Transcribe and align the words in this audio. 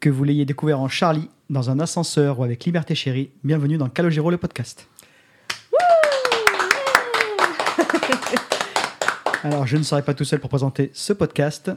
Que 0.00 0.10
vous 0.10 0.22
l'ayez 0.22 0.44
découvert 0.44 0.78
en 0.78 0.86
Charlie, 0.86 1.28
dans 1.50 1.70
un 1.70 1.80
ascenseur 1.80 2.38
ou 2.38 2.44
avec 2.44 2.64
Liberté 2.64 2.94
Chérie, 2.94 3.30
bienvenue 3.42 3.78
dans 3.78 3.88
Calogero 3.88 4.30
le 4.30 4.36
podcast. 4.36 4.86
Alors, 9.42 9.66
je 9.66 9.76
ne 9.76 9.82
serai 9.82 10.02
pas 10.02 10.14
tout 10.14 10.24
seul 10.24 10.38
pour 10.38 10.50
présenter 10.50 10.92
ce 10.94 11.12
podcast. 11.12 11.72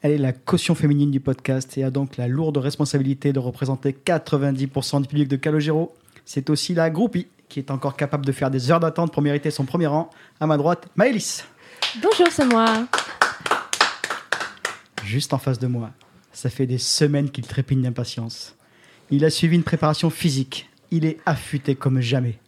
Elle 0.00 0.12
est 0.12 0.18
la 0.18 0.32
caution 0.32 0.76
féminine 0.76 1.10
du 1.10 1.18
podcast 1.18 1.76
et 1.76 1.82
a 1.82 1.90
donc 1.90 2.18
la 2.18 2.28
lourde 2.28 2.56
responsabilité 2.58 3.32
de 3.32 3.40
représenter 3.40 3.96
90% 4.06 5.02
du 5.02 5.08
public 5.08 5.26
de 5.26 5.34
Calogero. 5.34 5.92
C'est 6.24 6.50
aussi 6.50 6.72
la 6.74 6.88
groupie 6.88 7.26
qui 7.48 7.58
est 7.58 7.72
encore 7.72 7.96
capable 7.96 8.24
de 8.24 8.30
faire 8.30 8.52
des 8.52 8.70
heures 8.70 8.78
d'attente 8.78 9.12
pour 9.12 9.22
mériter 9.22 9.50
son 9.50 9.64
premier 9.64 9.88
rang. 9.88 10.08
À 10.38 10.46
ma 10.46 10.56
droite, 10.56 10.86
Maëlys. 10.94 11.44
Bonjour, 12.00 12.28
c'est 12.30 12.46
moi. 12.46 12.86
Juste 15.02 15.32
en 15.32 15.38
face 15.38 15.58
de 15.58 15.66
moi, 15.66 15.90
ça 16.32 16.50
fait 16.50 16.66
des 16.66 16.78
semaines 16.78 17.30
qu'il 17.30 17.46
trépigne 17.46 17.82
d'impatience. 17.82 18.56
Il 19.10 19.24
a 19.24 19.30
suivi 19.30 19.56
une 19.56 19.64
préparation 19.64 20.10
physique. 20.10 20.68
Il 20.90 21.04
est 21.04 21.18
affûté 21.26 21.74
comme 21.74 22.00
jamais. 22.00 22.38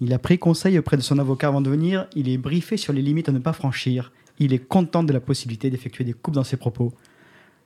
Il 0.00 0.12
a 0.12 0.18
pris 0.18 0.38
conseil 0.38 0.78
auprès 0.78 0.96
de 0.96 1.02
son 1.02 1.18
avocat 1.18 1.48
avant 1.48 1.60
de 1.60 1.70
venir. 1.70 2.06
Il 2.16 2.28
est 2.28 2.38
briefé 2.38 2.76
sur 2.76 2.92
les 2.92 3.02
limites 3.02 3.28
à 3.28 3.32
ne 3.32 3.38
pas 3.38 3.52
franchir. 3.52 4.12
Il 4.38 4.52
est 4.52 4.58
content 4.58 5.02
de 5.02 5.12
la 5.12 5.20
possibilité 5.20 5.70
d'effectuer 5.70 6.04
des 6.04 6.14
coupes 6.14 6.34
dans 6.34 6.44
ses 6.44 6.56
propos. 6.56 6.92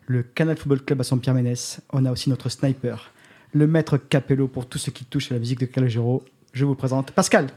Le 0.06 0.22
Canal 0.22 0.56
Football 0.56 0.82
Club 0.82 1.00
à 1.00 1.04
son 1.04 1.18
Pierre 1.18 1.34
Ménès. 1.34 1.80
On 1.92 2.04
a 2.04 2.12
aussi 2.12 2.28
notre 2.28 2.48
sniper, 2.48 3.12
le 3.52 3.66
maître 3.66 3.96
Capello 3.96 4.48
pour 4.48 4.66
tout 4.66 4.78
ce 4.78 4.90
qui 4.90 5.04
touche 5.04 5.30
à 5.30 5.34
la 5.34 5.40
musique 5.40 5.60
de 5.60 5.66
Calogero. 5.66 6.24
Je 6.52 6.64
vous 6.64 6.74
présente 6.74 7.12
Pascal. 7.12 7.48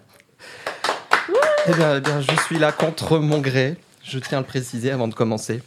Eh 1.67 1.73
bien, 1.73 1.97
eh 1.97 2.01
bien, 2.01 2.21
je 2.21 2.35
suis 2.43 2.57
là 2.57 2.71
contre 2.71 3.19
mon 3.19 3.39
gré. 3.39 3.75
Je 4.03 4.17
tiens 4.19 4.37
à 4.37 4.41
le 4.41 4.47
préciser 4.47 4.91
avant 4.91 5.07
de 5.07 5.13
commencer. 5.13 5.61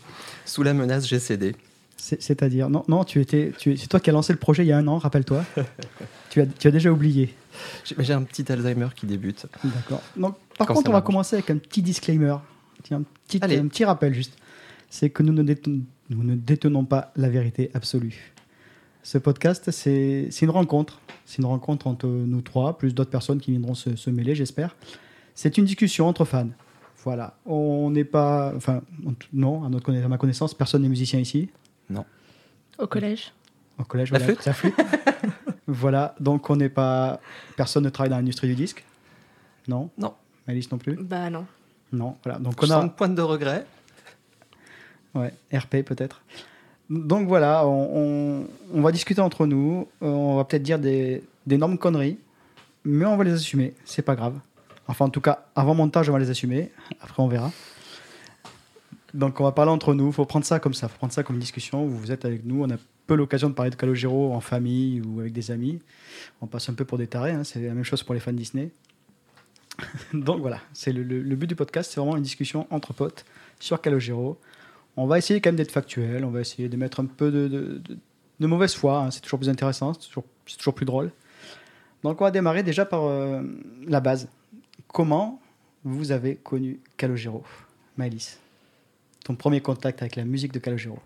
Sous 0.46 0.62
la 0.62 0.72
menace, 0.74 1.06
j'ai 1.06 1.18
cédé. 1.18 1.54
C'est- 2.04 2.20
C'est-à-dire, 2.20 2.68
non, 2.68 2.82
non, 2.88 3.04
tu 3.04 3.20
étais, 3.20 3.52
tu, 3.56 3.76
c'est 3.76 3.86
toi 3.86 4.00
qui 4.00 4.10
as 4.10 4.12
lancé 4.12 4.32
le 4.32 4.38
projet 4.40 4.64
il 4.64 4.68
y 4.68 4.72
a 4.72 4.76
un 4.78 4.88
an, 4.88 4.98
rappelle-toi. 4.98 5.44
tu, 6.30 6.40
as, 6.40 6.46
tu 6.46 6.66
as 6.66 6.72
déjà 6.72 6.90
oublié. 6.90 7.32
J'ai 7.96 8.12
un 8.12 8.22
petit 8.24 8.50
Alzheimer 8.50 8.88
qui 8.96 9.06
débute. 9.06 9.46
D'accord. 9.62 10.02
Donc, 10.16 10.34
par 10.58 10.66
Quand 10.66 10.74
contre, 10.74 10.90
on 10.90 10.92
va 10.94 11.00
commencer 11.02 11.36
avec 11.36 11.50
un 11.50 11.58
petit 11.58 11.80
disclaimer, 11.80 12.34
un 12.90 13.02
petit, 13.28 13.38
Allez. 13.40 13.58
un 13.58 13.68
petit 13.68 13.84
rappel 13.84 14.14
juste. 14.14 14.36
C'est 14.90 15.10
que 15.10 15.22
nous 15.22 15.32
ne, 15.32 15.44
déten- 15.44 15.82
nous 16.10 16.24
ne 16.24 16.34
détenons 16.34 16.84
pas 16.84 17.12
la 17.14 17.28
vérité 17.28 17.70
absolue. 17.72 18.32
Ce 19.04 19.18
podcast, 19.18 19.70
c'est 19.70 20.28
une 20.42 20.50
rencontre. 20.50 21.00
C'est 21.24 21.38
une 21.38 21.46
rencontre 21.46 21.86
entre 21.86 22.08
nous 22.08 22.40
trois, 22.40 22.78
plus 22.78 22.94
d'autres 22.96 23.10
personnes 23.10 23.40
qui 23.40 23.52
viendront 23.52 23.74
se, 23.74 23.94
se 23.94 24.10
mêler, 24.10 24.34
j'espère. 24.34 24.74
C'est 25.36 25.56
une 25.56 25.66
discussion 25.66 26.08
entre 26.08 26.24
fans. 26.24 26.48
Voilà. 27.04 27.36
On 27.46 27.90
n'est 27.90 28.04
pas. 28.04 28.52
Enfin, 28.56 28.82
on- 29.06 29.14
non, 29.32 29.62
à, 29.64 29.68
notre 29.68 29.84
conna- 29.84 30.04
à 30.04 30.08
ma 30.08 30.18
connaissance, 30.18 30.52
personne 30.52 30.82
n'est 30.82 30.88
musicien 30.88 31.20
ici. 31.20 31.48
Au 32.78 32.86
collège. 32.86 33.32
Au 33.78 33.84
collège, 33.84 34.10
La 34.12 34.18
voilà, 34.18 34.34
flûte 34.34 34.46
la 34.46 34.52
flûte. 34.54 34.74
voilà, 35.66 36.14
donc 36.20 36.48
on 36.50 36.56
n'est 36.56 36.68
pas. 36.70 37.20
Personne 37.56 37.84
ne 37.84 37.90
travaille 37.90 38.10
dans 38.10 38.16
l'industrie 38.16 38.48
du 38.48 38.54
disque. 38.54 38.84
Non 39.68 39.90
Non. 39.98 40.14
Alice 40.48 40.70
non 40.72 40.78
plus 40.78 40.96
Bah 40.96 41.30
non. 41.30 41.46
Non, 41.92 42.16
voilà. 42.24 42.38
Donc 42.38 42.54
Je 42.64 42.66
on 42.72 42.74
a. 42.76 42.82
une 42.82 42.90
pointe 42.90 43.14
de 43.14 43.22
regret. 43.22 43.66
Ouais, 45.14 45.32
RP 45.52 45.82
peut-être. 45.84 46.22
Donc 46.90 47.28
voilà, 47.28 47.66
on, 47.66 48.40
on- 48.42 48.46
on 48.74 48.80
va 48.80 48.90
discuter 48.92 49.20
entre 49.20 49.46
nous. 49.46 49.86
Euh, 50.02 50.06
On 50.06 50.36
va 50.36 50.44
peut-être 50.44 50.62
dire 50.62 50.78
des 50.78 51.22
d'énormes 51.46 51.76
conneries, 51.78 52.18
mais 52.84 53.04
on 53.04 53.16
va 53.16 53.24
les 53.24 53.32
assumer. 53.32 53.74
C'est 53.84 54.02
pas 54.02 54.14
grave. 54.16 54.38
Enfin, 54.88 55.04
en 55.04 55.10
tout 55.10 55.20
cas, 55.20 55.44
avant 55.54 55.74
montage, 55.74 56.08
on 56.08 56.12
va 56.12 56.18
les 56.18 56.30
assumer. 56.30 56.70
Après, 57.00 57.22
on 57.22 57.28
verra. 57.28 57.50
Donc, 59.14 59.40
on 59.40 59.44
va 59.44 59.52
parler 59.52 59.70
entre 59.70 59.94
nous. 59.94 60.06
Il 60.08 60.12
faut 60.12 60.24
prendre 60.24 60.44
ça 60.44 60.58
comme 60.58 60.74
ça. 60.74 60.88
faut 60.88 60.96
prendre 60.98 61.12
ça 61.12 61.22
comme 61.22 61.36
une 61.36 61.40
discussion. 61.40 61.84
Vous 61.86 62.10
êtes 62.12 62.24
avec 62.24 62.44
nous. 62.44 62.62
On 62.62 62.70
a 62.70 62.76
peu 63.06 63.14
l'occasion 63.14 63.48
de 63.50 63.54
parler 63.54 63.70
de 63.70 63.76
Calogero 63.76 64.32
en 64.32 64.40
famille 64.40 65.00
ou 65.02 65.20
avec 65.20 65.32
des 65.32 65.50
amis. 65.50 65.80
On 66.40 66.46
passe 66.46 66.68
un 66.68 66.74
peu 66.74 66.84
pour 66.84 66.98
des 66.98 67.06
tarés. 67.06 67.32
hein. 67.32 67.44
C'est 67.44 67.60
la 67.60 67.74
même 67.74 67.84
chose 67.84 68.02
pour 68.02 68.14
les 68.14 68.20
fans 68.20 68.32
Disney. 68.32 68.70
Donc 70.14 70.40
voilà, 70.40 70.60
c'est 70.72 70.92
le, 70.92 71.02
but 71.36 71.46
du 71.46 71.56
podcast. 71.56 71.90
C'est 71.92 72.00
vraiment 72.00 72.16
une 72.16 72.22
discussion 72.22 72.66
entre 72.70 72.92
potes 72.92 73.24
sur 73.58 73.80
Calogero. 73.80 74.38
On 74.96 75.06
va 75.06 75.18
essayer 75.18 75.40
quand 75.40 75.48
même 75.48 75.56
d'être 75.56 75.72
factuel. 75.72 76.24
On 76.24 76.30
va 76.30 76.40
essayer 76.40 76.68
de 76.68 76.76
mettre 76.76 77.00
un 77.00 77.06
peu 77.06 77.30
de, 77.30 77.80
mauvaise 78.46 78.74
foi. 78.74 78.98
hein. 78.98 79.10
C'est 79.10 79.20
toujours 79.20 79.38
plus 79.38 79.48
intéressant. 79.48 79.94
C'est 79.94 80.06
toujours, 80.08 80.24
c'est 80.46 80.58
toujours 80.58 80.74
plus 80.74 80.86
drôle. 80.86 81.10
Donc 82.02 82.20
on 82.20 82.24
va 82.24 82.30
démarrer 82.30 82.62
déjà 82.62 82.84
par 82.84 83.04
euh, 83.04 83.42
la 83.86 84.00
base. 84.00 84.28
Comment 84.88 85.40
vous 85.84 86.12
avez 86.12 86.36
connu 86.36 86.80
Calogero? 86.96 87.42
Maëlys, 87.96 88.38
ton 89.24 89.34
premier 89.34 89.60
contact 89.60 90.02
avec 90.02 90.16
la 90.16 90.24
musique 90.24 90.52
de 90.52 90.58
Calogero 90.58 90.98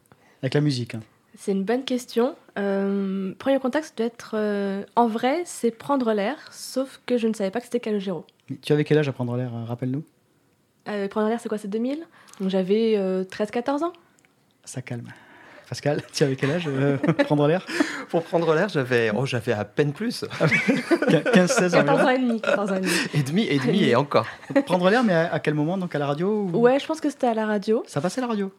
Avec 0.42 0.54
la 0.54 0.60
musique, 0.60 0.94
hein. 0.94 1.02
C'est 1.38 1.52
une 1.52 1.64
bonne 1.64 1.84
question. 1.84 2.34
Euh, 2.58 3.34
premier 3.38 3.58
contact, 3.60 3.84
ça 3.88 3.92
doit 3.94 4.06
être. 4.06 4.30
euh, 4.34 4.84
en 4.96 5.06
vrai, 5.06 5.42
c'est 5.44 5.70
prendre 5.70 6.14
l'air, 6.14 6.38
sauf 6.50 6.98
que 7.04 7.18
je 7.18 7.28
ne 7.28 7.34
savais 7.34 7.50
pas 7.50 7.58
que 7.60 7.66
c'était 7.66 7.80
Calogero. 7.80 8.24
Mais 8.48 8.56
Tu 8.56 8.72
avais 8.72 8.84
quel 8.84 8.96
âge 8.96 9.08
à 9.08 9.12
prendre 9.12 9.36
l'air 9.36 9.54
euh, 9.54 9.64
Rappelle-nous? 9.64 10.02
Prendre 11.10 11.28
l'air, 11.28 11.38
c'est 11.40 11.48
quoi? 11.50 11.58
C'est 11.58 11.68
2000 11.68 12.06
Donc 12.40 12.48
j'avais 12.48 12.96
euh, 12.96 13.24
13-14 13.24 13.84
ans. 13.84 13.92
Ça 14.64 14.80
calme. 14.80 15.08
Pascal, 15.68 16.00
tu 16.12 16.22
avais 16.22 16.36
quel 16.36 16.50
âge 16.52 16.64
euh, 16.68 16.96
Prendre 17.24 17.46
l'air? 17.48 17.66
Pour 18.10 18.22
prendre 18.22 18.54
l'air, 18.54 18.68
j'avais 18.68 19.10
oh, 19.14 19.26
j'avais 19.26 19.52
à 19.52 19.64
peine 19.64 19.92
plus. 19.92 20.24
15-16 20.24 21.70
14 21.72 21.74
ans. 21.88 22.04
ans 22.04 22.08
et 22.08 22.18
demi. 22.18 22.40
14 22.40 22.72
ans 22.72 22.76
et 22.76 22.80
demi. 22.80 22.92
Et 23.14 23.22
demi, 23.22 23.46
et 23.48 23.58
demi, 23.58 23.84
et 23.84 23.96
encore. 23.96 24.26
Prendre 24.66 24.88
l'air, 24.90 25.02
mais 25.02 25.12
à, 25.12 25.32
à 25.34 25.40
quel 25.40 25.54
moment 25.54 25.76
Donc 25.76 25.94
à 25.94 25.98
la 25.98 26.06
radio 26.06 26.48
ou- 26.52 26.58
Ouais, 26.58 26.78
je 26.78 26.86
pense 26.86 27.00
que 27.00 27.10
c'était 27.10 27.26
à 27.26 27.34
la 27.34 27.46
radio. 27.46 27.82
Ça 27.86 28.00
passait 28.00 28.20
à 28.20 28.22
la 28.22 28.28
radio? 28.28 28.52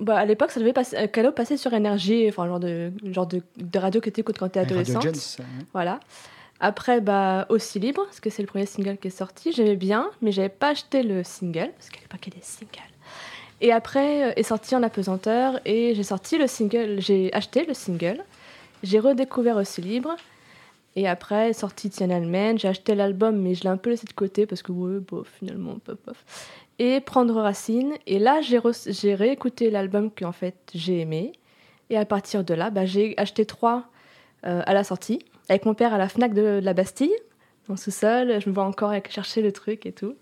Bah, 0.00 0.16
à 0.18 0.24
l'époque, 0.24 0.50
ça 0.50 0.58
devait 0.58 0.72
passer. 0.72 0.96
euh, 0.96 1.06
Calo 1.06 1.32
passait 1.32 1.56
sur 1.56 1.72
énergie, 1.74 2.26
enfin, 2.28 2.46
genre 2.48 2.58
de, 2.60 2.92
genre 3.04 3.26
de, 3.26 3.42
de 3.58 3.78
radio 3.78 4.00
que 4.00 4.10
tu 4.10 4.20
écoutes 4.20 4.38
quand 4.38 4.48
tu 4.48 4.58
es 4.58 4.62
Radio 4.62 4.78
adolescente. 4.78 5.02
Jones, 5.02 5.14
hein. 5.46 5.64
Voilà. 5.72 6.00
Après, 6.60 7.00
bah, 7.00 7.46
aussi 7.50 7.78
libre, 7.78 8.02
parce 8.04 8.18
que 8.20 8.30
c'est 8.30 8.42
le 8.42 8.48
premier 8.48 8.66
single 8.66 8.96
qui 8.96 9.08
est 9.08 9.10
sorti. 9.16 9.52
J'aimais 9.52 9.76
bien, 9.76 10.10
mais 10.22 10.32
j'avais 10.32 10.48
pas 10.48 10.70
acheté 10.70 11.02
le 11.02 11.22
single, 11.24 11.70
parce 11.76 11.88
qu'à 11.90 12.00
l'époque, 12.00 12.20
il 12.26 12.32
y 12.32 12.36
a 12.36 12.40
des 12.40 12.44
singles. 12.44 12.91
Et 13.62 13.70
après, 13.72 14.24
euh, 14.24 14.32
est 14.36 14.42
sorti 14.42 14.74
en 14.76 14.82
apesanteur, 14.82 15.60
et 15.64 15.94
j'ai 15.94 16.02
sorti 16.02 16.36
le 16.36 16.48
single, 16.48 16.96
j'ai 17.00 17.32
acheté 17.32 17.64
le 17.64 17.74
single, 17.74 18.22
j'ai 18.82 18.98
redécouvert 18.98 19.56
aussi 19.56 19.80
libre. 19.80 20.16
Et 20.96 21.08
après, 21.08 21.50
est 21.50 21.54
sorti 21.54 21.88
Tiananmen, 21.88 22.28
Man, 22.28 22.58
j'ai 22.58 22.68
acheté 22.68 22.94
l'album, 22.94 23.36
mais 23.36 23.54
je 23.54 23.62
l'ai 23.62 23.70
un 23.70 23.78
peu 23.78 23.88
laissé 23.88 24.04
de 24.06 24.12
côté, 24.12 24.44
parce 24.46 24.62
que, 24.62 24.72
ouais, 24.72 24.98
bof, 24.98 25.26
finalement, 25.38 25.76
bof, 25.86 25.96
bof. 26.04 26.24
Et 26.78 27.00
Prendre 27.00 27.40
Racine, 27.40 27.94
et 28.06 28.18
là, 28.18 28.40
j'ai 28.42 29.14
réécouté 29.14 29.70
l'album 29.70 30.10
que, 30.10 30.24
en 30.24 30.32
fait, 30.32 30.56
j'ai 30.74 31.00
aimé. 31.00 31.32
Et 31.88 31.96
à 31.96 32.04
partir 32.04 32.42
de 32.44 32.54
là, 32.54 32.70
bah, 32.70 32.84
j'ai 32.84 33.14
acheté 33.16 33.46
trois 33.46 33.84
euh, 34.44 34.62
à 34.66 34.74
la 34.74 34.82
sortie 34.82 35.20
avec 35.48 35.66
mon 35.66 35.74
père 35.74 35.94
à 35.94 35.98
la 35.98 36.08
Fnac 36.08 36.34
de, 36.34 36.60
de 36.60 36.64
la 36.64 36.74
Bastille, 36.74 37.14
dans 37.68 37.74
le 37.74 37.78
sous-sol. 37.78 38.40
Je 38.40 38.48
me 38.48 38.54
vois 38.54 38.64
encore 38.64 38.92
chercher 39.08 39.40
le 39.40 39.52
truc 39.52 39.86
et 39.86 39.92
tout. 39.92 40.14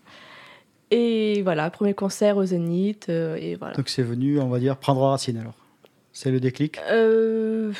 Et 0.90 1.42
voilà, 1.42 1.70
premier 1.70 1.94
concert 1.94 2.36
au 2.36 2.44
Zénith, 2.44 3.06
euh, 3.08 3.36
et 3.36 3.54
voilà. 3.54 3.74
Donc 3.74 3.88
c'est 3.88 4.02
venu, 4.02 4.40
on 4.40 4.48
va 4.48 4.58
dire, 4.58 4.76
prendre 4.76 5.00
racine 5.02 5.36
alors. 5.38 5.54
C'est 6.12 6.30
le 6.32 6.40
déclic? 6.40 6.78
Euh, 6.90 7.72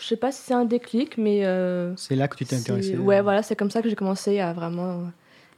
je 0.00 0.06
sais 0.06 0.16
pas 0.18 0.30
si 0.30 0.42
c'est 0.42 0.52
un 0.54 0.66
déclic, 0.66 1.16
mais. 1.16 1.46
euh, 1.46 1.94
C'est 1.96 2.14
là 2.16 2.28
que 2.28 2.36
tu 2.36 2.44
t'es 2.44 2.56
c'est- 2.56 2.60
intéressé. 2.70 2.96
Ouais, 2.98 3.22
voilà, 3.22 3.42
c'est 3.42 3.56
comme 3.56 3.70
ça 3.70 3.80
que 3.80 3.88
j'ai 3.88 3.94
commencé 3.96 4.38
à 4.40 4.52
vraiment. 4.52 5.04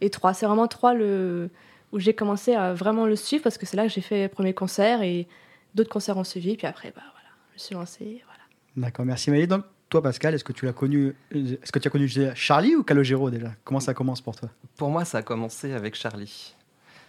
Et 0.01 0.11
trois, 0.11 0.34
c'est 0.34 0.47
vraiment 0.47 0.69
trois 0.69 0.95
le... 0.95 1.51
où 1.93 1.99
j'ai 1.99 2.15
commencé 2.15 2.55
à 2.55 2.75
vraiment 2.75 3.07
le 3.07 3.17
suivre 3.17 3.43
parce 3.43 3.59
que 3.59 3.67
c'est 3.67 3.77
là 3.77 3.84
que 3.84 3.93
j'ai 3.93 4.01
fait 4.03 4.23
le 4.25 4.28
premier 4.28 4.53
concert 4.55 5.03
et 5.03 5.27
d'autres 5.75 5.91
concerts 5.91 6.17
ont 6.19 6.25
suivi. 6.25 6.57
Puis 6.57 6.67
après, 6.69 6.93
bah 6.95 7.03
voilà, 7.13 7.28
je 7.51 7.55
me 7.55 7.59
suis 7.59 7.75
lancée. 7.75 8.23
Voilà. 8.27 8.43
D'accord, 8.89 9.05
merci 9.05 9.31
Maëlys. 9.33 9.49
Donc 9.49 9.65
toi 9.89 10.03
Pascal, 10.03 10.35
est-ce 10.35 10.45
que 10.45 10.53
tu 10.53 10.67
l'as 10.67 10.73
connu 10.73 11.15
Est-ce 11.33 11.71
que 11.73 11.79
tu 11.79 11.89
as 11.89 11.91
connu 11.91 12.11
Charlie 12.35 12.75
ou 12.75 12.83
Calogero 12.83 13.31
déjà? 13.31 13.53
Comment 13.65 13.81
ça 13.81 13.95
commence 13.95 14.21
pour 14.21 14.37
toi? 14.37 14.49
Pour 14.77 14.91
moi, 14.91 15.05
ça 15.05 15.19
a 15.19 15.23
commencé 15.23 15.73
avec 15.73 15.95
Charlie. 15.95 16.55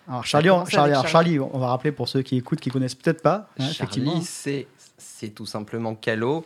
Alors 0.07 0.25
Charlie, 0.25 0.49
on, 0.49 0.65
Charlie, 0.65 0.93
Charlie, 1.07 1.37
va 1.37 1.67
rappeler 1.67 1.91
pour 1.91 2.07
ceux 2.07 2.21
qui 2.21 2.37
écoutent, 2.37 2.61
qui 2.61 2.69
connaissent 2.69 2.95
peut-être 2.95 3.21
pas, 3.21 3.49
hein. 3.59 3.69
Charlie, 3.71 4.21
c'est 4.23 5.29
tout 5.35 5.45
simplement 5.45 5.95
Calo. 5.95 6.45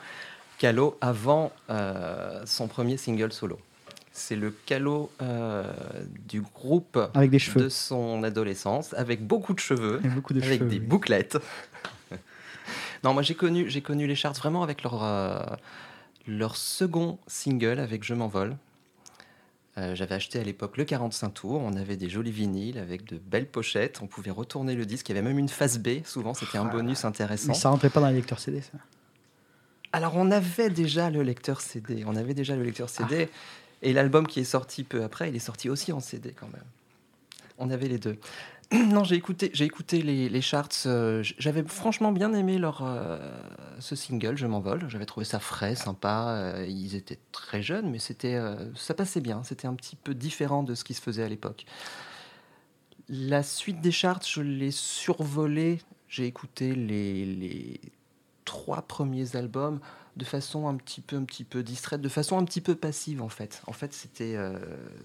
Calo 0.57 0.97
avant 1.01 1.51
euh, 1.69 2.41
son 2.45 2.67
premier 2.67 2.97
single 2.97 3.31
solo. 3.31 3.59
C'est 4.13 4.35
le 4.35 4.51
Calo 4.65 5.11
euh, 5.21 5.63
du 6.27 6.41
groupe 6.41 6.99
Avec 7.13 7.29
des 7.31 7.39
cheveux. 7.39 7.63
de 7.65 7.69
son 7.69 8.23
adolescence, 8.23 8.93
avec 8.93 9.25
beaucoup 9.25 9.53
de 9.53 9.59
cheveux, 9.59 10.01
Et 10.03 10.07
beaucoup 10.07 10.33
de 10.33 10.41
avec 10.41 10.59
cheveux. 10.59 10.69
des 10.69 10.79
oui. 10.79 10.85
bouclettes. 10.85 11.37
non, 13.03 13.13
moi 13.13 13.21
j'ai 13.21 13.35
connu, 13.35 13.69
j'ai 13.69 13.81
connu 13.81 14.05
les 14.07 14.15
charts 14.15 14.33
vraiment 14.33 14.63
avec 14.63 14.83
leur, 14.83 15.03
euh, 15.03 15.39
leur 16.27 16.55
second 16.55 17.19
single 17.27 17.79
avec 17.79 18.03
Je 18.03 18.13
m'envole. 18.13 18.57
Euh, 19.77 19.95
J'avais 19.95 20.15
acheté 20.15 20.39
à 20.39 20.43
l'époque 20.43 20.75
le 20.77 20.83
45 20.83 21.29
tours, 21.29 21.61
on 21.61 21.75
avait 21.77 21.95
des 21.95 22.09
jolis 22.09 22.31
vinyles 22.31 22.77
avec 22.77 23.05
de 23.05 23.17
belles 23.17 23.47
pochettes, 23.47 24.01
on 24.01 24.07
pouvait 24.07 24.31
retourner 24.31 24.75
le 24.75 24.85
disque, 24.85 25.07
il 25.07 25.15
y 25.15 25.17
avait 25.17 25.27
même 25.27 25.39
une 25.39 25.47
face 25.47 25.79
B, 25.79 26.03
souvent 26.03 26.33
c'était 26.33 26.57
un 26.57 26.65
bonus 26.65 27.05
intéressant. 27.05 27.47
Mais 27.49 27.53
ça 27.53 27.69
rentrait 27.69 27.89
pas 27.89 28.01
dans 28.01 28.09
les 28.09 28.15
lecteurs 28.15 28.39
CD, 28.39 28.59
ça. 28.59 28.77
Alors 29.93 30.17
on 30.17 30.29
avait 30.29 30.69
déjà 30.69 31.09
le 31.09 31.23
lecteur 31.23 31.61
CD, 31.61 32.03
on 32.05 32.17
avait 32.17 32.33
déjà 32.33 32.55
le 32.57 32.63
lecteur 32.63 32.89
CD, 32.89 33.29
et 33.81 33.93
l'album 33.93 34.27
qui 34.27 34.41
est 34.41 34.45
sorti 34.45 34.83
peu 34.83 35.03
après, 35.03 35.29
il 35.29 35.35
est 35.37 35.39
sorti 35.39 35.69
aussi 35.69 35.93
en 35.93 36.01
CD 36.01 36.33
quand 36.37 36.47
même. 36.47 36.65
On 37.57 37.69
avait 37.69 37.87
les 37.87 37.97
deux. 37.97 38.17
non, 38.87 39.03
j'ai 39.03 39.15
écouté, 39.15 39.51
j'ai 39.53 39.65
écouté 39.65 40.01
les, 40.01 40.29
les 40.29 40.41
charts. 40.41 40.69
euh, 40.85 41.23
J'avais 41.37 41.63
franchement 41.63 42.11
bien 42.13 42.33
aimé 42.33 42.57
leur, 42.57 42.83
euh, 42.83 43.19
ce 43.79 43.95
single, 43.95 44.37
Je 44.37 44.47
m'envole. 44.47 44.87
J'avais 44.89 45.05
trouvé 45.05 45.25
ça 45.25 45.39
frais, 45.39 45.75
sympa. 45.75 46.27
euh, 46.55 46.65
ils 46.67 46.95
étaient 46.95 47.19
très 47.33 47.61
jeunes, 47.61 47.89
mais 47.91 47.99
c'était, 47.99 48.39
ça 48.75 48.93
passait 48.93 49.21
bien. 49.21 49.43
C'était 49.43 49.67
un 49.67 49.75
petit 49.75 49.95
peu 49.97 50.13
différent 50.13 50.63
de 50.63 50.73
ce 50.75 50.83
qui 50.85 50.93
se 50.93 51.01
faisait 51.01 51.23
à 51.23 51.29
l'époque. 51.29 51.65
La 53.09 53.43
suite 53.43 53.81
des 53.81 53.91
charts, 53.91 54.21
je 54.25 54.41
l'ai 54.41 54.71
survolé. 54.71 55.81
J'ai 56.07 56.25
écouté 56.25 56.75
les, 56.75 57.25
les 57.25 57.81
trois 58.45 58.81
premiers 58.83 59.35
albums 59.35 59.79
de 60.17 60.25
façon 60.25 60.67
un 60.67 60.75
petit 60.75 61.01
peu, 61.01 61.15
un 61.17 61.23
petit 61.25 61.43
peu 61.43 61.63
distraite, 61.63 62.01
de 62.01 62.09
façon 62.09 62.37
un 62.37 62.45
petit 62.45 62.61
peu 62.61 62.75
passive 62.75 63.21
en 63.21 63.29
fait. 63.29 63.61
En 63.67 63.73
fait, 63.73 63.93
c'était, 63.93 64.37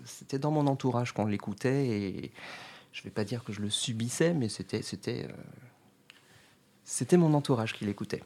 c'était 0.05 0.39
dans 0.39 0.51
mon 0.51 0.67
entourage 0.67 1.13
qu'on 1.13 1.27
l'écoutait 1.27 1.87
et 1.89 2.33
je 2.97 3.03
vais 3.03 3.11
pas 3.11 3.25
dire 3.25 3.45
que 3.45 3.53
je 3.53 3.61
le 3.61 3.69
subissais, 3.69 4.33
mais 4.33 4.49
c'était, 4.49 4.81
c'était, 4.81 5.27
euh, 5.29 5.33
c'était 6.83 7.19
mon 7.19 7.35
entourage 7.35 7.75
qui 7.75 7.85
l'écoutait. 7.85 8.23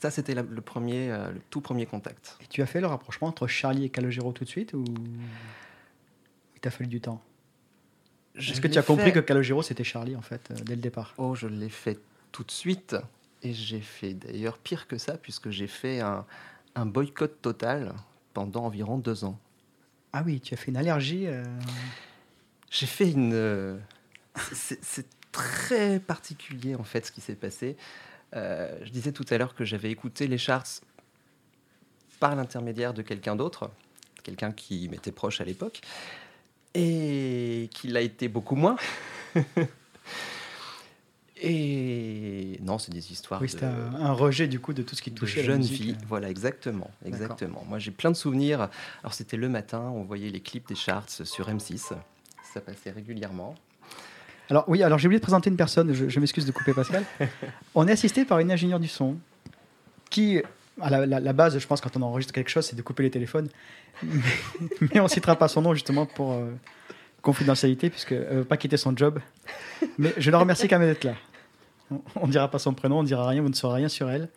Ça, 0.00 0.10
c'était 0.10 0.34
la- 0.34 0.40
le 0.40 0.60
premier, 0.62 1.10
euh, 1.10 1.30
le 1.30 1.40
tout 1.50 1.60
premier 1.60 1.84
contact. 1.84 2.38
Et 2.40 2.46
tu 2.46 2.62
as 2.62 2.66
fait 2.66 2.80
le 2.80 2.86
rapprochement 2.86 3.28
entre 3.28 3.46
Charlie 3.46 3.84
et 3.84 3.90
Calogero 3.90 4.32
tout 4.32 4.44
de 4.44 4.48
suite 4.48 4.72
ou 4.72 4.84
il 6.54 6.60
t'a 6.62 6.70
fallu 6.70 6.88
du 6.88 7.02
temps? 7.02 7.22
Je 8.34 8.52
Est-ce 8.52 8.60
que 8.62 8.68
tu 8.68 8.78
as 8.78 8.82
compris 8.82 9.12
que 9.12 9.18
Calogero 9.20 9.62
c'était 9.62 9.84
Charlie 9.84 10.16
en 10.16 10.22
fait 10.22 10.50
euh, 10.50 10.54
dès 10.64 10.74
le 10.74 10.80
départ? 10.80 11.12
Oh, 11.18 11.34
je 11.34 11.46
l'ai 11.46 11.68
fait 11.68 11.98
tout 12.32 12.44
de 12.44 12.50
suite. 12.50 12.96
Et 13.42 13.52
j'ai 13.52 13.80
fait 13.82 14.14
d'ailleurs 14.14 14.56
pire 14.56 14.88
que 14.88 14.96
ça, 14.96 15.18
puisque 15.18 15.50
j'ai 15.50 15.66
fait 15.66 16.00
un, 16.00 16.24
un 16.74 16.86
boycott 16.86 17.42
total 17.42 17.92
pendant 18.32 18.64
environ 18.64 18.96
deux 18.96 19.24
ans. 19.24 19.38
Ah 20.14 20.22
oui, 20.24 20.40
tu 20.40 20.54
as 20.54 20.56
fait 20.56 20.70
une 20.70 20.78
allergie. 20.78 21.26
euh, 21.26 21.44
J'ai 22.70 22.86
fait 22.86 23.10
une. 23.10 23.32
euh, 23.32 23.76
c'est 24.52 25.06
très 25.32 26.00
particulier 26.00 26.74
en 26.74 26.84
fait 26.84 27.06
ce 27.06 27.12
qui 27.12 27.20
s'est 27.20 27.34
passé. 27.34 27.76
Euh, 28.34 28.78
je 28.82 28.90
disais 28.90 29.12
tout 29.12 29.24
à 29.30 29.38
l'heure 29.38 29.54
que 29.54 29.64
j'avais 29.64 29.90
écouté 29.90 30.26
les 30.26 30.38
charts 30.38 30.66
par 32.20 32.34
l'intermédiaire 32.36 32.92
de 32.92 33.02
quelqu'un 33.02 33.36
d'autre, 33.36 33.70
quelqu'un 34.22 34.52
qui 34.52 34.88
m'était 34.88 35.12
proche 35.12 35.40
à 35.40 35.44
l'époque, 35.44 35.80
et 36.74 37.70
qui 37.72 37.88
l'a 37.88 38.00
été 38.00 38.28
beaucoup 38.28 38.56
moins. 38.56 38.76
et 41.40 42.58
non, 42.62 42.78
c'est 42.78 42.92
des 42.92 43.12
histoires 43.12 43.40
Oui, 43.40 43.48
c'était 43.48 43.66
un, 43.66 43.94
un 43.94 44.12
rejet 44.12 44.48
du 44.48 44.60
coup 44.60 44.72
de 44.72 44.82
tout 44.82 44.96
ce 44.96 45.02
qui 45.02 45.12
touchait 45.12 45.44
jeune 45.44 45.62
fille. 45.62 45.96
Voilà, 46.06 46.28
exactement, 46.28 46.90
exactement. 47.04 47.64
Moi, 47.68 47.78
j'ai 47.78 47.92
plein 47.92 48.10
de 48.10 48.16
souvenirs. 48.16 48.68
Alors, 49.02 49.14
c'était 49.14 49.36
le 49.36 49.48
matin, 49.48 49.80
on 49.94 50.02
voyait 50.02 50.30
les 50.30 50.40
clips 50.40 50.66
des 50.68 50.74
charts 50.74 51.08
sur 51.08 51.48
M6. 51.48 51.94
Ça 52.52 52.60
passait 52.60 52.90
régulièrement. 52.90 53.54
Alors 54.50 54.64
oui, 54.68 54.82
alors 54.82 54.98
j'ai 54.98 55.06
oublié 55.08 55.18
de 55.18 55.22
présenter 55.22 55.50
une 55.50 55.56
personne, 55.56 55.92
je, 55.92 56.08
je 56.08 56.20
m'excuse 56.20 56.46
de 56.46 56.52
couper 56.52 56.72
Pascal. 56.72 57.04
on 57.74 57.86
est 57.86 57.92
assisté 57.92 58.24
par 58.24 58.38
une 58.38 58.50
ingénieure 58.50 58.80
du 58.80 58.88
son 58.88 59.16
qui, 60.10 60.40
à 60.80 60.88
la, 60.88 61.04
la- 61.06 61.20
la 61.20 61.32
base, 61.34 61.58
je 61.58 61.66
pense, 61.66 61.80
quand 61.82 61.94
on 61.96 62.02
enregistre 62.02 62.32
quelque 62.32 62.48
chose, 62.48 62.64
c'est 62.64 62.76
de 62.76 62.80
couper 62.82 63.02
les 63.02 63.10
téléphones. 63.10 63.48
Mais, 64.02 64.22
mais 64.94 65.00
on 65.00 65.08
citera 65.08 65.36
pas 65.36 65.48
son 65.48 65.60
nom 65.62 65.74
justement 65.74 66.06
pour 66.06 66.32
euh, 66.32 66.50
confidentialité, 67.20 67.90
puisqu'elle 67.90 68.26
ne 68.30 68.36
veut 68.38 68.44
pas 68.44 68.56
quitter 68.56 68.78
son 68.78 68.96
job. 68.96 69.20
Mais 69.98 70.14
je 70.16 70.30
la 70.30 70.38
remercie 70.38 70.66
quand 70.68 70.78
même 70.78 70.88
d'être 70.88 71.04
là. 71.04 71.14
On 72.16 72.26
ne 72.26 72.32
dira 72.32 72.50
pas 72.50 72.58
son 72.58 72.72
prénom, 72.74 72.98
on 73.00 73.02
ne 73.02 73.06
dira 73.06 73.26
rien, 73.28 73.42
vous 73.42 73.48
ne 73.50 73.54
saurez 73.54 73.76
rien 73.76 73.88
sur 73.88 74.08
elle. 74.10 74.28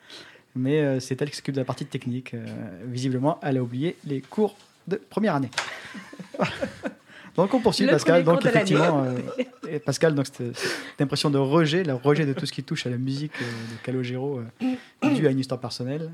Mais 0.55 0.81
euh, 0.81 0.99
c'est 0.99 1.21
elle 1.21 1.29
qui 1.29 1.37
s'occupe 1.37 1.55
de 1.55 1.61
la 1.61 1.65
partie 1.65 1.85
technique. 1.85 2.33
Euh, 2.33 2.45
visiblement, 2.85 3.39
elle 3.43 3.57
a 3.57 3.63
oublié 3.63 3.95
les 4.05 4.19
cours 4.19 4.57
de 4.87 4.97
première 4.97 5.35
année. 5.35 5.49
donc 7.35 7.53
on 7.53 7.59
poursuit 7.61 7.85
Le 7.85 7.91
Pascal. 7.91 8.23
Donc 8.23 8.45
effectivement, 8.45 9.03
euh, 9.03 9.17
et 9.69 9.79
Pascal, 9.79 10.15
donc 10.15 10.25
cette, 10.27 10.55
cette 10.57 11.01
impression 11.01 11.29
de 11.29 11.37
rejet, 11.37 11.83
le 11.83 11.93
rejet 11.93 12.25
de 12.25 12.33
tout 12.33 12.45
ce 12.45 12.51
qui 12.51 12.63
touche 12.63 12.85
à 12.85 12.89
la 12.89 12.97
musique 12.97 13.33
euh, 13.41 13.45
de 13.45 13.83
Calogero, 13.85 14.39
euh, 14.63 15.09
dû 15.15 15.27
à 15.27 15.31
une 15.31 15.39
histoire 15.39 15.59
personnelle. 15.59 16.11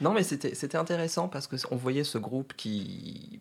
Non, 0.00 0.12
mais 0.12 0.22
c'était 0.22 0.54
c'était 0.54 0.78
intéressant 0.78 1.28
parce 1.28 1.46
qu'on 1.48 1.76
voyait 1.76 2.04
ce 2.04 2.18
groupe 2.18 2.52
qui, 2.56 3.40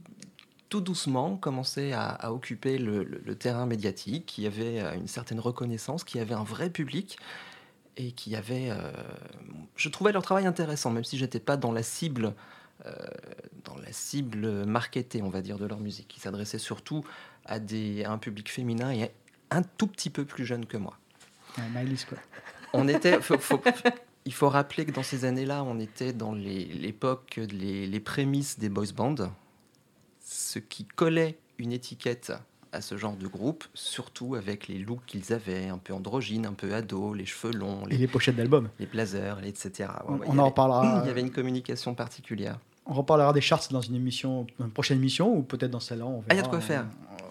tout 0.69 0.81
doucement, 0.81 1.37
commençait 1.37 1.91
à, 1.93 2.07
à 2.07 2.31
occuper 2.31 2.77
le, 2.79 3.03
le- 3.03 3.21
le 3.23 3.35
terrain 3.35 3.65
médiatique, 3.67 4.25
qui 4.25 4.47
avait 4.47 4.79
euh, 4.81 4.95
une 4.95 5.07
certaine 5.07 5.39
reconnaissance, 5.39 6.03
qui 6.03 6.19
avait 6.19 6.33
un 6.33 6.43
vrai 6.43 6.69
public 6.71 7.17
et 7.95 8.11
qui 8.11 8.35
avait. 8.35 8.69
euh, 8.71 8.75
je 9.75 9.89
trouvais 9.89 10.11
leur 10.11 10.23
travail 10.23 10.45
intéressant, 10.47 10.89
même 10.91 11.03
si 11.03 11.17
j'étais 11.17 11.39
pas 11.39 11.57
dans 11.57 11.71
la 11.71 11.83
cible. 11.83 12.33
euh, 12.85 12.91
dans 13.67 13.77
la 13.81 13.91
cible 13.91 14.65
marketée, 14.65 15.21
on 15.21 15.29
va 15.29 15.41
dire, 15.41 15.57
de 15.59 15.65
leur 15.65 15.79
musique, 15.79 16.07
qui 16.07 16.19
s'adressait 16.19 16.57
surtout 16.59 17.03
à, 17.45 17.59
des, 17.59 18.03
à 18.05 18.11
un 18.11 18.17
public 18.17 18.49
féminin 18.49 18.91
et 18.91 19.11
un 19.51 19.61
tout 19.61 19.87
petit 19.87 20.09
peu 20.09 20.25
plus 20.25 20.45
jeune 20.45 20.65
que 20.65 20.77
moi. 20.77 20.97
Maëlys, 21.73 22.05
quoi. 22.05 22.17
On 22.73 22.87
était, 22.87 23.19
faut- 23.21 23.37
faut- 23.39 23.61
il 24.25 24.33
faut 24.33 24.49
rappeler 24.49 24.85
que 24.85 24.91
dans 24.91 25.03
ces 25.03 25.25
années-là, 25.25 25.63
on 25.63 25.79
était 25.79 26.13
dans 26.13 26.33
les- 26.33 26.65
l'époque, 26.65 27.39
les, 27.51 27.87
les 27.87 27.99
prémices 27.99 28.59
des 28.59 28.69
boys 28.69 28.85
bands, 28.95 29.15
ce 30.23 30.59
qui 30.59 30.85
collait 30.85 31.37
une 31.57 31.71
étiquette 31.71 32.33
à 32.73 32.81
ce 32.81 32.97
genre 32.97 33.15
de 33.15 33.27
groupe, 33.27 33.63
surtout 33.73 34.35
avec 34.35 34.67
les 34.67 34.77
looks 34.77 35.05
qu'ils 35.05 35.31
avaient, 35.33 35.67
un 35.69 35.77
peu 35.77 35.93
androgynes, 35.93 36.45
un 36.45 36.53
peu 36.53 36.73
ado, 36.75 37.13
les 37.13 37.25
cheveux 37.25 37.53
longs, 37.53 37.85
Et 37.87 37.91
les, 37.91 37.97
les 37.99 38.07
pochettes 38.07 38.35
d'albums. 38.35 38.69
les 38.79 38.85
blazers, 38.85 39.39
les 39.41 39.47
etc. 39.49 39.71
Ouais, 39.79 40.05
On, 40.09 40.17
ouais, 40.17 40.27
en 40.27 40.31
avait- 40.33 40.41
reparlera. 40.41 41.01
Il 41.05 41.07
y 41.07 41.09
avait 41.09 41.21
une 41.21 41.31
communication 41.31 41.95
particulière. 41.95 42.59
On 42.89 42.93
reparlera 42.93 43.33
des 43.33 43.41
charts 43.41 43.67
dans 43.71 43.81
une 43.81 43.95
émission, 43.95 44.47
une 44.59 44.71
prochaine 44.71 44.97
émission, 44.97 45.35
ou 45.35 45.41
peut-être 45.43 45.71
dans 45.71 45.79
celle-là. 45.79 46.05
Ah, 46.29 46.33
il 46.33 46.37
y 46.37 46.39
a 46.39 46.43
de 46.43 46.47
quoi 46.47 46.61
faire. 46.61 46.85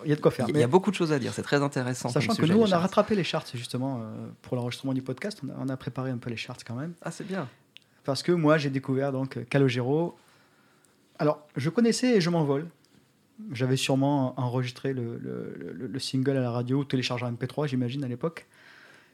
Il 0.05 0.11
y 0.11 0.13
a 0.13 0.17
de 0.17 0.21
quoi 0.21 0.31
faire. 0.31 0.47
Il 0.49 0.57
y, 0.57 0.63
a- 0.63 0.67
beaucoup 0.69 0.91
de 0.91 0.95
choses 0.97 1.13
à 1.13 1.19
dire, 1.19 1.33
c'est 1.33 1.43
très 1.43 1.63
intéressant. 1.63 2.09
Sachant 2.11 2.35
que 2.35 2.45
nous, 2.47 2.61
on 2.61 2.71
a 2.71 2.79
rattrapé 2.79 3.15
les 3.15 3.25
charts 3.25 3.47
justement 3.55 4.01
euh, 4.01 4.29
pour 4.43 4.57
l'enregistrement 4.57 4.93
du 4.93 5.03
podcast. 5.03 5.41
On 5.45 5.49
a, 5.49 5.55
on 5.59 5.69
a 5.69 5.77
préparé 5.77 6.11
un 6.11 6.19
peu 6.19 6.31
les 6.31 6.37
charts 6.37 6.59
quand 6.67 6.75
même. 6.75 6.93
Ah, 7.03 7.11
c'est 7.11 7.27
bien. 7.27 7.49
Parce 8.05 8.23
que 8.23 8.31
moi, 8.33 8.59
j'ai 8.59 8.71
découvert 8.71 9.11
donc 9.13 9.45
Calogero. 9.49 10.17
Alors, 11.19 11.47
je 11.57 11.71
connaissais 11.71 12.17
et 12.17 12.21
je 12.21 12.31
m'envole. 12.31 12.67
J'avais 13.53 13.77
sûrement 13.77 14.39
enregistré 14.41 14.93
le, 14.93 15.17
le- 15.19 15.55
le- 15.75 15.87
le 15.87 15.99
single 15.99 16.37
à 16.37 16.41
la 16.41 16.51
radio, 16.51 16.79
ou 16.81 16.85
téléchargé 16.85 17.25
en 17.25 17.33
MP3, 17.33 17.67
j'imagine, 17.69 18.05
à 18.05 18.09
l'époque. 18.09 18.47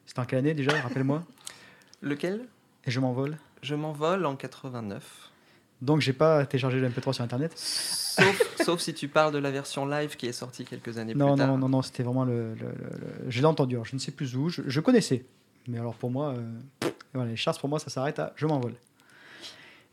C'était 0.06 0.21
en 0.21 0.25
quelle 0.25 0.41
année 0.41 0.55
déjà 0.55 0.73
Rappelle-moi? 0.81 1.23
Lequel? 2.03 2.47
Et 2.85 2.91
je 2.91 3.00
m'envole. 3.00 3.39
Je 3.62 3.75
m'envole 3.75 4.27
en 4.27 4.37
89. 4.37 5.31
Donc, 5.82 6.00
j'ai 6.00 6.12
pas 6.14 6.46
téléchargé 6.46 6.79
le 6.81 6.88
MP3 6.88 7.12
sur 7.12 7.25
Internet. 7.25 7.52
Sauf, 7.56 8.56
sauf 8.62 8.81
si 8.81 8.94
tu 8.94 9.08
parles 9.08 9.32
de 9.32 9.38
la 9.38 9.50
version 9.50 9.84
live 9.84 10.17
qui 10.17 10.26
est 10.26 10.32
sortie 10.32 10.64
quelques 10.64 10.96
années 10.96 11.14
Non, 11.14 11.31
plus 11.32 11.38
tard. 11.38 11.49
non, 11.49 11.58
non, 11.58 11.69
non, 11.69 11.82
c'était 11.82 12.02
vraiment 12.05 12.25
le. 12.25 12.55
le- 12.55 12.67
le- 12.67 12.99
le- 13.25 13.31
Je 13.31 13.40
l'ai 13.40 13.46
entendu, 13.46 13.75
alors 13.75 13.84
je 13.84 13.94
ne 13.96 14.00
sais 14.00 14.12
plus 14.12 14.34
où, 14.37 14.49
je, 14.49 14.62
je 14.67 14.81
connaissais. 14.81 15.25
Mais 15.69 15.79
alors 15.79 15.94
pour 15.94 16.11
moi, 16.11 16.34
euh, 16.37 16.88
voilà, 17.14 17.31
les 17.31 17.37
charts, 17.37 17.58
pour 17.58 17.69
moi, 17.69 17.79
ça 17.79 17.90
s'arrête 17.90 18.19
à 18.19 18.32
je 18.37 18.46
m'envole. 18.46 18.75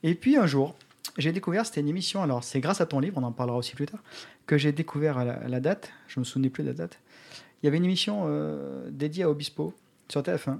Et 0.03 0.15
puis 0.15 0.37
un 0.37 0.45
jour, 0.47 0.75
j'ai 1.17 1.31
découvert, 1.31 1.65
c'était 1.65 1.81
une 1.81 1.89
émission, 1.89 2.21
alors 2.23 2.43
c'est 2.43 2.59
grâce 2.59 2.81
à 2.81 2.85
ton 2.85 2.99
livre, 2.99 3.17
on 3.17 3.23
en 3.23 3.31
parlera 3.31 3.57
aussi 3.57 3.75
plus 3.75 3.85
tard, 3.87 3.99
que 4.45 4.57
j'ai 4.57 4.71
découvert 4.71 5.17
à 5.17 5.25
la, 5.25 5.33
à 5.33 5.47
la 5.47 5.59
date, 5.59 5.91
je 6.07 6.19
me 6.19 6.25
souvenais 6.25 6.49
plus 6.49 6.63
de 6.63 6.69
la 6.69 6.73
date. 6.75 6.99
Il 7.61 7.65
y 7.65 7.67
avait 7.67 7.77
une 7.77 7.85
émission 7.85 8.25
euh, 8.27 8.87
dédiée 8.91 9.23
à 9.23 9.29
Obispo 9.29 9.73
sur 10.07 10.21
TF1, 10.21 10.57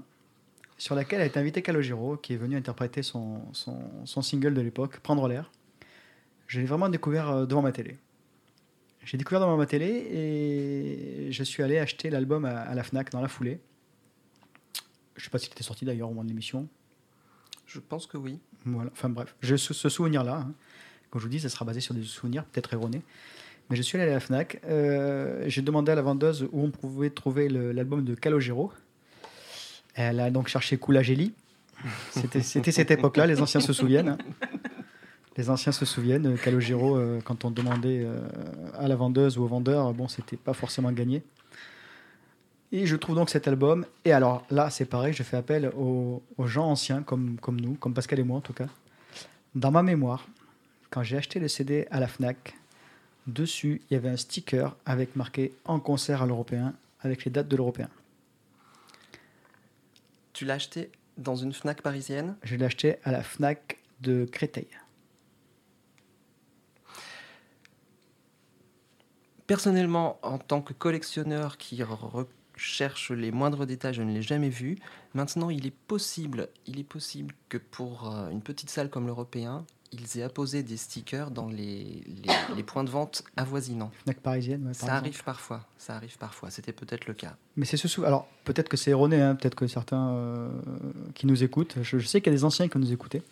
sur 0.80 0.94
laquelle 0.94 1.20
a 1.20 1.26
été 1.26 1.38
invité 1.38 1.60
Calogero, 1.60 2.16
qui 2.16 2.32
est 2.32 2.36
venu 2.36 2.56
interpréter 2.56 3.02
son, 3.02 3.42
son, 3.52 3.78
son 4.06 4.22
single 4.22 4.54
de 4.54 4.62
l'époque, 4.62 4.98
Prendre 5.00 5.28
l'air. 5.28 5.50
Je 6.46 6.58
l'ai 6.58 6.66
vraiment 6.66 6.88
découvert 6.88 7.30
euh, 7.30 7.46
devant 7.46 7.60
ma 7.62 7.70
télé. 7.70 7.98
J'ai 9.04 9.18
découvert 9.18 9.40
devant 9.40 9.56
ma 9.58 9.66
télé 9.66 9.86
et 9.86 11.32
je 11.32 11.42
suis 11.44 11.62
allé 11.62 11.78
acheter 11.78 12.08
l'album 12.08 12.44
à, 12.46 12.60
à 12.60 12.74
la 12.74 12.82
Fnac 12.82 13.10
dans 13.10 13.20
la 13.20 13.28
foulée. 13.28 13.60
Je 15.16 15.24
sais 15.24 15.30
pas 15.30 15.38
s'il 15.38 15.52
était 15.52 15.62
sorti 15.62 15.84
d'ailleurs 15.84 16.08
au 16.08 16.12
moment 16.12 16.24
de 16.24 16.28
l'émission. 16.28 16.66
Je 17.66 17.78
pense 17.78 18.06
que 18.06 18.16
oui. 18.16 18.40
Voilà. 18.64 18.90
Enfin 18.92 19.10
bref, 19.10 19.34
j'ai 19.42 19.58
ce, 19.58 19.88
souvenir-là. 19.88 20.36
hein. 20.46 20.52
Comme 21.10 21.20
je 21.20 21.26
vous 21.26 21.30
dis, 21.30 21.40
ça 21.40 21.48
sera 21.50 21.64
basé 21.66 21.80
sur 21.80 21.94
des 21.94 22.02
souvenirs 22.04 22.44
peut-être 22.46 22.72
erronés. 22.72 23.02
Mais 23.68 23.76
je 23.76 23.82
suis 23.82 23.98
allé 23.98 24.10
à 24.10 24.14
la 24.14 24.20
Fnac. 24.20 24.60
euh, 24.64 25.44
j'ai 25.46 25.60
demandé 25.62 25.92
à 25.92 25.94
la 25.94 26.02
vendeuse 26.02 26.48
où 26.52 26.62
on 26.62 26.70
pouvait 26.70 27.10
trouver 27.10 27.48
l'album 27.50 28.02
de 28.04 28.14
Calogero. 28.14 28.72
Elle 29.94 30.20
a 30.20 30.30
donc 30.30 30.48
cherché 30.48 30.76
Coulageli. 30.76 31.32
C'était 32.10 32.42
cette 32.72 32.90
époque-là, 32.90 33.26
les 33.26 33.40
anciens 33.40 33.60
se 33.60 33.72
souviennent. 33.72 34.16
Les 35.36 35.48
anciens 35.48 35.72
se 35.72 35.84
souviennent, 35.84 36.26
euh, 36.26 36.36
Calogero, 36.36 36.96
euh, 36.96 37.20
quand 37.24 37.44
on 37.44 37.50
demandait 37.50 38.02
euh, 38.04 38.20
à 38.78 38.88
la 38.88 38.96
vendeuse 38.96 39.38
ou 39.38 39.44
au 39.44 39.46
vendeur, 39.46 39.94
bon, 39.94 40.08
c'était 40.08 40.36
pas 40.36 40.52
forcément 40.52 40.92
gagné. 40.92 41.22
Et 42.72 42.86
je 42.86 42.96
trouve 42.96 43.14
donc 43.14 43.30
cet 43.30 43.48
album. 43.48 43.86
Et 44.04 44.12
alors 44.12 44.44
là, 44.50 44.70
c'est 44.70 44.84
pareil, 44.84 45.12
je 45.12 45.22
fais 45.22 45.36
appel 45.36 45.70
aux, 45.76 46.22
aux 46.36 46.46
gens 46.46 46.66
anciens 46.66 47.02
comme, 47.02 47.36
comme 47.40 47.60
nous, 47.60 47.74
comme 47.74 47.94
Pascal 47.94 48.18
et 48.18 48.22
moi 48.22 48.38
en 48.38 48.40
tout 48.40 48.52
cas. 48.52 48.66
Dans 49.54 49.70
ma 49.70 49.82
mémoire, 49.82 50.26
quand 50.90 51.02
j'ai 51.02 51.16
acheté 51.16 51.38
le 51.38 51.48
CD 51.48 51.86
à 51.90 52.00
la 52.00 52.08
Fnac, 52.08 52.54
dessus, 53.26 53.80
il 53.90 53.94
y 53.94 53.96
avait 53.96 54.08
un 54.08 54.16
sticker 54.16 54.76
avec 54.84 55.16
marqué 55.16 55.52
en 55.64 55.80
concert 55.80 56.22
à 56.22 56.26
l'européen, 56.26 56.74
avec 57.00 57.24
les 57.24 57.30
dates 57.30 57.48
de 57.48 57.56
l'européen. 57.56 57.88
Tu 60.40 60.46
l'as 60.46 60.54
acheté 60.54 60.90
dans 61.18 61.36
une 61.36 61.52
Fnac 61.52 61.82
parisienne? 61.82 62.34
Je 62.44 62.56
l'ai 62.56 62.64
acheté 62.64 62.96
à 63.04 63.12
la 63.12 63.22
Fnac 63.22 63.76
de 64.00 64.24
Créteil. 64.24 64.68
Personnellement, 69.46 70.18
en 70.22 70.38
tant 70.38 70.62
que 70.62 70.72
collectionneur 70.72 71.58
qui 71.58 71.82
cherche 72.56 73.10
les 73.10 73.32
moindres 73.32 73.66
détails, 73.66 73.92
je 73.92 74.00
ne 74.00 74.14
l'ai 74.14 74.22
jamais 74.22 74.48
vu. 74.48 74.78
Maintenant, 75.12 75.50
il 75.50 75.66
est 75.66 75.76
possible, 75.76 76.48
il 76.64 76.80
est 76.80 76.84
possible 76.84 77.34
que 77.50 77.58
pour 77.58 78.10
euh, 78.10 78.30
une 78.30 78.40
petite 78.40 78.70
salle 78.70 78.88
comme 78.88 79.06
l'Européen, 79.06 79.66
ils 79.92 80.18
aient 80.18 80.22
apposé 80.22 80.62
des 80.62 80.76
stickers 80.76 81.30
dans 81.30 81.48
les, 81.48 82.02
les- 82.06 82.54
les 82.56 82.62
points 82.62 82.84
de 82.84 82.90
vente 82.90 83.24
avoisinants. 83.36 83.90
Fnac 84.04 84.18
parisienne. 84.20 84.60
ouais, 84.62 84.66
par 84.68 84.74
Ça 84.74 84.86
exemple. 84.86 84.98
arrive 85.04 85.24
parfois, 85.24 85.66
ça 85.78 85.96
arrive 85.96 86.16
parfois. 86.18 86.50
C'était 86.50 86.72
peut-être 86.72 87.06
le 87.06 87.14
cas. 87.14 87.34
Mais 87.56 87.64
c'est 87.64 87.76
ce 87.76 87.88
sou- 87.88 88.04
Alors, 88.04 88.28
peut-être 88.44 88.68
que 88.68 88.76
c'est 88.76 88.90
erroné, 88.92 89.20
hein, 89.20 89.34
peut-être 89.34 89.54
que 89.56 89.66
certains 89.66 90.10
euh, 90.10 90.48
qui 91.14 91.26
nous 91.26 91.42
écoutent, 91.42 91.76
je, 91.82 91.98
je 91.98 92.06
sais 92.06 92.20
qu'il 92.20 92.32
y 92.32 92.34
a 92.34 92.38
des 92.38 92.44
anciens 92.44 92.68
qui 92.68 92.78
nous 92.78 92.92
écoutaient. 92.92 93.22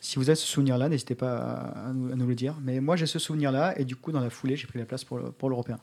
Si 0.00 0.18
vous 0.18 0.28
avez 0.28 0.36
ce 0.36 0.46
souvenir-là, 0.46 0.88
n'hésitez 0.88 1.14
pas 1.14 1.36
à, 1.38 1.88
à 1.88 1.92
nous, 1.92 2.12
à 2.12 2.16
nous 2.16 2.26
le 2.26 2.34
dire. 2.34 2.54
Mais 2.62 2.80
moi, 2.80 2.96
j'ai 2.96 3.06
ce 3.06 3.18
souvenir-là, 3.18 3.78
et 3.78 3.84
du 3.84 3.94
coup, 3.96 4.10
dans 4.12 4.20
la 4.20 4.30
foulée, 4.30 4.56
j'ai 4.56 4.66
pris 4.66 4.78
la 4.78 4.84
place 4.86 5.04
pour 5.04 5.18
le- 5.18 5.30
pour 5.30 5.48
l'Européen. 5.50 5.78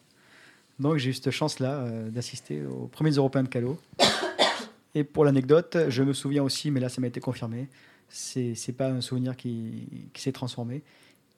Donc, 0.79 0.97
j'ai 0.97 1.09
eu 1.12 1.13
cette 1.13 1.31
chance-là 1.31 1.71
euh, 1.79 2.09
d'assister 2.09 2.63
aux 2.65 2.88
premiers 2.88 3.12
Européens 3.12 3.43
de 3.43 3.47
Calo. 3.50 3.79
Et 4.95 5.03
pour 5.03 5.25
l'anecdote, 5.25 5.77
je 5.89 6.03
me 6.03 6.13
souviens 6.13 6.43
aussi, 6.43 6.71
mais 6.71 6.79
là, 6.79 6.89
ça 6.89 7.01
m'a 7.01 7.07
été 7.07 7.19
confirmé, 7.19 7.67
c'est 8.09 8.55
c'est 8.55 8.73
pas 8.73 8.87
un 8.87 9.01
souvenir 9.01 9.35
qui, 9.35 10.09
qui 10.13 10.21
s'est 10.21 10.31
transformé. 10.31 10.83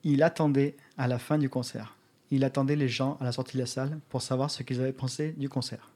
Il 0.03 0.23
attendait 0.23 0.75
à 0.97 1.07
la 1.07 1.19
fin 1.19 1.37
du 1.37 1.49
concert. 1.49 1.95
Il 2.31 2.43
attendait 2.43 2.75
les 2.75 2.87
gens 2.87 3.17
à 3.19 3.23
la 3.23 3.31
sortie 3.31 3.57
de 3.57 3.61
la 3.61 3.67
salle 3.67 3.99
pour 4.09 4.21
savoir 4.21 4.51
ce 4.51 4.63
qu'ils 4.63 4.79
avaient 4.79 4.93
pensé 4.93 5.33
du 5.37 5.49
concert. 5.49 5.91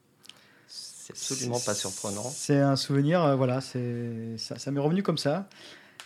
C'est 0.68 1.14
absolument 1.14 1.60
pas 1.60 1.74
surprenant. 1.74 2.24
C'est 2.24 2.60
un 2.60 2.76
souvenir, 2.76 3.24
euh, 3.24 3.36
voilà, 3.36 3.62
c'est 3.62 4.38
ça, 4.38 4.58
ça 4.58 4.72
m'est 4.72 4.80
revenu 4.80 5.04
comme 5.04 5.18
ça. 5.18 5.48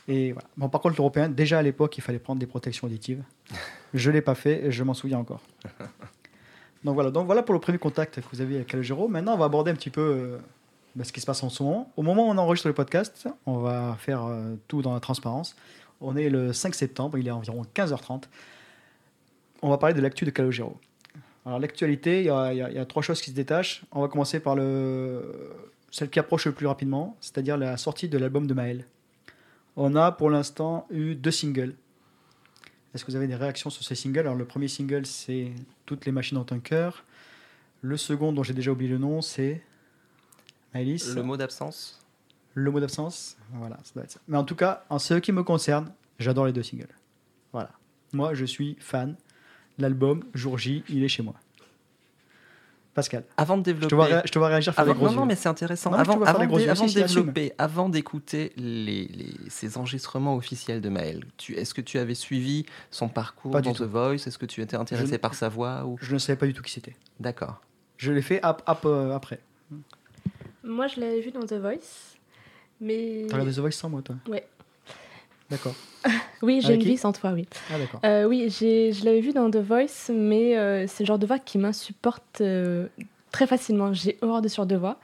Et 0.08 0.32
voilà. 0.32 0.48
Bon, 0.58 0.70
par 0.70 0.82
contre, 0.82 0.96
l'européen, 0.98 1.30
déjà 1.30 1.60
à 1.60 1.62
l'époque, 1.62 1.98
il 1.98 2.02
fallait 2.02 2.20
prendre 2.20 2.40
des 2.40 2.48
protections 2.48 2.88
auditives. 2.88 3.24
Je 3.94 4.12
l'ai 4.12 4.22
pas 4.22 4.36
fait, 4.36 4.66
et 4.66 4.72
je 4.72 4.84
m'en 4.84 4.94
souviens 4.94 5.20
encore. 5.20 5.42
Donc 6.84 6.94
voilà, 6.94 7.10
donc 7.10 7.26
voilà 7.26 7.42
pour 7.42 7.54
le 7.54 7.60
premier 7.60 7.80
contact 7.80 8.22
que 8.22 8.26
vous 8.32 8.40
avez 8.40 8.56
avec 8.56 8.68
Calogero. 8.68 9.08
Maintenant, 9.08 9.34
on 9.34 9.38
va 9.38 9.46
aborder 9.46 9.72
un 9.72 9.76
petit 9.76 9.90
peu 9.90 10.02
euh, 10.02 10.38
bah, 10.98 11.04
ce 11.04 11.14
qui 11.14 11.22
se 11.22 11.28
passe 11.28 11.44
en 11.44 11.50
ce 11.50 11.62
moment. 11.62 11.92
Au 11.96 12.02
moment 12.02 12.28
où 12.28 12.32
on 12.32 12.38
enregistre 12.40 12.68
le 12.68 12.74
podcast, 12.74 13.28
on 13.46 13.60
va 13.60 13.96
faire 14.00 14.26
euh, 14.26 14.56
tout 14.68 14.82
dans 14.82 14.96
la 14.96 15.00
transparence. 15.00 15.56
On 16.02 16.16
est 16.16 16.28
le 16.30 16.54
5 16.54 16.74
septembre, 16.74 17.20
il 17.20 17.28
est 17.28 17.32
environ 17.32 17.62
15h30. 17.76 18.24
On 19.62 19.70
va 19.70 19.78
parler 19.78 19.94
de 19.94 20.02
l'actu 20.02 20.26
de 20.26 20.32
Calogero. 20.32 20.76
Alors 21.46 21.60
l'actualité, 21.60 22.22
il 22.22 22.26
y, 22.26 22.30
a- 22.32 22.86
trois 22.86 23.04
choses 23.04 23.22
qui 23.22 23.30
se 23.30 23.36
détachent. 23.36 23.84
On 23.92 24.02
va 24.02 24.08
commencer 24.08 24.40
par 24.40 24.56
le, 24.56 25.52
celle 25.92 26.10
qui 26.10 26.18
approche 26.18 26.46
le 26.48 26.52
plus 26.52 26.66
rapidement, 26.66 27.16
c'est-à-dire 27.22 27.58
la 27.58 27.78
sortie 27.78 28.10
de 28.10 28.18
l'album 28.18 28.48
de 28.48 28.54
Maël. 28.56 28.86
On 29.76 29.96
a 29.96 30.12
pour 30.12 30.32
l'instant 30.32 30.88
eu 30.90 31.14
deux 31.14 31.32
singles. 31.32 31.76
Est-ce 32.96 33.06
que 33.06 33.12
vous 33.12 33.18
avez 33.18 33.28
des 33.28 33.36
réactions 33.36 33.70
sur 33.70 33.84
ces 33.84 33.94
singles? 33.94 34.22
Alors 34.22 34.36
le 34.36 34.46
premier 34.46 34.68
single, 34.68 35.06
c'est 35.06 35.52
Toutes 35.86 36.08
les 36.08 36.12
machines 36.12 36.38
ont 36.38 36.46
un 36.50 36.60
cœur. 36.60 37.06
Le 37.82 37.98
second, 37.98 38.34
dont 38.34 38.42
j'ai 38.42 38.54
déjà 38.56 38.72
oublié 38.72 38.90
le 38.90 38.98
nom, 38.98 39.22
c'est 39.22 39.62
Le 41.16 41.24
mot 41.24 41.38
d'absence 41.38 42.00
Le 42.54 42.72
mot 42.72 42.80
d'absence, 42.80 43.38
voilà, 43.54 43.78
ça 43.84 43.92
doit 43.96 44.04
être 44.04 44.12
ça. 44.12 44.20
Mais 44.28 44.38
en 44.38 44.44
tout 44.44 44.56
cas, 44.56 44.84
en 44.90 45.00
ce 45.00 45.14
qui 45.16 45.32
me 45.32 45.44
concerne, 45.44 45.92
j'adore 46.20 46.46
les 46.46 46.54
deux 46.54 46.64
singles. 46.64 46.88
Voilà. 47.54 47.70
Moi, 48.14 48.34
je 48.34 48.46
suis 48.46 48.76
fan. 48.80 49.16
L'album, 49.80 50.24
jour 50.34 50.58
J, 50.58 50.84
il 50.90 51.04
est 51.04 51.08
chez 51.08 51.22
moi. 51.24 51.36
Pascal, 52.96 53.26
Avant 53.38 53.58
de 53.58 53.62
je 53.62 53.66
développer. 53.66 53.90
te 53.90 53.96
vois, 53.96 54.06
ré- 54.06 54.22
je 54.26 54.32
te 54.32 54.40
vois 54.40 54.48
réagir 54.48 54.74
faire 54.74 54.84
Avant- 54.90 55.06
non, 55.06 55.12
non, 55.12 55.26
mais 55.28 55.36
c'est 55.36 55.48
intéressant. 55.50 55.92
Non, 55.92 55.98
avant 56.00 56.18
de, 56.18 56.26
avant 56.26 56.88
développer, 56.88 57.54
avant 57.60 57.90
d'écouter 57.90 58.54
les, 58.58 59.06
les- 59.08 59.36
ces 59.50 59.78
enregistrements 59.78 60.36
officiels 60.36 60.82
de 60.82 60.90
Maël, 60.90 61.24
est-ce 61.50 61.76
que 61.76 61.82
tu 61.82 62.00
avais 62.00 62.16
suivi 62.16 62.66
son 62.90 63.08
parcours 63.08 63.52
Pas 63.52 63.62
dans 63.62 63.74
tout. 63.74 63.86
The 63.86 63.88
Voice? 63.88 64.14
Est-ce 64.26 64.40
que 64.40 64.48
tu 64.48 64.62
étais 64.64 64.76
intéressé 64.78 65.12
Je- 65.12 65.18
par 65.18 65.36
sa 65.36 65.48
voix 65.48 65.86
ou... 65.86 65.98
Je 66.02 66.12
ne 66.12 66.18
savais 66.18 66.38
pas 66.38 66.48
du 66.48 66.54
tout 66.56 66.64
qui 66.64 66.72
c'était. 66.72 66.96
D'accord. 67.20 67.62
Je 67.98 68.12
l'ai 68.12 68.24
fait 68.24 68.42
ap- 68.42 68.64
ap- 68.66 68.86
euh, 68.86 69.16
après. 69.16 69.42
Moi, 70.68 70.88
je 70.88 71.00
l'avais 71.00 71.22
vu 71.22 71.32
dans 71.32 71.46
The 71.46 71.54
Voice. 71.54 72.18
Mais. 72.82 73.26
T'as 73.28 73.34
regardé 73.36 73.54
The 73.54 73.60
Voice 73.60 73.72
sans 73.72 73.90
moi, 73.90 74.02
toi 74.02 74.16
Ouais. 74.28 74.46
D'accord. 75.50 75.74
Oui, 76.44 76.62
j'ai 76.62 76.74
une 76.76 76.82
vie 76.92 76.98
sans 76.98 77.12
toi, 77.14 77.32
oui. 77.32 77.48
Ah, 77.72 77.80
d'accord. 77.80 78.00
Euh, 78.06 78.26
oui, 78.26 78.48
je 78.52 79.04
l'avais 79.06 79.22
vu 79.22 79.32
dans 79.34 79.50
The 79.50 79.58
Voice, 79.58 80.12
mais 80.14 80.56
euh, 80.56 80.86
c'est 80.88 81.04
le 81.04 81.08
genre 81.08 81.18
de 81.18 81.26
voix 81.26 81.40
qui 81.40 81.58
m'insupporte 81.58 82.42
euh, 82.42 82.88
très 83.32 83.48
facilement. 83.48 83.92
J'ai 83.92 84.20
horreur 84.22 84.44
de 84.44 84.48
sur 84.48 84.68
de 84.68 84.76
voix. 84.76 85.00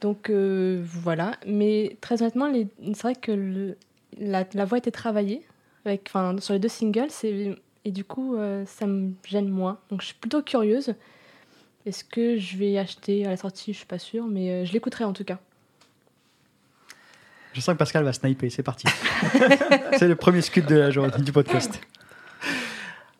Donc 0.00 0.30
euh, 0.30 0.82
voilà. 0.84 1.36
Mais 1.46 1.96
très 2.00 2.20
honnêtement, 2.22 2.48
les- 2.48 2.66
c'est 2.86 3.02
vrai 3.02 3.14
que 3.14 3.30
le- 3.30 3.76
la, 4.18 4.44
la 4.54 4.64
voix 4.64 4.78
était 4.78 4.90
travaillée 4.90 5.42
avec, 5.84 6.02
enfin, 6.08 6.34
sur 6.40 6.54
les 6.54 6.58
deux 6.60 6.68
singles. 6.68 7.08
Et 7.84 7.90
du 7.92 8.04
coup, 8.04 8.36
ça 8.66 8.86
me 8.86 9.12
gêne 9.24 9.48
moins. 9.48 9.78
Donc 9.90 10.00
je 10.00 10.06
suis 10.06 10.16
plutôt 10.16 10.42
curieuse. 10.42 10.94
Est-ce 11.86 12.04
que 12.04 12.38
je 12.38 12.56
vais 12.56 12.78
acheter 12.78 13.26
à 13.26 13.30
la 13.30 13.36
sortie? 13.36 13.72
Je 13.72 13.78
suis 13.78 13.86
pas 13.86 13.98
sûre, 13.98 14.26
mais 14.26 14.50
euh, 14.50 14.64
je 14.64 14.72
l'écouterai 14.72 15.04
en 15.04 15.12
tout 15.12 15.24
cas. 15.24 15.38
Je 17.52 17.60
sens 17.60 17.74
que 17.74 17.78
Pascal 17.78 18.04
va 18.04 18.12
sniper, 18.12 18.50
c'est 18.50 18.62
parti. 18.62 18.86
c'est 19.98 20.08
le 20.08 20.16
premier 20.16 20.40
scud 20.40 20.64
de 20.66 20.76
la 20.76 20.90
journée 20.90 21.12
du 21.22 21.32
podcast. 21.32 21.80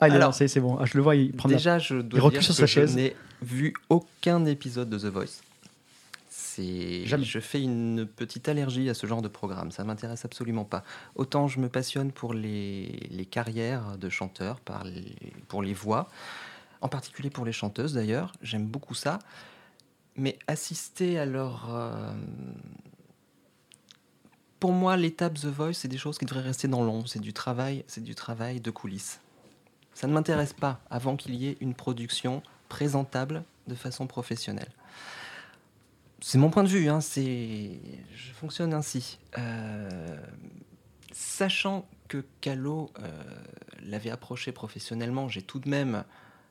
Ah, 0.01 0.09
il 0.09 0.13
est 0.13 0.17
Alors, 0.17 0.29
lancé, 0.29 0.49
c'est 0.49 0.61
bon. 0.61 0.79
Ah, 0.81 0.87
je 0.87 0.97
le 0.97 1.03
vois, 1.03 1.17
il 1.17 1.33
prend 1.33 1.49
de 1.49 1.53
la- 1.55 1.59
Déjà, 1.59 1.79
je 1.79 1.97
dois 1.97 2.21
recule 2.21 2.39
dire 2.41 2.45
sur 2.45 2.55
que 2.55 2.61
sa 2.61 2.67
je 2.67 2.73
chaise. 2.73 2.97
n'ai 2.97 3.15
vu 3.43 3.75
aucun 3.91 4.45
épisode 4.47 4.89
de 4.89 4.99
The 4.99 5.05
Voice. 5.13 5.43
C'est, 6.31 7.05
Jamais. 7.07 7.25
je 7.25 7.39
fais 7.41 7.63
une 7.63 8.07
petite 8.07 8.49
allergie 8.49 8.89
à 8.91 8.95
ce 8.95 9.07
genre 9.07 9.23
de 9.23 9.29
programme. 9.29 9.71
Ça 9.71 9.85
m'intéresse 9.85 10.25
absolument 10.25 10.65
pas. 10.65 10.83
Autant 11.15 11.47
je 11.49 11.61
me 11.61 11.69
passionne 11.69 12.11
pour 12.11 12.35
les, 12.35 13.07
les 13.11 13.25
carrières 13.27 13.97
de 13.99 14.09
chanteurs, 14.09 14.61
par 14.61 14.85
les- 14.85 15.15
pour 15.49 15.63
les 15.63 15.73
voix, 15.75 16.11
en 16.83 16.89
particulier 16.89 17.31
pour 17.31 17.45
les 17.45 17.53
chanteuses 17.53 17.95
d'ailleurs. 17.95 18.33
J'aime 18.43 18.67
beaucoup 18.67 18.95
ça. 18.95 19.19
Mais 20.17 20.39
assister 20.47 21.19
à 21.19 21.25
leur. 21.25 21.75
euh, 21.75 22.13
Pour 24.61 24.73
moi, 24.73 24.97
l'étape 24.97 25.35
The 25.35 25.47
Voice, 25.47 25.73
c'est 25.75 25.89
des 25.89 25.99
choses 25.99 26.19
qui 26.19 26.27
devraient 26.27 26.43
rester 26.43 26.69
dans 26.69 26.85
l'ombre. 26.85 27.09
C'est 27.09 27.21
du 27.21 27.33
travail, 27.33 27.85
c'est 27.87 28.05
du 28.05 28.15
travail 28.15 28.61
de 28.61 28.71
coulisses. 28.71 29.21
Ça 29.95 30.07
ne 30.07 30.13
m'intéresse 30.13 30.53
pas 30.53 30.81
avant 30.91 31.17
qu'il 31.17 31.35
y 31.35 31.49
ait 31.49 31.57
une 31.61 31.75
production 31.75 32.43
présentable 32.69 33.43
de 33.69 33.75
façon 33.75 34.07
professionnelle. 34.07 34.71
C'est 36.21 36.39
mon 36.39 36.51
point 36.51 36.63
de 36.63 36.69
vue, 36.69 36.89
hein, 36.89 37.01
je 37.01 38.33
fonctionne 38.35 38.73
ainsi. 38.75 39.19
Euh, 39.39 40.17
Sachant 41.13 41.87
que 42.09 42.25
Calo 42.41 42.91
euh, 43.01 43.09
l'avait 43.83 44.11
approché 44.11 44.53
professionnellement, 44.53 45.29
j'ai 45.29 45.43
tout 45.43 45.59
de 45.59 45.69
même 45.69 46.05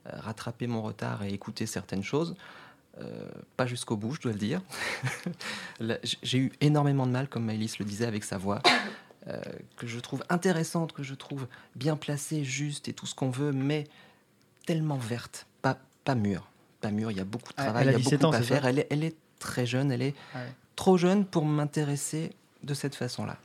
euh, 0.08 0.12
rattrapé 0.20 0.68
mon 0.68 0.82
retard 0.82 1.24
et 1.24 1.30
écouté 1.34 1.66
certaines 1.66 2.04
choses. 2.04 2.36
Euh, 3.00 3.30
pas 3.58 3.66
jusqu'au 3.66 3.96
bout, 3.98 4.16
je 4.16 4.22
dois 4.22 4.34
le 4.34 4.38
dire. 4.38 4.62
J'ai 6.24 6.38
eu 6.38 6.52
énormément 6.62 7.06
de 7.08 7.12
mal, 7.12 7.28
comme 7.28 7.46
Maëlys 7.46 7.80
le 7.80 7.86
disait, 7.86 8.06
avec 8.06 8.24
sa 8.24 8.38
voix, 8.38 8.62
euh, 9.28 9.42
que 9.78 9.88
je 9.88 10.00
trouve 10.00 10.24
intéressante, 10.30 10.92
que 10.94 11.04
je 11.04 11.14
trouve 11.16 11.48
bien 11.76 11.96
placée, 11.96 12.44
juste 12.44 12.88
et 12.90 12.94
tout 12.94 13.06
ce 13.06 13.16
qu'on 13.16 13.30
veut, 13.30 13.52
mais 13.52 13.86
tellement 14.66 14.98
verte, 14.98 15.48
pas, 15.62 15.78
pas 16.04 16.16
mûre. 16.16 16.48
Pas 16.82 16.92
mûre, 16.92 17.12
il 17.12 17.18
y 17.18 17.22
a 17.22 17.26
beaucoup 17.26 17.52
de 17.54 17.58
travail, 17.58 17.86
il 17.88 17.92
y 17.92 17.96
a 17.96 17.98
17 17.98 18.22
beaucoup 18.22 18.34
ans, 18.36 18.38
à 18.38 18.42
faire. 18.42 18.66
Elle 18.66 18.80
est, 18.80 18.88
elle 18.90 19.04
est 19.04 19.16
très 19.40 19.66
jeune, 19.66 19.92
elle 19.92 20.02
est 20.02 20.16
Ouais. 20.36 20.52
trop 20.76 20.98
jeune 20.98 21.26
pour 21.26 21.46
m'intéresser 21.46 22.32
de 22.64 22.74
cette 22.74 22.96
façon-là. 22.96 23.38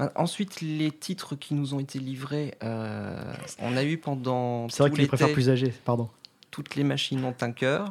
Euh, 0.00 0.08
Ensuite, 0.14 0.60
les 0.60 0.90
titres 0.92 1.34
qui 1.36 1.54
nous 1.54 1.74
ont 1.74 1.80
été 1.80 1.98
livrés, 1.98 2.54
euh, 2.62 3.32
on 3.58 3.76
a 3.76 3.82
eu 3.84 3.98
pendant 3.98 4.68
C'est 4.68 4.82
vrai 4.82 4.90
tout 4.90 4.96
qu'il 4.96 5.08
préfère 5.08 5.26
l'été 5.28 5.34
plus 5.34 5.50
âgé, 5.50 5.72
pardon. 5.84 6.08
toutes 6.50 6.76
les 6.76 6.84
machines 6.84 7.24
ont 7.24 7.34
un 7.40 7.52
cœur. 7.52 7.90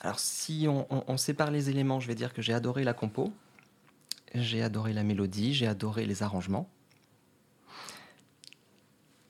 Alors 0.00 0.18
si 0.18 0.66
on, 0.68 0.86
on- 0.90 1.04
on 1.06 1.16
sépare 1.16 1.50
les 1.50 1.70
éléments, 1.70 2.00
je 2.00 2.08
vais 2.08 2.14
dire 2.14 2.32
que 2.32 2.42
j'ai 2.42 2.52
adoré 2.54 2.82
la 2.82 2.92
compo, 2.94 3.32
j'ai 4.34 4.62
adoré 4.62 4.92
la 4.92 5.02
mélodie, 5.04 5.54
j'ai 5.54 5.66
adoré 5.66 6.06
les 6.06 6.22
arrangements. 6.22 6.68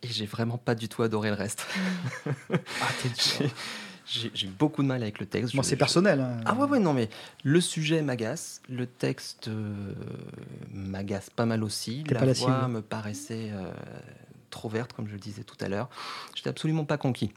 Et 0.02 0.08
j'ai 0.08 0.26
vraiment 0.26 0.58
pas 0.58 0.74
du 0.74 0.88
tout 0.88 1.02
adoré 1.02 1.28
le 1.28 1.36
reste. 1.36 1.66
Ah, 2.26 2.88
t'es 3.02 3.08
J'ai- 4.34 4.46
beaucoup 4.48 4.82
de 4.82 4.88
mal 4.88 5.02
avec 5.02 5.18
le 5.20 5.26
texte. 5.26 5.54
Bon, 5.56 5.62
Je- 5.62 5.68
c'est 5.68 5.74
je- 5.74 5.78
personnel. 5.78 6.20
hein. 6.20 6.40
ah 6.44 6.54
ouais, 6.54 6.68
ouais, 6.68 6.78
non, 6.78 6.92
mais 6.92 7.08
le 7.44 7.60
sujet 7.60 8.02
m'agace, 8.02 8.60
le 8.68 8.86
texte 8.86 9.48
euh, 9.48 9.74
m'agace 10.72 11.30
pas 11.30 11.46
mal 11.46 11.64
aussi. 11.64 12.04
La 12.10 12.20
pas 12.20 12.26
la 12.26 12.32
voix 12.34 12.58
cible. 12.60 12.68
me 12.72 12.82
paraissait 12.82 13.50
euh, 13.52 13.72
trop 14.50 14.68
verte, 14.68 14.92
comme 14.92 15.06
je 15.08 15.12
le 15.14 15.18
disais 15.18 15.44
tout 15.44 15.56
à 15.60 15.68
l'heure. 15.68 15.88
J'étais 16.34 16.50
absolument 16.50 16.84
pas 16.84 16.98
conquis. 16.98 17.32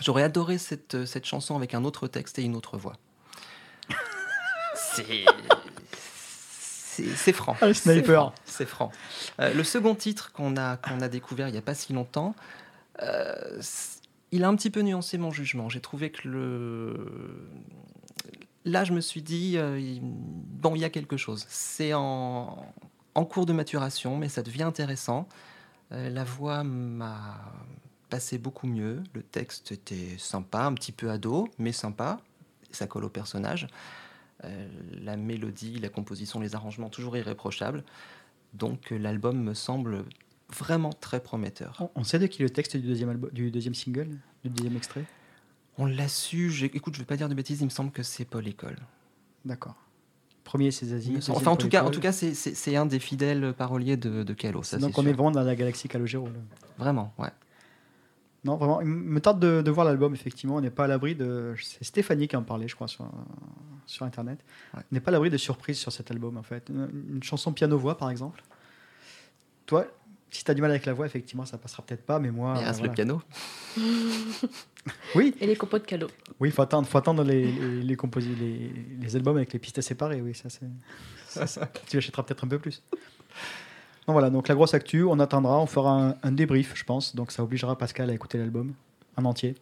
J'aurais 0.00 0.22
adoré 0.24 0.58
cette, 0.58 0.94
euh, 0.94 1.06
cette 1.06 1.24
chanson 1.24 1.56
avec 1.56 1.72
un 1.74 1.84
autre 1.84 2.08
texte 2.08 2.38
et 2.38 2.42
une 2.42 2.56
autre 2.56 2.76
voix. 2.78 2.96
C'est. 4.74 5.24
C'est 7.14 7.32
franc. 7.34 7.56
Ah, 7.60 7.72
C'est 7.74 8.64
franc. 8.66 8.90
Euh, 9.40 9.52
le 9.52 9.64
second 9.64 9.94
titre 9.94 10.32
qu'on 10.32 10.56
a, 10.56 10.78
qu'on 10.78 11.00
a 11.02 11.08
découvert 11.08 11.46
il 11.48 11.52
n'y 11.52 11.58
a 11.58 11.62
pas 11.62 11.74
si 11.74 11.92
longtemps, 11.92 12.34
euh, 13.02 13.60
il 14.32 14.44
a 14.44 14.48
un 14.48 14.56
petit 14.56 14.70
peu 14.70 14.80
nuancé 14.82 15.18
mon 15.18 15.30
jugement. 15.30 15.68
J'ai 15.68 15.80
trouvé 15.80 16.10
que 16.10 16.28
le. 16.28 17.48
Là, 18.64 18.82
je 18.84 18.92
me 18.92 19.00
suis 19.00 19.22
dit, 19.22 19.54
euh, 19.56 19.98
bon, 20.02 20.74
il 20.74 20.80
y 20.80 20.84
a 20.84 20.90
quelque 20.90 21.16
chose. 21.16 21.46
C'est 21.48 21.94
en, 21.94 22.66
en 23.14 23.24
cours 23.24 23.46
de 23.46 23.52
maturation, 23.52 24.16
mais 24.16 24.28
ça 24.28 24.42
devient 24.42 24.64
intéressant. 24.64 25.28
Euh, 25.92 26.10
la 26.10 26.24
voix 26.24 26.64
m'a 26.64 27.52
passait 28.08 28.38
beaucoup 28.38 28.66
mieux. 28.66 29.02
Le 29.14 29.22
texte 29.22 29.72
était 29.72 30.16
sympa, 30.18 30.60
un 30.60 30.74
petit 30.74 30.92
peu 30.92 31.10
ado, 31.10 31.48
mais 31.58 31.72
sympa. 31.72 32.20
Ça 32.70 32.86
colle 32.86 33.04
au 33.04 33.08
personnage. 33.08 33.66
Euh, 34.44 34.68
la 34.92 35.16
mélodie, 35.16 35.78
la 35.78 35.88
composition, 35.88 36.40
les 36.40 36.54
arrangements, 36.54 36.88
toujours 36.88 37.16
irréprochables. 37.16 37.84
Donc 38.54 38.90
l'album 38.90 39.42
me 39.42 39.54
semble 39.54 40.04
vraiment 40.54 40.92
très 40.92 41.20
prometteur. 41.20 41.76
On, 41.80 42.00
on 42.00 42.04
sait 42.04 42.18
de 42.18 42.26
qui 42.26 42.42
le 42.42 42.50
texte 42.50 42.76
du 42.76 42.86
deuxième, 42.86 43.08
album, 43.10 43.30
du 43.32 43.50
deuxième 43.50 43.74
single, 43.74 44.08
du 44.44 44.50
deuxième 44.50 44.76
extrait? 44.76 45.04
On 45.78 45.86
l'a 45.86 46.08
su, 46.08 46.50
écoute, 46.72 46.94
je 46.94 47.00
vais 47.00 47.04
pas 47.06 47.16
dire 47.16 47.28
de 47.28 47.34
bêtises, 47.34 47.60
il 47.60 47.64
me 47.66 47.70
semble 47.70 47.90
que 47.90 48.02
c'est 48.02 48.24
Paul 48.24 48.46
École. 48.46 48.76
D'accord. 49.44 49.74
Premier, 50.44 50.70
c'est 50.70 50.86
Zazie. 50.86 51.16
Enfin, 51.16 51.32
en 51.32 51.40
Paul 51.56 51.58
tout 51.58 51.68
cas, 51.68 51.82
en 51.84 51.90
tout 51.90 52.00
cas, 52.00 52.12
c'est- 52.12 52.76
un 52.76 52.86
des 52.86 53.00
fidèles 53.00 53.52
paroliers 53.52 53.96
de, 53.96 54.22
de 54.22 54.32
Calo. 54.32 54.62
Ça, 54.62 54.78
Donc 54.78 54.96
on 54.96 55.02
est 55.04 55.12
vraiment 55.12 55.32
dans 55.32 55.42
la 55.42 55.56
galaxie 55.56 55.88
Calogero. 55.88 56.26
là. 56.26 56.32
Vraiment, 56.78 57.12
ouais. 57.18 57.30
Non, 58.44 58.56
vraiment, 58.56 58.80
il 58.80 58.86
me 58.86 59.20
tarde 59.20 59.40
de, 59.40 59.60
de 59.60 59.70
voir 59.72 59.84
l'album, 59.84 60.14
effectivement. 60.14 60.54
On 60.54 60.60
n'est 60.60 60.70
pas 60.70 60.84
à 60.84 60.86
l'abri 60.86 61.16
de. 61.16 61.54
C'est 61.60 61.82
Stéphanie 61.82 62.28
qui 62.28 62.36
en 62.36 62.44
parlait, 62.44 62.68
je 62.68 62.76
crois, 62.76 62.86
sur, 62.86 63.10
sur 63.86 64.06
Internet. 64.06 64.38
Ouais. 64.72 64.82
On 64.82 64.94
n'est 64.94 65.00
pas 65.00 65.10
à 65.10 65.12
l'abri 65.12 65.30
de 65.30 65.36
surprises 65.36 65.78
sur 65.78 65.90
cet 65.90 66.12
album, 66.12 66.36
en 66.36 66.44
fait. 66.44 66.68
Une, 66.68 66.88
une 67.16 67.22
chanson 67.24 67.52
piano-voix, 67.52 67.98
par 67.98 68.08
exemple. 68.08 68.40
Toi, 69.66 69.86
si 70.30 70.44
tu 70.44 70.50
as 70.50 70.54
du 70.54 70.60
mal 70.62 70.70
avec 70.70 70.84
la 70.86 70.92
voix, 70.92 71.06
effectivement, 71.06 71.46
ça 71.46 71.56
passera 71.58 71.82
peut-être 71.82 72.04
pas, 72.04 72.18
mais 72.18 72.30
moi. 72.30 72.54
Il 72.56 72.62
euh, 72.62 72.66
reste 72.66 72.78
voilà. 72.80 72.92
le 72.92 72.94
piano. 72.94 73.22
Oui, 75.16 75.34
Et 75.40 75.46
les 75.46 75.56
compos 75.56 75.78
de 75.80 75.84
Calo. 75.84 76.06
oui, 76.38 76.50
faut 76.52 76.62
attendre, 76.62 76.86
faut 76.86 76.98
attendre 76.98 77.24
les, 77.24 77.50
les, 77.50 77.82
les, 77.82 77.96
composi- 77.96 78.36
les, 78.38 78.70
les 79.00 79.16
albums 79.16 79.36
avec 79.36 79.52
les 79.52 79.58
pistes 79.58 79.80
séparées, 79.80 80.20
oui, 80.22 80.32
ça 80.34 80.48
c'est. 80.48 81.58
tu 81.88 81.96
achèteras 81.96 82.22
peut-être 82.22 82.44
un 82.44 82.48
peu 82.48 82.58
plus. 82.60 82.82
Donc 84.06 84.12
voilà, 84.14 84.30
donc 84.30 84.46
la 84.46 84.54
grosse 84.54 84.74
actu, 84.74 85.02
on 85.02 85.18
attendra, 85.18 85.58
on 85.58 85.66
fera 85.66 85.90
un, 86.10 86.14
un 86.22 86.30
débrief, 86.32 86.72
je 86.76 86.84
pense, 86.84 87.16
donc 87.16 87.32
ça 87.32 87.42
obligera 87.42 87.76
Pascal 87.76 88.10
à 88.10 88.14
écouter 88.14 88.38
l'album 88.38 88.74
en 89.16 89.24
entier. 89.24 89.56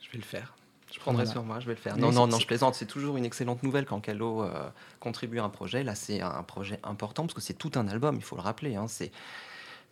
Je 0.00 0.10
vais 0.12 0.18
le 0.18 0.24
faire. 0.24 0.54
Je 0.92 1.00
prendrai 1.00 1.24
Voilà. 1.24 1.32
sur 1.32 1.42
moi, 1.42 1.58
je 1.58 1.66
vais 1.66 1.74
le 1.74 1.80
faire. 1.80 1.96
Mais 1.96 2.02
Non, 2.02 2.12
non, 2.12 2.26
non, 2.28 2.38
je 2.38 2.46
plaisante. 2.46 2.74
C'est 2.76 2.86
toujours 2.86 3.16
une 3.16 3.24
excellente 3.24 3.62
nouvelle 3.64 3.86
quand 3.86 3.98
Calo 4.00 4.44
euh, 4.44 4.68
contribue 5.00 5.40
à 5.40 5.44
un 5.44 5.48
projet. 5.48 5.82
Là, 5.82 5.94
c'est 5.96 6.20
un 6.20 6.42
projet 6.44 6.78
important 6.84 7.22
parce 7.24 7.34
que 7.34 7.40
c'est 7.40 7.54
tout 7.54 7.72
un 7.76 7.88
album, 7.88 8.14
il 8.16 8.22
faut 8.22 8.36
le 8.36 8.42
rappeler. 8.42 8.76
hein. 8.76 8.86
C'est, 8.88 9.10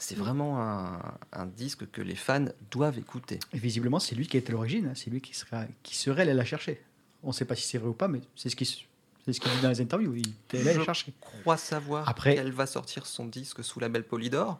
c'est 0.02 0.16
vraiment 0.16 0.60
un, 0.62 0.98
un 1.32 1.46
disque 1.46 1.88
que 1.90 2.00
les 2.02 2.14
fans 2.16 2.46
doivent 2.70 2.98
écouter. 2.98 3.38
Et 3.52 3.58
visiblement, 3.58 4.00
c'est 4.00 4.14
lui 4.14 4.26
qui 4.26 4.36
a 4.36 4.40
été 4.40 4.50
à 4.50 4.52
l'origine, 4.54 4.86
hein, 4.88 4.92
c'est 4.96 5.10
lui 5.10 5.20
qui, 5.20 5.34
sera, 5.36 5.64
qui 5.82 5.94
serait 5.96 6.22
allé 6.22 6.34
la 6.34 6.44
chercher. 6.44 6.82
On 7.22 7.28
ne 7.28 7.32
sait 7.32 7.44
pas 7.44 7.54
si 7.54 7.66
c'est 7.68 7.78
vrai 7.78 7.88
ou 7.90 7.92
pas, 7.92 8.08
mais 8.08 8.20
c'est 8.34 8.48
ce 8.48 8.56
qu'il 8.56 8.66
c'est 8.66 9.34
ce 9.34 9.40
qu'il 9.40 9.52
dit 9.52 9.60
dans 9.60 9.68
les 9.68 9.80
interviews, 9.82 10.14
il 10.16 10.26
était 10.28 10.60
allé 10.60 10.72
la 10.72 10.80
Je 10.80 10.84
chercher. 10.84 11.12
crois 11.20 11.58
savoir 11.58 12.08
Après- 12.08 12.34
qu'elle 12.34 12.52
va 12.52 12.66
sortir 12.66 13.04
son 13.04 13.26
disque 13.26 13.62
sous 13.62 13.78
label 13.78 14.02
Polydor. 14.02 14.58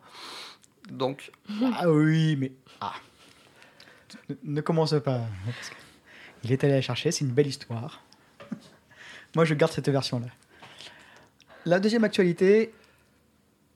Donc, 0.90 1.32
Ah 1.74 1.90
oui, 1.90 2.36
mais. 2.36 2.52
Ah. 2.82 2.92
Ne, 4.28 4.34
ne 4.44 4.60
commence 4.60 4.90
pas. 5.02 5.20
Pascal. 5.46 5.78
Il 6.44 6.52
est 6.52 6.62
allé 6.64 6.74
la 6.74 6.82
chercher, 6.82 7.10
c'est 7.10 7.24
une 7.24 7.32
belle 7.32 7.46
histoire. 7.46 8.02
Moi, 9.34 9.44
je 9.46 9.54
garde 9.54 9.72
cette 9.72 9.88
version-là. 9.88 10.26
La 11.64 11.80
deuxième 11.80 12.04
actualité, 12.04 12.72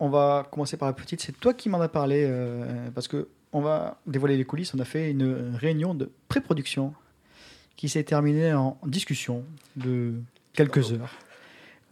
on 0.00 0.08
va 0.08 0.46
commencer 0.50 0.76
par 0.76 0.88
la 0.88 0.92
petite. 0.92 1.20
C'est 1.20 1.38
toi 1.38 1.54
qui 1.54 1.68
m'en 1.68 1.80
as 1.80 1.88
parlé, 1.88 2.24
euh, 2.26 2.88
parce 2.94 3.08
que 3.08 3.28
on 3.52 3.60
va 3.60 3.98
dévoiler 4.06 4.36
les 4.36 4.44
coulisses. 4.44 4.74
On 4.74 4.78
a 4.80 4.84
fait 4.84 5.10
une 5.10 5.54
réunion 5.56 5.94
de 5.94 6.10
pré-production 6.28 6.92
qui 7.76 7.88
s'est 7.88 8.02
terminée 8.04 8.52
en 8.52 8.78
discussion 8.84 9.44
de 9.76 10.14
quelques 10.52 10.92
heures, 10.92 11.14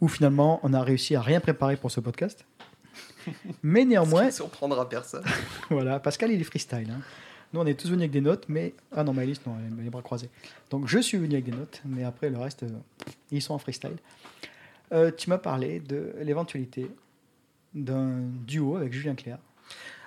où 0.01 0.07
finalement 0.07 0.59
on 0.63 0.73
a 0.73 0.81
réussi 0.81 1.15
à 1.15 1.21
rien 1.21 1.39
préparer 1.39 1.77
pour 1.77 1.91
ce 1.91 1.99
podcast. 1.99 2.45
Mais 3.61 3.85
néanmoins, 3.85 4.21
ça 4.23 4.27
ne 4.27 4.31
surprendra 4.31 4.87
personne. 4.89 5.23
voilà, 5.69 5.99
Pascal, 5.99 6.31
il 6.31 6.41
est 6.41 6.45
freestyle. 6.45 6.89
hein. 6.91 7.01
Nous, 7.53 7.61
on 7.61 7.65
est 7.67 7.79
tous 7.79 7.87
venus 7.87 8.01
avec 8.01 8.11
des 8.11 8.21
notes, 8.21 8.45
mais. 8.49 8.73
Ah 8.91 9.03
non, 9.03 9.13
Maëlys, 9.13 9.39
non, 9.45 9.55
elle 9.59 9.83
les 9.83 9.89
bras 9.91 10.01
croisés. 10.01 10.29
Donc, 10.71 10.87
je 10.87 10.97
suis 10.99 11.17
venu 11.17 11.33
avec 11.33 11.45
des 11.45 11.51
notes, 11.51 11.81
mais 11.85 12.03
après, 12.03 12.29
le 12.29 12.39
reste, 12.39 12.63
euh, 12.63 12.69
ils 13.31 13.41
sont 13.43 13.53
en 13.53 13.59
freestyle. 13.59 13.97
Euh, 14.91 15.11
tu 15.15 15.29
m'as 15.29 15.37
parlé 15.37 15.79
de 15.79 16.13
l'éventualité 16.21 16.89
d'un 17.75 18.19
duo 18.45 18.77
avec 18.77 18.93
Julien 18.93 19.15
Clerc. 19.15 19.39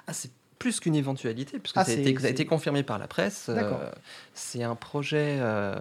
Ah, 0.06 0.12
c'est 0.12 0.30
plus 0.58 0.80
qu'une 0.80 0.94
éventualité, 0.94 1.58
puisque 1.58 1.76
Ah, 1.76 1.84
ça, 1.84 1.90
a 1.90 1.94
été, 1.94 2.12
ça 2.14 2.18
a 2.18 2.20
c'est- 2.22 2.30
été 2.30 2.46
confirmé 2.46 2.82
par 2.82 2.98
la 2.98 3.06
presse. 3.08 3.46
Euh, 3.48 3.90
c'est 4.34 4.62
un 4.62 4.74
projet, 4.74 5.36
euh, 5.40 5.74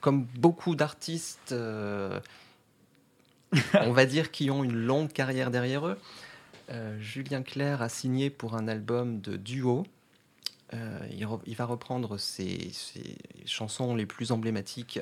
comme 0.00 0.24
beaucoup 0.38 0.74
d'artistes, 0.76 1.52
euh, 1.52 2.20
on 3.80 3.92
va 3.92 4.04
dire, 4.06 4.30
qui 4.30 4.50
ont 4.50 4.64
une 4.64 4.74
longue 4.76 5.12
carrière 5.12 5.50
derrière 5.50 5.86
eux. 5.86 5.98
Julien 7.00 7.42
Clerc 7.42 7.80
a 7.80 7.88
signé 7.88 8.28
pour 8.28 8.56
un 8.56 8.66
album 8.66 9.20
de 9.20 9.36
duo. 9.36 9.86
Il, 10.72 11.24
re- 11.24 11.40
il 11.46 11.54
va 11.54 11.64
reprendre 11.64 12.18
ses, 12.18 12.70
ses 12.72 13.16
chansons 13.46 13.94
les 13.94 14.04
plus 14.04 14.32
emblématiques, 14.32 14.98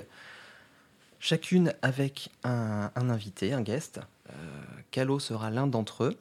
chacune 1.21 1.73
avec 1.81 2.29
un, 2.45 2.91
un 2.95 3.09
invité, 3.09 3.55
un 3.55 3.63
guest. 3.63 3.99
Euh, 4.31 4.33
Calo 4.91 5.19
sera 5.19 5.51
l'un 5.51 5.67
d'entre 5.67 6.05
eux. 6.05 6.17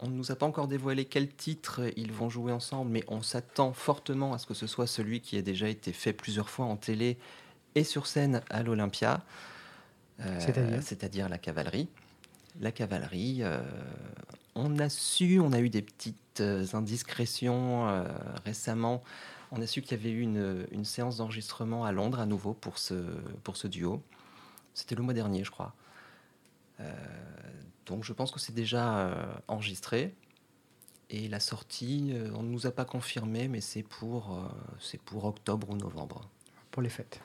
On 0.00 0.08
ne 0.08 0.14
nous 0.16 0.32
a 0.32 0.36
pas 0.36 0.46
encore 0.46 0.68
dévoilé 0.68 1.04
quel 1.04 1.28
titre 1.28 1.80
ils 1.96 2.12
vont 2.12 2.28
jouer 2.28 2.52
ensemble, 2.52 2.90
mais 2.90 3.04
on 3.08 3.22
s'attend 3.22 3.72
fortement 3.72 4.34
à 4.34 4.38
ce 4.38 4.46
que 4.46 4.54
ce 4.54 4.66
soit 4.66 4.86
celui 4.86 5.20
qui 5.20 5.36
a 5.38 5.42
déjà 5.42 5.68
été 5.68 5.92
fait 5.92 6.12
plusieurs 6.12 6.50
fois 6.50 6.66
en 6.66 6.76
télé 6.76 7.16
et 7.74 7.84
sur 7.84 8.06
scène 8.06 8.42
à 8.50 8.62
l'Olympia, 8.62 9.22
Euh, 10.20 10.80
C'est-à-dire 10.80 11.28
la 11.28 11.38
cavalerie. 11.38 11.88
La 12.60 12.70
cavalerie, 12.70 13.38
euh, 13.42 13.60
on 14.54 14.78
a 14.78 14.88
su, 14.88 15.40
on 15.40 15.52
a 15.52 15.58
eu 15.58 15.70
des 15.70 15.82
petites 15.82 16.40
indiscrétions 16.72 17.88
euh, 17.88 18.04
récemment. 18.44 19.02
On 19.50 19.60
a 19.60 19.66
su 19.66 19.82
qu'il 19.82 19.96
y 19.98 20.00
avait 20.00 20.10
eu 20.12 20.20
une, 20.20 20.66
une 20.70 20.84
séance 20.84 21.16
d'enregistrement 21.16 21.84
à 21.84 21.90
Londres 21.92 22.20
à 22.20 22.26
nouveau 22.26 22.54
pour 22.54 22.78
ce, 22.78 22.94
pour 23.42 23.56
ce 23.56 23.66
duo. 23.66 24.02
C'était 24.72 24.94
le 24.94 25.02
mois 25.02 25.14
dernier, 25.14 25.42
je 25.42 25.50
crois. 25.50 25.74
Euh, 26.80 26.92
donc 27.86 28.04
je 28.04 28.12
pense 28.12 28.30
que 28.30 28.40
c'est 28.40 28.54
déjà 28.54 28.98
euh, 28.98 29.24
enregistré. 29.48 30.14
Et 31.10 31.28
la 31.28 31.38
sortie, 31.40 32.12
euh, 32.14 32.30
on 32.34 32.42
ne 32.42 32.48
nous 32.48 32.66
a 32.66 32.70
pas 32.70 32.84
confirmé, 32.84 33.46
mais 33.48 33.60
c'est 33.60 33.82
pour, 33.82 34.38
c'est 34.80 35.00
pour 35.00 35.24
octobre 35.26 35.70
ou 35.70 35.76
novembre. 35.76 36.28
pour 36.70 36.82
les 36.82 36.88
fêtes. 36.88 37.20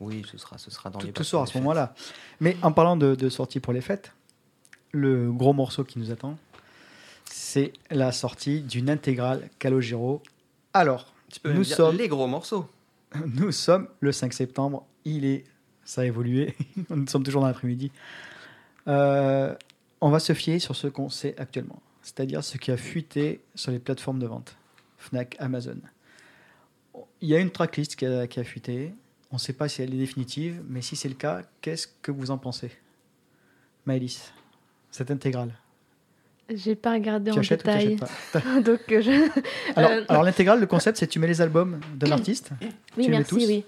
Oui, 0.00 0.22
ce 0.30 0.36
sera, 0.36 0.58
ce 0.58 0.70
sera 0.70 0.90
dans 0.90 0.98
Tout, 0.98 1.06
les 1.06 1.12
tout 1.12 1.24
sort 1.24 1.42
à 1.42 1.46
ce 1.46 1.56
moment-là. 1.58 1.94
Mais 2.40 2.56
en 2.62 2.72
parlant 2.72 2.96
de, 2.96 3.14
de 3.14 3.28
sortie 3.28 3.60
pour 3.60 3.72
les 3.72 3.80
fêtes, 3.80 4.12
le 4.92 5.30
gros 5.32 5.52
morceau 5.52 5.84
qui 5.84 5.98
nous 5.98 6.10
attend, 6.10 6.36
c'est 7.24 7.72
la 7.90 8.12
sortie 8.12 8.60
d'une 8.60 8.90
intégrale 8.90 9.48
Calogero. 9.58 10.22
Alors, 10.74 11.12
Tu 11.30 11.40
peux 11.40 11.52
Nous 11.52 11.62
dire 11.62 11.76
sommes- 11.76 11.96
les 11.96 12.08
gros 12.08 12.26
morceaux. 12.26 12.68
Nous 13.26 13.52
sommes 13.52 13.88
le 14.00 14.12
5 14.12 14.32
septembre. 14.32 14.84
Il 15.04 15.24
est. 15.24 15.44
Ça 15.84 16.02
a 16.02 16.04
évolué. 16.04 16.54
Nous 16.90 17.06
sommes 17.06 17.22
toujours 17.22 17.40
dans 17.42 17.48
l'après-midi. 17.48 17.90
Euh, 18.88 19.54
on 20.00 20.10
va 20.10 20.18
se 20.18 20.32
fier 20.32 20.58
sur 20.58 20.74
ce 20.74 20.88
qu'on 20.88 21.08
sait 21.08 21.34
actuellement, 21.38 21.80
c'est-à-dire 22.02 22.42
ce 22.42 22.58
qui 22.58 22.70
a 22.70 22.76
fuité 22.76 23.40
sur 23.54 23.70
les 23.70 23.78
plateformes 23.78 24.18
de 24.18 24.26
vente 24.26 24.56
Fnac, 24.98 25.36
Amazon. 25.38 25.78
Il 27.20 27.28
y 27.28 27.34
a 27.34 27.38
une 27.38 27.50
tracklist 27.50 27.96
qui 27.96 28.06
a, 28.06 28.26
qui 28.26 28.40
a 28.40 28.44
fuité. 28.44 28.92
On 29.30 29.36
ne 29.36 29.40
sait 29.40 29.52
pas 29.52 29.68
si 29.68 29.82
elle 29.82 29.94
est 29.94 29.98
définitive, 29.98 30.62
mais 30.68 30.82
si 30.82 30.96
c'est 30.96 31.08
le 31.08 31.14
cas, 31.14 31.42
qu'est-ce 31.60 31.86
que 32.02 32.10
vous 32.10 32.30
en 32.30 32.38
pensez? 32.38 32.70
Maëlys, 33.86 34.32
cette 34.90 35.10
intégrale. 35.10 35.52
J'ai 36.50 36.74
pas 36.74 36.92
regardé 36.92 37.30
tu 37.30 37.38
en 37.38 37.42
détail. 37.42 37.96
pas? 38.32 38.40
Donc, 38.60 38.80
euh, 38.90 39.00
je... 39.00 39.40
Alors, 39.76 39.90
Euh, 39.90 40.04
alors 40.08 40.22
l'intégrale, 40.22 40.60
le 40.60 40.66
concept, 40.66 40.98
c'est 40.98 41.06
tu 41.06 41.18
mets 41.18 41.26
les 41.26 41.40
albums 41.40 41.80
d'un 41.94 42.10
artiste. 42.12 42.50
Oui, 42.60 42.68
Tu 42.94 43.00
les 43.00 43.08
mets 43.08 43.16
merci, 43.18 43.30
tous 43.30 43.46
oui. 43.46 43.64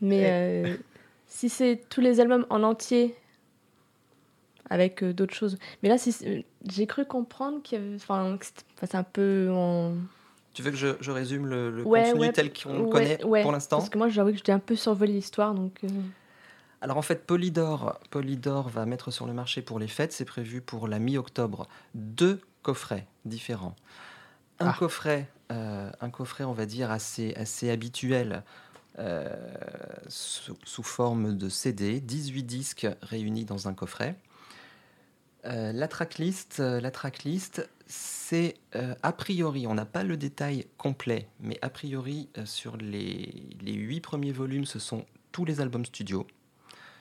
Mais 0.00 0.22
euh, 0.26 0.76
si 1.26 1.48
c'est 1.48 1.80
tous 1.88 2.00
les 2.00 2.20
albums 2.20 2.44
en 2.50 2.62
entier 2.62 3.14
avec 4.70 5.02
euh, 5.02 5.12
d'autres 5.12 5.34
choses. 5.34 5.58
Mais 5.82 5.88
là, 5.88 5.96
euh, 6.24 6.42
j'ai 6.68 6.86
cru 6.86 7.04
comprendre 7.04 7.62
qu'il 7.62 7.78
y 7.78 7.82
avait. 7.82 7.94
Enfin, 7.96 8.36
que 8.38 8.46
c'était- 8.46 8.62
enfin, 8.76 8.86
c'est 8.90 8.96
un 8.96 9.02
peu 9.04 9.50
en. 9.52 9.94
Tu 10.54 10.62
veux 10.62 10.70
que 10.70 10.76
je, 10.76 10.88
je 11.00 11.10
résume 11.10 11.46
le, 11.46 11.70
le 11.70 11.84
Ouais, 11.84 12.04
contenu 12.04 12.20
ouais, 12.20 12.32
tel 12.32 12.52
qu'on 12.52 12.78
le 12.84 12.86
connaît 12.88 13.22
ouais, 13.24 13.42
pour 13.42 13.52
l'instant 13.52 13.76
Parce 13.78 13.90
que 13.90 13.98
moi, 13.98 14.08
j'avoue 14.08 14.30
que 14.30 14.36
j'étais 14.38 14.52
un 14.52 14.58
peu 14.58 14.74
survolé 14.74 15.12
l'histoire. 15.12 15.54
Donc, 15.54 15.80
euh, 15.84 15.88
Alors 16.80 16.96
en 16.96 17.02
fait, 17.02 17.26
Polydor, 17.26 17.98
Polydor 18.10 18.68
va 18.70 18.86
mettre 18.86 19.10
sur 19.10 19.26
le 19.26 19.32
marché 19.34 19.60
pour 19.60 19.78
les 19.78 19.88
fêtes, 19.88 20.12
c'est 20.12 20.24
prévu 20.24 20.60
pour 20.62 20.88
la 20.88 20.98
mi-octobre, 20.98 21.68
deux 21.94 22.40
coffrets 22.62 23.06
différents. 23.26 23.76
Un 24.58 24.68
Ah. 24.70 24.76
coffret, 24.78 25.28
euh, 25.52 25.90
un 26.00 26.08
coffret, 26.10 26.44
on 26.44 26.52
va 26.54 26.64
dire 26.64 26.90
assez 26.90 27.34
assez 27.34 27.68
habituel, 27.70 28.42
euh, 28.98 29.28
sous, 30.08 30.56
sous 30.64 30.82
forme 30.82 31.36
de 31.36 31.50
CD, 31.50 32.00
18 32.00 32.44
disques 32.44 32.86
réunis 33.02 33.44
dans 33.44 33.68
un 33.68 33.74
coffret. 33.74 34.16
Euh, 35.46 35.72
la 35.72 35.86
tracklist, 35.86 36.58
euh, 36.58 36.80
la 36.80 36.90
tracklist, 36.90 37.68
c'est 37.86 38.56
euh, 38.74 38.94
a 39.02 39.12
priori, 39.12 39.66
on 39.66 39.74
n'a 39.74 39.84
pas 39.84 40.02
le 40.02 40.16
détail 40.16 40.66
complet, 40.76 41.28
mais 41.40 41.56
a 41.62 41.70
priori 41.70 42.28
sur 42.44 42.76
les, 42.76 43.46
les 43.60 43.74
huit 43.74 44.00
premiers 44.00 44.32
volumes, 44.32 44.64
ce 44.64 44.80
sont 44.80 45.06
tous 45.30 45.44
les 45.44 45.60
albums 45.60 45.84
studio. 45.84 46.26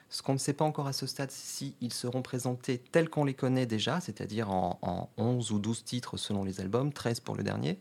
Ce 0.09 0.21
qu'on 0.21 0.33
ne 0.33 0.37
sait 0.37 0.53
pas 0.53 0.65
encore 0.65 0.85
à 0.85 0.93
ce 0.93 1.07
stade, 1.07 1.31
si 1.31 1.75
ils 1.81 1.91
seront 1.91 2.21
présentés 2.21 2.77
tels 2.77 3.09
qu'on 3.09 3.25
les 3.25 3.33
connaît 3.33 3.65
déjà, 3.65 3.99
c'est-à-dire 3.99 4.51
en, 4.51 4.77
en 4.83 5.09
11 5.17 5.51
ou 5.51 5.59
12 5.59 5.83
titres 5.83 6.17
selon 6.17 6.43
les 6.43 6.61
albums, 6.61 6.93
13 6.93 7.21
pour 7.21 7.35
le 7.35 7.41
dernier, 7.41 7.79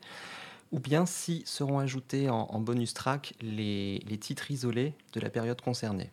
ou 0.72 0.81
bien 0.81 1.05
si 1.05 1.42
seront 1.44 1.79
ajoutés 1.79 2.31
en, 2.31 2.61
bonus 2.61 2.94
track 2.94 3.35
les 3.42 4.18
titres 4.18 4.50
isolés 4.50 4.94
de 5.12 5.20
la 5.20 5.29
période 5.29 5.61
concernée. 5.61 6.11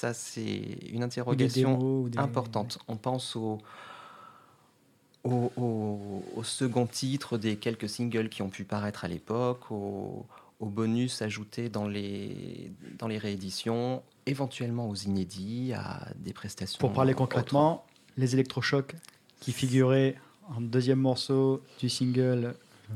Ça, 0.00 0.14
c'est 0.14 0.78
une 0.92 1.02
interrogation 1.02 1.76
démos, 1.76 2.06
ou 2.06 2.08
des- 2.08 2.18
importante. 2.18 2.78
On 2.88 2.96
pense 2.96 3.36
au, 3.36 3.58
au, 5.24 5.52
au- 5.58 6.24
au 6.36 6.42
second 6.42 6.86
titre 6.86 7.36
des 7.36 7.56
quelques 7.56 7.86
singles 7.88 8.30
qui 8.30 8.40
ont 8.40 8.48
pu 8.48 8.64
paraître 8.64 9.04
à 9.04 9.08
l'époque, 9.08 9.70
au, 9.70 10.24
au 10.58 10.66
bonus 10.66 11.20
ajoutés 11.20 11.68
dans 11.68 11.86
les, 11.86 12.72
dans 12.98 13.08
les 13.08 13.18
rééditions, 13.18 14.02
éventuellement 14.24 14.88
aux 14.88 14.94
inédits, 14.94 15.72
à 15.74 16.08
des 16.16 16.32
prestations. 16.32 16.78
Pour 16.78 16.94
parler 16.94 17.12
autres. 17.12 17.18
concrètement, 17.18 17.84
les 18.16 18.32
électrochocs 18.32 18.94
qui 19.40 19.52
figuraient 19.52 20.16
en 20.56 20.62
deuxième 20.62 20.98
morceau 21.00 21.62
du 21.78 21.90
single, 21.90 22.54
euh, 22.90 22.94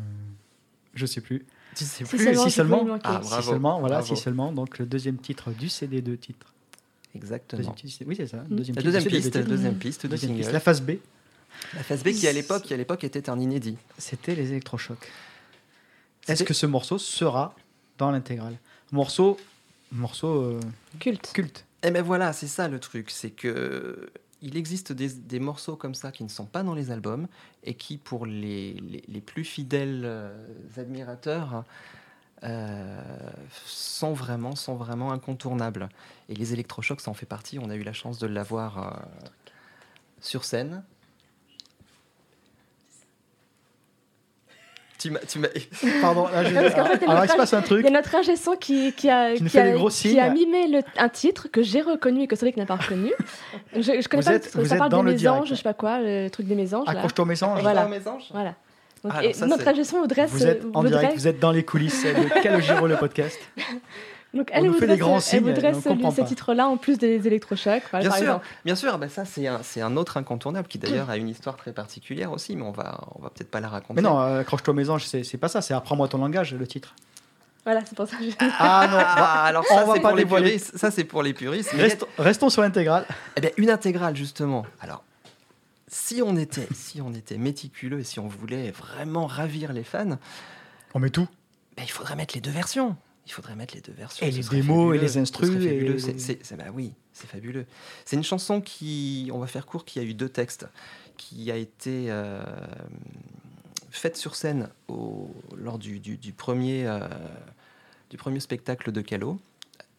je 0.95 1.05
sais 1.05 1.21
plus. 1.21 1.45
Tu 1.77 1.85
sais 1.85 2.05
Si 2.05 2.05
plus. 2.05 2.25
seulement, 2.25 2.45
si 2.45 2.51
seulement. 2.51 2.85
manquer. 2.85 3.01
Ah, 3.05 3.21
si 3.23 3.43
seulement, 3.43 3.81
voilà, 3.81 3.97
bravo. 3.99 4.15
si 4.17 4.23
seulement. 4.23 4.53
Donc 4.53 4.79
le 4.79 4.87
deuxième 4.87 5.19
titre 5.19 5.51
du 5.51 5.69
CD 5.69 6.01
de 6.01 6.17
titre. 6.17 6.54
Exactement. 7.15 7.75
Oui, 8.07 8.15
c'est 8.17 8.27
ça. 8.27 8.39
Mm. 8.39 8.57
Deuxième 8.57 8.77
La 8.77 8.83
deuxième 8.83 9.05
piste, 9.05 9.39
deuxième 9.39 9.75
piste 9.77 10.07
Deuxième 10.07 10.37
piste. 10.37 10.53
La 10.53 10.61
phase 10.61 10.81
B, 10.83 10.93
La 11.75 11.83
phase 11.83 12.03
B 12.03 12.09
qui 12.11 12.27
à 12.27 12.33
l'époque, 12.33 12.63
qui 12.63 12.75
à 12.75 12.77
l'époque 12.77 13.05
était 13.05 13.31
un 13.31 13.39
inédit. 13.41 13.77
c'était 13.99 14.35
les 14.35 14.51
électrochocs. 14.51 15.11
Est-ce 16.29 16.45
que 16.45 16.55
ce 16.55 16.67
morceau 16.67 16.99
sera 16.99 17.55
dans 17.99 18.11
l'intégrale? 18.11 18.57
Morceau, 18.93 19.37
morceau 19.93 20.43
euh, 20.43 20.61
Culte. 21.01 21.31
culte. 21.35 21.65
Eh 21.83 21.91
ben 21.91 22.03
voilà, 22.03 22.33
c'est 22.33 22.47
ça 22.47 22.67
le 22.69 22.79
truc, 22.81 23.11
c'est 23.11 23.31
que 23.31 24.11
il 24.41 24.57
existe 24.57 24.93
des, 24.93 25.09
des 25.09 25.39
morceaux 25.41 25.77
comme 25.77 25.95
ça 25.95 26.13
qui 26.13 26.23
ne 26.25 26.29
sont 26.29 26.45
pas 26.47 26.63
dans 26.63 26.75
les 26.75 26.91
albums 26.91 27.29
et 27.63 27.75
qui, 27.75 27.97
pour 27.99 28.27
les, 28.27 28.75
les- 28.75 29.05
les 29.07 29.21
plus 29.21 29.45
fidèles 29.45 30.03
euh, 30.05 30.47
admirateurs, 30.77 31.65
euh, 32.45 33.01
sont 33.67 34.13
vraiment 34.13 34.55
sont 34.57 34.75
vraiment 34.77 35.13
incontournables. 35.13 35.89
Et 36.29 36.35
les 36.35 36.53
électrochocs, 36.53 37.01
ça 37.01 37.11
en 37.11 37.15
fait 37.15 37.27
partie. 37.27 37.59
On 37.59 37.71
a 37.71 37.75
eu 37.77 37.83
la 37.83 37.93
chance 37.93 38.19
de 38.19 38.27
l'avoir 38.27 38.79
euh, 38.79 38.91
sur 40.21 40.45
scène. 40.45 40.83
Tu 44.99 45.11
m'as, 45.11 45.19
tu 45.21 45.39
m'as- 45.39 45.49
Pardon, 46.01 46.29
là, 46.29 46.45
je... 46.45 46.55
parce 46.55 46.75
qu'en 46.75 46.85
fait, 46.87 46.99
il 47.03 47.03
y 47.03 47.07
a 47.07 47.11
alors 47.11 47.25
il 47.25 47.29
notre 47.29 47.33
se 47.33 47.37
passe 47.37 47.53
un 47.53 47.61
Il 47.61 47.65
truc. 47.65 47.85
y 47.85 47.89
a 47.89 47.91
notre 47.91 48.15
ingé 48.15 48.37
son 48.37 48.53
qui, 48.57 48.93
qui 48.95 49.11
a, 49.11 49.35
Qui 49.35 49.47
fait 49.51 49.73
a, 49.75 49.91
qui 49.91 50.19
a 50.19 50.31
mimé 50.31 50.67
le- 50.69 50.83
un 50.97 51.09
titre 51.11 51.49
que 51.49 51.63
j'ai 51.63 51.83
reconnu 51.83 52.23
et 52.23 52.27
que 52.27 52.37
Cédric 52.37 52.57
n'a 52.57 52.65
pas 52.65 52.77
reconnu. 52.77 53.13
Je, 53.75 53.81
je 53.83 54.09
connais 54.09 54.23
Vous 54.23 54.27
pas 54.27 54.31
le 54.31 54.37
êtes- 54.37 54.43
titre, 54.45 54.59
vous 54.61 54.67
ça 54.67 54.75
êtes 54.75 54.79
parle 54.79 54.91
dans 54.91 55.05
des 55.05 55.11
le 55.11 55.17
direct. 55.17 55.41
mésanges, 55.41 55.49
je 55.51 55.55
sais 55.57 55.63
pas 55.63 55.75
quoi, 55.75 56.01
le 56.01 56.29
truc 56.31 56.47
des 56.47 56.55
mésanges. 56.55 56.89
Accroche-toi 56.89 57.23
au 57.25 57.27
message. 57.27 57.61
Voilà. 57.61 57.87
mésange 57.87 58.29
Voilà. 58.31 58.55
Donc, 59.05 59.13
Ah, 59.15 59.23
et 59.23 59.27
alors 59.27 59.37
ça, 59.37 59.47
notre 59.47 59.85
son 59.85 60.01
voudrait 60.01 60.27
Vous 60.27 60.47
êtes 60.47 60.65
en 60.75 60.81
voudrait- 60.83 60.99
direct, 61.01 61.15
vous 61.19 61.27
êtes 61.29 61.39
dans 61.39 61.53
les 61.53 61.63
coulisses 61.65 62.05
de 62.05 62.41
Calogero 62.43 62.87
le 62.87 62.97
podcast. 62.97 63.39
Donc 64.33 64.51
On 64.53 64.57
elle 64.57 64.65
nous 64.65 64.73
fait 64.73 64.89
des 64.89 64.97
grands 64.97 65.21
signes, 65.21 65.39
elle 65.47 65.55
voudrait 65.55 65.71
mais 65.71 65.77
on 65.79 65.81
ce, 65.81 65.89
comprend 65.91 66.11
ce 66.11 66.23
titre-là 66.23 66.67
en 66.67 66.77
plus 66.77 66.99
des 66.99 67.25
électrochocs, 67.25 67.83
voilà, 67.93 68.01
Bien 68.03 68.09
par 68.09 68.19
sûr, 68.19 68.27
exemple. 68.27 68.47
bien 68.65 68.75
sûr, 68.75 68.99
ça 69.09 69.25
c'est 69.25 69.47
un, 69.47 69.61
un 69.87 69.97
autre 69.97 70.17
incontournable 70.17 70.67
qui 70.67 70.79
d'ailleurs 70.79 71.09
a 71.09 71.17
une 71.17 71.29
histoire 71.29 71.55
très 71.57 71.71
particulière 71.73 72.33
aussi, 72.33 72.57
mais 72.57 72.63
on 72.65 72.73
va, 72.73 72.99
on 73.15 73.23
va 73.23 73.31
peut-être 73.31 73.51
pas 73.53 73.61
la 73.61 73.69
raconter. 73.69 74.03
Mais 74.03 74.09
non, 74.09 74.21
euh, 74.21 74.41
accroche-toi 74.41 74.73
au 74.73 74.77
mésange, 74.77 75.05
c'est 75.07 75.37
pas 75.39 75.47
ça, 75.47 75.61
c'est 75.63 75.73
apprends-moi 75.73 76.09
ton 76.09 76.19
langage, 76.19 76.53
le 76.53 76.67
titre. 76.67 76.97
Voilà, 77.65 77.83
c'est 77.87 77.95
pour 77.95 78.09
ça 78.09 78.17
que 78.17 78.25
je... 78.25 78.31
Ah 78.59 78.89
non, 78.91 78.99
Ah, 79.01 79.45
alors 79.45 79.65
on 79.71 79.75
ça 79.77 79.85
va 79.85 79.95
c'est 79.95 80.01
pas 80.01 80.09
pour 80.09 80.17
les 80.17 80.27
puristes. 80.27 80.77
Ça 80.77 80.91
c'est 80.91 81.05
pour 81.05 81.23
les 81.23 81.33
puristes. 81.33 81.71
mais- 81.77 81.83
Restons, 81.85 82.07
restons 82.19 82.51
sur 82.51 82.63
l'intégrale. 82.63 83.07
Eh 83.37 83.41
bien, 83.41 83.51
une 83.57 83.71
intégrale 83.71 84.17
justement. 84.17 84.67
Alors, 84.81 85.05
si 85.97 86.21
on 86.23 86.37
était, 86.37 86.67
si 86.75 87.01
on 87.01 87.13
était 87.15 87.39
méticuleux 87.39 88.01
et 88.01 88.05
si 88.05 88.19
on 88.19 88.27
voulait 88.27 88.73
vraiment 88.73 89.27
ravir 89.27 89.73
les 89.73 89.85
fans, 89.85 90.19
On 90.93 90.99
met 90.99 91.11
tout. 91.11 91.29
ben, 91.77 91.85
il 91.85 91.91
faudrait 91.91 92.17
mettre 92.17 92.35
les 92.35 92.41
deux 92.41 92.51
versions. 92.51 92.97
Il 93.27 93.33
faudrait 93.33 93.55
mettre 93.55 93.75
les 93.75 93.81
deux 93.81 93.93
versions. 93.93 94.27
Et 94.27 94.31
les 94.31 94.43
démos 94.43 94.95
et 94.97 94.99
les 94.99 95.17
instrus 95.17 95.49
et-. 95.65 96.19
C'est- 96.19 96.57
bah 96.57 96.65
oui, 96.75 96.93
c'est 97.13 97.27
fabuleux. 97.29 97.65
C'est 98.05 98.17
une 98.17 98.25
chanson 98.25 98.61
qui, 98.61 99.31
on 99.33 99.39
va 99.39 99.47
faire 99.47 99.65
court, 99.67 99.85
qui 99.87 99.99
a 99.99 100.03
eu 100.03 100.13
deux 100.15 100.29
textes, 100.29 100.67
qui 101.17 101.51
a 101.51 101.57
été 101.57 102.07
euh, 102.11 102.43
faite 103.91 104.17
sur 104.17 104.35
scène 104.35 104.69
au- 104.89 105.31
lors 105.57 105.79
du, 105.79 106.01
du- 106.01 106.17
du 106.19 106.33
premier, 106.33 106.87
euh, 106.87 107.01
du 108.11 108.17
premier 108.19 108.41
spectacle 108.41 108.93
de 108.93 109.01
Calo, 109.01 109.39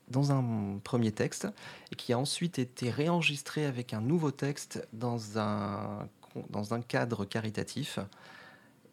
dans 0.10 0.32
un 0.32 0.80
premier 0.84 1.12
texte, 1.12 1.48
et 1.92 1.96
qui 1.96 2.14
a 2.14 2.20
ensuite 2.20 2.60
été 2.60 2.90
réenregistré 2.90 3.66
avec 3.66 3.94
un 3.94 4.02
nouveau 4.02 4.32
texte 4.32 4.88
dans 4.94 5.40
un, 5.40 6.08
dans 6.50 6.74
un 6.74 6.82
cadre 6.82 7.26
caritatif. 7.26 8.00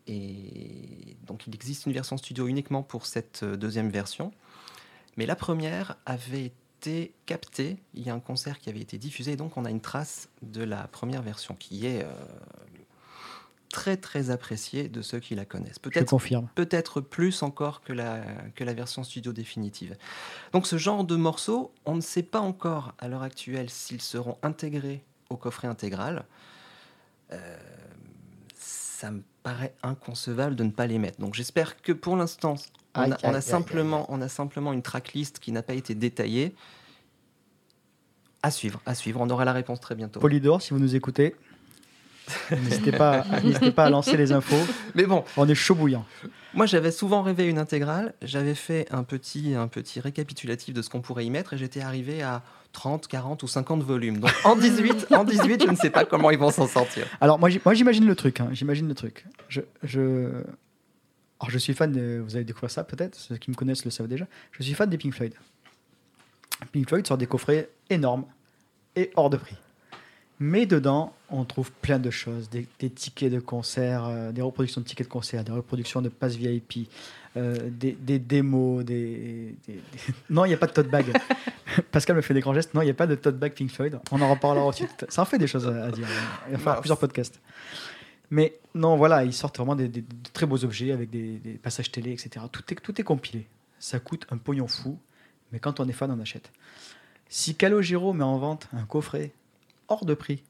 Et 0.07 1.17
donc 1.27 1.47
il 1.47 1.55
existe 1.55 1.87
une 1.87 1.93
version 1.93 2.17
studio 2.17 2.49
uniquement 2.49 2.83
pour 2.83 3.07
cette 3.07 3.43
euh, 3.45 3.57
deuxième 3.57 3.91
version. 3.91 4.33
Mais 5.17 5.27
la 5.27 5.37
première 5.37 5.97
avait 6.07 6.53
été 6.81 7.15
captée. 7.27 7.77
Il 7.95 8.03
y 8.03 8.11
a 8.11 8.15
un 8.15 8.21
concert 8.21 8.59
qui 8.59 8.69
avait 8.69 8.81
été 8.81 8.99
diffusé, 8.99 9.37
donc 9.37 9.57
on 9.57 9.65
a 9.65 9.71
une 9.71 9.81
trace 9.81 10.29
de 10.43 10.65
la 10.65 10.89
première 10.89 11.23
version 11.23 11.55
qui 11.55 11.87
est 11.87 12.03
euh, 12.03 12.13
très 13.73 13.97
très 13.97 14.31
appréciée 14.31 14.89
de 14.89 15.03
ceux 15.03 15.19
qui 15.19 15.35
la 15.35 15.45
connaissent. 15.45 15.81
Peut-être 15.81 16.11
confirme. 16.11 16.49
peut-être 16.55 17.01
plus 17.01 17.43
encore 17.43 17.83
que 17.83 17.93
la, 17.93 18.23
que 18.55 18.63
la 18.63 18.75
version 18.75 19.03
studio 19.03 19.33
définitive. 19.33 19.97
Donc 20.53 20.69
ce 20.69 20.77
genre 20.79 21.03
de 21.05 21.17
morceaux, 21.17 21.73
on 21.85 21.97
ne 21.97 22.01
sait 22.01 22.23
pas 22.23 22.39
encore 22.41 22.95
à 22.99 23.09
l'heure 23.09 23.23
actuelle 23.23 23.71
s'ils 23.71 24.03
seront 24.03 24.39
intégrés 24.43 25.03
au 25.31 25.37
coffret 25.37 25.67
intégral. 25.67 26.27
Euh, 27.33 27.57
ça 28.55 29.11
me 29.11 29.23
paraît 29.43 29.75
inconcevable 29.83 30.55
de 30.55 30.65
ne 30.65 30.71
pas 30.71 30.87
les 30.87 30.99
mettre. 30.99 31.19
Donc 31.19 31.35
j'espère 31.35 31.81
que 31.83 31.93
pour 31.93 32.15
l'instant, 32.15 32.55
on, 32.95 33.11
on 33.25 33.35
a 33.35 33.41
simplement, 33.41 34.07
on 34.11 34.21
a 34.21 34.29
simplement 34.29 34.73
une 34.73 34.83
tracklist 34.83 35.41
qui 35.41 35.51
n'a 35.51 35.63
pas 35.63 35.75
été 35.75 35.95
détaillée. 35.95 36.55
À 38.45 38.51
suivre, 38.51 38.83
à 38.87 38.95
suivre. 38.95 39.21
On 39.21 39.31
aura 39.31 39.45
la 39.45 39.53
réponse 39.53 39.81
très 39.81 39.95
bientôt. 39.95 40.19
Polydor, 40.21 40.61
si 40.61 40.75
vous 40.75 40.81
nous 40.81 40.97
écoutez, 40.97 41.37
n'hésitez 42.51 42.93
pas, 42.93 43.25
n'hésitez 43.43 43.73
pas 43.73 43.85
à 43.87 43.91
lancer 43.91 44.17
les 44.17 44.33
infos. 44.33 44.57
Mais 44.95 45.05
bon, 45.05 45.25
On 45.37 45.49
est 45.49 45.55
chaud 45.55 45.75
bouillant. 45.75 46.05
Moi, 46.55 46.67
j'avais 46.67 46.91
souvent 46.91 47.23
rêvé 47.23 47.47
une 47.47 47.59
intégrale. 47.59 48.13
J'avais 48.23 48.55
fait 48.55 48.87
un 48.91 49.05
petit, 49.05 49.55
un 49.55 49.69
petit 49.69 50.01
récapitulatif 50.01 50.75
de 50.75 50.83
ce 50.83 50.91
qu'on 50.91 51.01
pourrait 51.01 51.25
y 51.25 51.31
mettre 51.31 51.55
et 51.55 51.59
j'étais 51.59 51.81
arrivé 51.81 52.23
à 52.23 52.43
30, 52.73 53.07
40 53.09 53.43
ou 53.43 53.49
50 53.49 53.83
volumes. 53.83 54.19
Donc 54.19 54.33
en 54.45 54.57
18, 54.57 55.09
en 55.13 55.25
18 55.25 55.65
je 55.67 55.71
ne 55.71 55.77
sais 55.77 55.91
pas 55.91 56.05
comment 56.05 56.31
ils 56.31 56.39
vont 56.39 56.51
s'en 56.51 56.67
sortir. 56.67 57.07
Alors 57.21 57.39
moi 57.39 57.49
j'imagine 57.75 58.07
le 58.07 58.15
truc. 58.15 58.41
hein, 58.41 58.49
J'imagine 58.53 58.89
le 58.89 58.95
truc. 58.95 59.25
Je, 59.49 59.61
je... 59.83 60.31
Alors, 61.41 61.51
je 61.51 61.59
suis 61.59 61.75
fan. 61.75 61.91
De... 61.91 62.23
Vous 62.25 62.37
avez 62.37 62.45
découvert 62.45 62.71
ça 62.71 62.85
peut-être. 62.85 63.17
Ceux 63.17 63.37
qui 63.37 63.51
me 63.51 63.57
connaissent 63.57 63.85
le 63.85 63.91
savent 63.91 64.07
déjà. 64.09 64.27
Je 64.53 64.63
suis 64.63 64.75
fan 64.75 64.89
des 64.89 64.97
Pink 64.99 65.13
Floyd. 65.15 65.35
Pink 66.71 66.89
Floyd 66.89 67.07
sort 67.07 67.19
des 67.19 67.27
coffrets 67.27 67.69
énormes 67.91 68.25
et 68.95 69.11
hors 69.17 69.29
de 69.31 69.37
prix. 69.39 69.57
Mais 70.45 70.67
dedans, 70.67 71.15
on 71.31 71.45
trouve 71.45 71.71
plein 71.71 72.01
de 72.01 72.11
choses. 72.11 72.51
Des, 72.51 72.67
des 72.81 72.91
tickets 72.91 73.33
de 73.33 73.39
concert, 73.39 74.07
euh, 74.07 74.33
des 74.33 74.43
reproductions 74.43 74.81
de 74.81 74.87
tickets 74.87 75.07
de 75.07 75.13
concert, 75.13 75.45
des 75.45 75.53
reproductions 75.53 76.03
de 76.03 76.09
passes 76.09 76.35
VIP, 76.35 76.89
euh, 77.37 77.71
des, 77.71 77.93
des 77.93 78.19
démos, 78.19 78.85
des... 78.85 79.55
Non, 80.31 80.45
il 80.45 80.49
n'y 80.49 80.55
a 80.55 80.57
pas 80.57 80.67
de 80.67 80.73
tote 80.73 80.89
bag. 80.91 81.07
Pascal 81.93 82.17
me 82.17 82.23
fait 82.23 82.35
des 82.35 82.41
grands 82.41 82.55
gestes. 82.55 82.75
Non, 82.75 82.83
il 82.83 82.87
n'y 82.87 82.91
a 82.91 82.95
pas 82.95 83.07
de 83.07 83.15
tote 83.15 83.39
bag 83.39 83.53
Pink 83.53 83.71
Floyd. 83.71 84.01
On 84.11 84.21
en 84.21 84.29
reparlera 84.31 84.67
aussi. 84.67 84.85
Ça 85.09 85.23
en 85.23 85.25
fait 85.27 85.39
des 85.39 85.47
choses 85.47 85.69
à, 85.69 85.85
à 85.85 85.91
dire. 85.93 86.09
Il 86.49 86.53
va 86.55 86.59
falloir 86.59 86.81
plusieurs 86.81 86.99
podcasts. 86.99 87.41
Mais 88.31 88.59
non, 88.75 88.97
voilà, 88.97 89.23
ils 89.25 89.33
sortent 89.33 89.59
vraiment 89.59 89.77
des, 89.77 89.87
des- 89.87 90.01
de 90.01 90.07
très 90.33 90.47
beaux 90.47 90.65
objets 90.65 90.91
avec 90.91 91.09
des, 91.09 91.39
des 91.39 91.53
passages 91.53 91.93
télé, 91.93 92.11
etc. 92.11 92.45
Tout 92.51 92.63
est, 92.73 92.77
tout 92.77 93.01
est 93.01 93.05
compilé. 93.05 93.47
Ça 93.79 94.01
coûte 94.01 94.27
un 94.31 94.39
pognon 94.39 94.67
fou, 94.67 94.99
mais 95.53 95.61
quand 95.61 95.79
on 95.79 95.89
est 95.89 95.93
fan, 95.93 96.11
on 96.11 96.21
achète. 96.21 96.51
Si 97.29 97.55
Calogero 97.55 98.13
met 98.13 98.25
en 98.25 98.39
vente 98.39 98.69
un 98.73 98.85
coffret 98.87 99.31
hors 99.93 100.05
de 100.05 100.15
prix, 100.15 100.43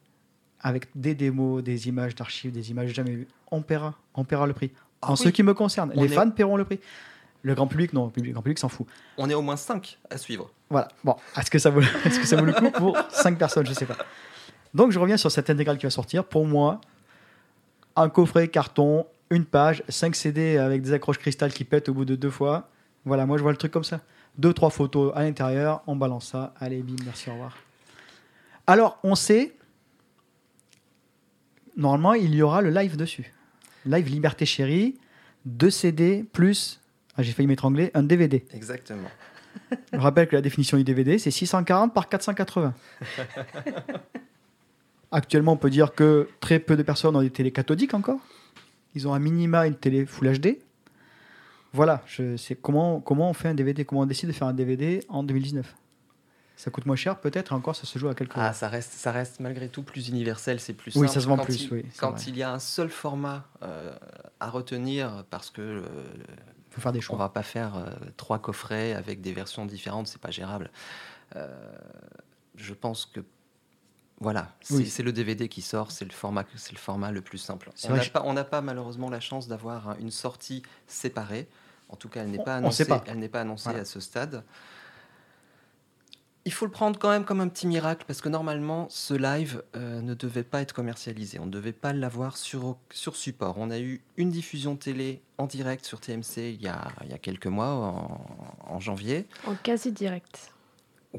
avec 0.61 0.89
des 0.95 1.15
démos, 1.15 1.63
des 1.63 1.89
images 1.89 2.15
d'archives, 2.15 2.53
des 2.53 2.71
images 2.71 2.91
jamais 2.95 3.11
vues, 3.13 3.29
on 3.51 3.63
paiera, 3.63 3.95
on 4.15 4.25
paiera 4.25 4.47
le 4.47 4.53
prix. 4.53 4.71
Ah 5.03 5.09
en 5.11 5.15
oui. 5.15 5.19
ce 5.19 5.29
qui 5.31 5.43
me 5.43 5.53
concerne, 5.55 5.93
On 5.97 6.03
les 6.03 6.13
est- 6.13 6.15
fans 6.15 6.31
paieront 6.31 6.57
le 6.57 6.65
prix. 6.65 6.79
Le 7.45 7.55
grand 7.57 7.67
public, 7.67 7.93
non, 7.93 8.13
le 8.17 8.31
grand 8.33 8.41
public 8.43 8.59
s'en 8.61 8.69
fout. 8.69 8.87
On 9.19 9.29
est 9.29 9.35
au 9.35 9.43
moins 9.43 9.57
5 9.57 9.99
à 10.11 10.17
suivre. 10.17 10.49
Voilà. 10.71 10.87
Bon, 11.03 11.17
est-ce 11.37 11.51
que 11.51 11.59
ça 11.59 11.71
vaut, 11.71 11.81
est-ce 12.05 12.21
que 12.21 12.27
ça 12.27 12.37
vaut 12.37 12.45
le 12.45 12.53
coup 12.53 12.71
pour 12.71 12.97
5 13.11 13.37
personnes? 13.37 13.67
Je 13.67 13.73
sais 13.73 13.85
pas. 13.87 13.97
Donc 14.75 14.93
je 14.93 14.99
reviens 15.01 15.17
sur 15.17 15.31
cette 15.33 15.51
intégrale 15.51 15.77
qui 15.77 15.85
va 15.87 15.91
sortir. 15.91 16.25
Pour 16.25 16.47
moi, 16.47 16.81
un 17.97 18.09
coffret 18.09 18.47
carton, 18.47 19.07
une 19.31 19.45
page, 19.45 19.83
5 19.89 20.15
CD 20.15 20.57
avec 20.57 20.83
des 20.83 20.93
accroches 20.93 21.19
cristal 21.19 21.53
qui 21.53 21.65
pètent 21.65 21.89
au 21.89 21.95
bout 21.95 22.05
de 22.05 22.15
deux 22.15 22.31
fois. 22.31 22.69
Voilà, 23.05 23.27
moi 23.27 23.37
je 23.39 23.43
vois 23.43 23.51
le 23.51 23.59
truc 23.59 23.73
comme 23.73 23.83
ça. 23.85 24.01
Deux, 24.39 24.53
trois 24.55 24.71
photos 24.71 25.13
à 25.17 25.23
l'intérieur, 25.25 25.83
on 25.89 25.97
balance 25.97 26.29
ça. 26.29 26.55
Allez, 26.61 26.81
bim, 26.83 26.95
merci, 27.05 27.29
au 27.29 27.33
revoir. 27.33 27.57
Alors, 28.67 28.99
on 29.03 29.15
sait, 29.15 29.55
normalement, 31.77 32.15
il 32.15 32.35
y 32.35 32.43
aura 32.43 32.63
le 32.63 32.71
live 32.71 32.97
dessus. 32.97 33.33
Live 33.85 34.09
Liberté 34.09 34.47
Chérie, 34.47 34.97
deux 35.45 35.71
CD 35.71 36.25
plus, 36.33 36.81
ah, 37.17 37.23
j'ai 37.23 37.33
failli 37.33 37.49
m'étrangler, 37.49 37.91
un 37.95 38.03
DVD. 38.03 38.45
Exactement. 38.55 39.09
Je 39.93 39.99
rappelle 39.99 40.29
que 40.29 40.37
la 40.37 40.43
définition 40.43 40.77
du 40.77 40.85
DVD, 40.85 41.19
c'est 41.19 41.31
640 41.31 41.93
par 41.93 42.09
480. 42.09 42.75
Actuellement, 45.13 45.53
on 45.53 45.57
peut 45.57 45.69
dire 45.69 45.95
que 45.95 46.29
très 46.41 46.59
peu 46.59 46.77
de 46.77 46.83
personnes 46.83 47.15
ont 47.17 47.21
des 47.21 47.31
télé 47.31 47.51
cathodiques 47.51 47.93
encore. 47.93 48.21
Ils 48.95 49.07
ont 49.07 49.15
un 49.15 49.19
minima 49.19 49.67
une 49.67 49.75
télé 49.75 50.07
Full 50.07 50.39
HD. 50.39 50.59
Voilà, 51.75 52.03
je 52.07 52.37
sais 52.37 52.55
comment, 52.55 53.01
comment 53.01 53.31
on 53.31 53.33
fait 53.33 53.49
un 53.49 53.55
DVD, 53.55 53.85
comment 53.85 54.03
on 54.03 54.07
décide 54.07 54.29
de 54.29 54.35
faire 54.35 54.47
un 54.47 54.55
DVD 54.55 55.01
en 55.09 55.23
2019. 55.23 55.75
Ça 56.63 56.71
coûte 56.71 56.87
moins 56.87 56.95
cher 56.95 57.19
peut-être, 57.19 57.51
et 57.51 57.55
encore 57.57 57.75
ça 57.75 57.87
se 57.87 57.99
joue 57.99 58.07
à 58.09 58.15
quelques 58.15 58.35
Ah, 58.37 58.53
ça 58.53 58.69
reste, 58.69 58.93
ça 58.93 59.11
reste 59.11 59.41
malgré 59.41 59.69
tout 59.69 59.83
plus 59.83 60.09
universel, 60.09 60.61
c'est 60.61 60.75
plus 60.75 60.95
Oui, 60.95 61.09
simple. 61.09 61.15
ça 61.15 61.21
se 61.21 61.27
vend 61.27 61.37
Quand 61.37 61.45
plus, 61.45 61.63
il- 61.65 61.73
oui, 61.73 61.85
Quand 61.99 62.13
vrai. 62.13 62.23
il 62.29 62.37
y 62.37 62.45
a 62.45 62.53
un 62.53 62.61
seul 62.61 62.89
format 62.89 63.45
euh, 63.65 63.93
à 64.39 64.49
retenir, 64.49 65.25
parce 65.29 65.51
que 65.51 65.61
euh, 65.61 65.83
faut 66.71 66.81
faire 66.81 66.93
des 66.93 67.01
on 67.01 67.03
choix. 67.03 67.19
va 67.19 67.31
pas 67.31 67.43
faire 67.43 67.77
euh, 67.77 67.91
trois 68.17 68.39
coffrets 68.39 68.93
avec 68.95 69.21
des 69.21 69.33
versions 69.33 69.67
différentes, 69.67 70.07
c'est 70.07 70.21
pas 70.21 70.31
gérable. 70.31 70.71
Euh, 71.35 71.49
je 72.55 72.75
pense 72.75 73.07
que 73.07 73.25
voilà, 74.21 74.53
c'est 74.61 74.75
Oui. 74.75 74.95
le 75.05 75.13
DVD 75.13 75.49
qui 75.49 75.63
sort, 75.63 75.91
c'est 75.91 76.05
le 76.05 76.13
format, 76.13 76.45
c'est 76.55 76.71
le 76.75 76.79
format 76.79 77.11
le 77.11 77.23
plus 77.23 77.39
simple. 77.39 77.71
On 77.89 77.95
n'a 77.95 78.03
je- 78.03 78.11
pas, 78.13 78.23
on 78.25 78.37
pas 78.45 78.61
malheureusement 78.61 79.11
la 79.11 79.19
chance 79.19 79.49
d'avoir 79.49 79.89
un- 79.89 79.97
une 79.97 80.13
sortie 80.13 80.63
séparée. 80.87 81.49
En 81.89 81.97
tout 81.97 82.09
cas, 82.09 82.23
elle 82.23 82.31
n'est 82.31 82.39
On- 82.39 82.45
pas 82.45 82.55
on 82.55 82.59
annoncée. 82.59 82.85
pas. 82.85 83.03
Elle 83.09 83.19
n'est 83.19 83.29
pas 83.29 83.41
annoncée 83.41 83.65
Voilà. 83.65 83.81
à 83.81 83.85
ce 83.85 83.99
stade. 83.99 84.45
Il 86.45 86.53
faut 86.53 86.65
le 86.65 86.73
prendre 86.73 86.99
quand 86.99 87.11
même 87.11 87.25
comme 87.25 87.41
un 87.41 87.47
petit 87.47 87.69
miracle 87.69 88.05
parce 88.07 88.21
que 88.21 88.29
normalement, 88.29 88.87
ce 88.91 89.15
live 89.15 89.63
euh, 89.77 90.01
ne 90.01 90.13
devait 90.15 90.43
pas 90.43 90.61
être 90.61 90.73
commercialisé. 90.73 91.39
On 91.39 91.47
ne 91.47 91.51
devait 91.53 91.71
pas 91.73 91.93
l'avoir 91.93 92.37
sur, 92.37 92.77
sur 92.91 93.15
support. 93.15 93.55
On 93.59 93.71
a 93.71 93.79
eu 93.79 94.01
une 94.17 94.31
diffusion 94.31 94.75
télé 94.75 95.23
en 95.39 95.47
direct 95.47 95.85
sur 95.85 96.01
TMC 96.01 96.39
il 96.39 96.61
y 96.63 96.67
a, 96.67 96.89
il 97.05 97.11
y 97.11 97.15
a 97.15 97.19
quelques 97.19 97.47
mois, 97.47 97.69
en, 97.69 98.27
en 98.75 98.81
janvier. 98.81 99.27
En 99.47 99.55
quasi 99.55 99.93
direct. 99.93 100.51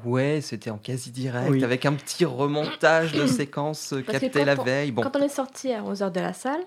Ouais, 0.03 0.39
c'était 0.41 0.71
en 0.71 0.77
quasi 0.77 1.11
direct 1.11 1.51
Oui. 1.51 1.63
avec 1.63 1.85
un 1.85 1.93
petit 1.93 2.25
remontage 2.25 3.13
de 3.13 3.25
séquences 3.27 3.89
que 4.05 4.11
captées 4.11 4.43
la 4.43 4.59
on- 4.59 4.63
veille. 4.63 4.91
Bon, 4.91 5.03
Quand 5.03 5.15
on 5.15 5.21
est 5.21 5.29
sorti 5.29 5.71
à 5.71 5.83
11h 5.83 6.11
de 6.11 6.19
la 6.19 6.33
salle, 6.33 6.63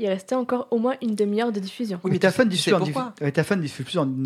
il 0.00 0.08
restait 0.08 0.34
encore 0.34 0.66
au 0.72 0.78
moins 0.78 0.94
une 1.02 1.14
demi-heure 1.14 1.52
de 1.52 1.60
diffusion. 1.60 2.00
Oui, 2.02 2.10
mais 2.12 2.18
ta 2.18 2.32
fan 2.32 2.48
ne 2.48 2.52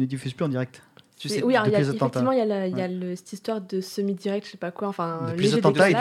diffuse 0.04 0.32
plus 0.34 0.44
en 0.44 0.48
direct. 0.48 0.80
Tu 1.16 1.28
sais, 1.28 1.42
oui, 1.42 1.54
alors, 1.56 1.68
y 1.68 1.76
a, 1.76 1.80
effectivement, 1.80 2.32
il 2.32 2.38
y 2.38 2.40
a, 2.40 2.44
la- 2.44 2.66
il 2.66 2.76
y 2.76 2.82
a 2.82 2.88
le- 2.88 3.14
cette 3.16 3.32
histoire 3.32 3.60
de 3.60 3.80
semi-direct, 3.80 4.46
je 4.46 4.50
sais 4.52 4.56
pas 4.58 4.70
quoi, 4.72 4.88
enfin, 4.88 5.20
Depuis 5.28 5.42
léger 5.44 5.52
les 5.54 5.58
attentats, 5.60 5.88
il 5.88 5.92
y 5.92 5.96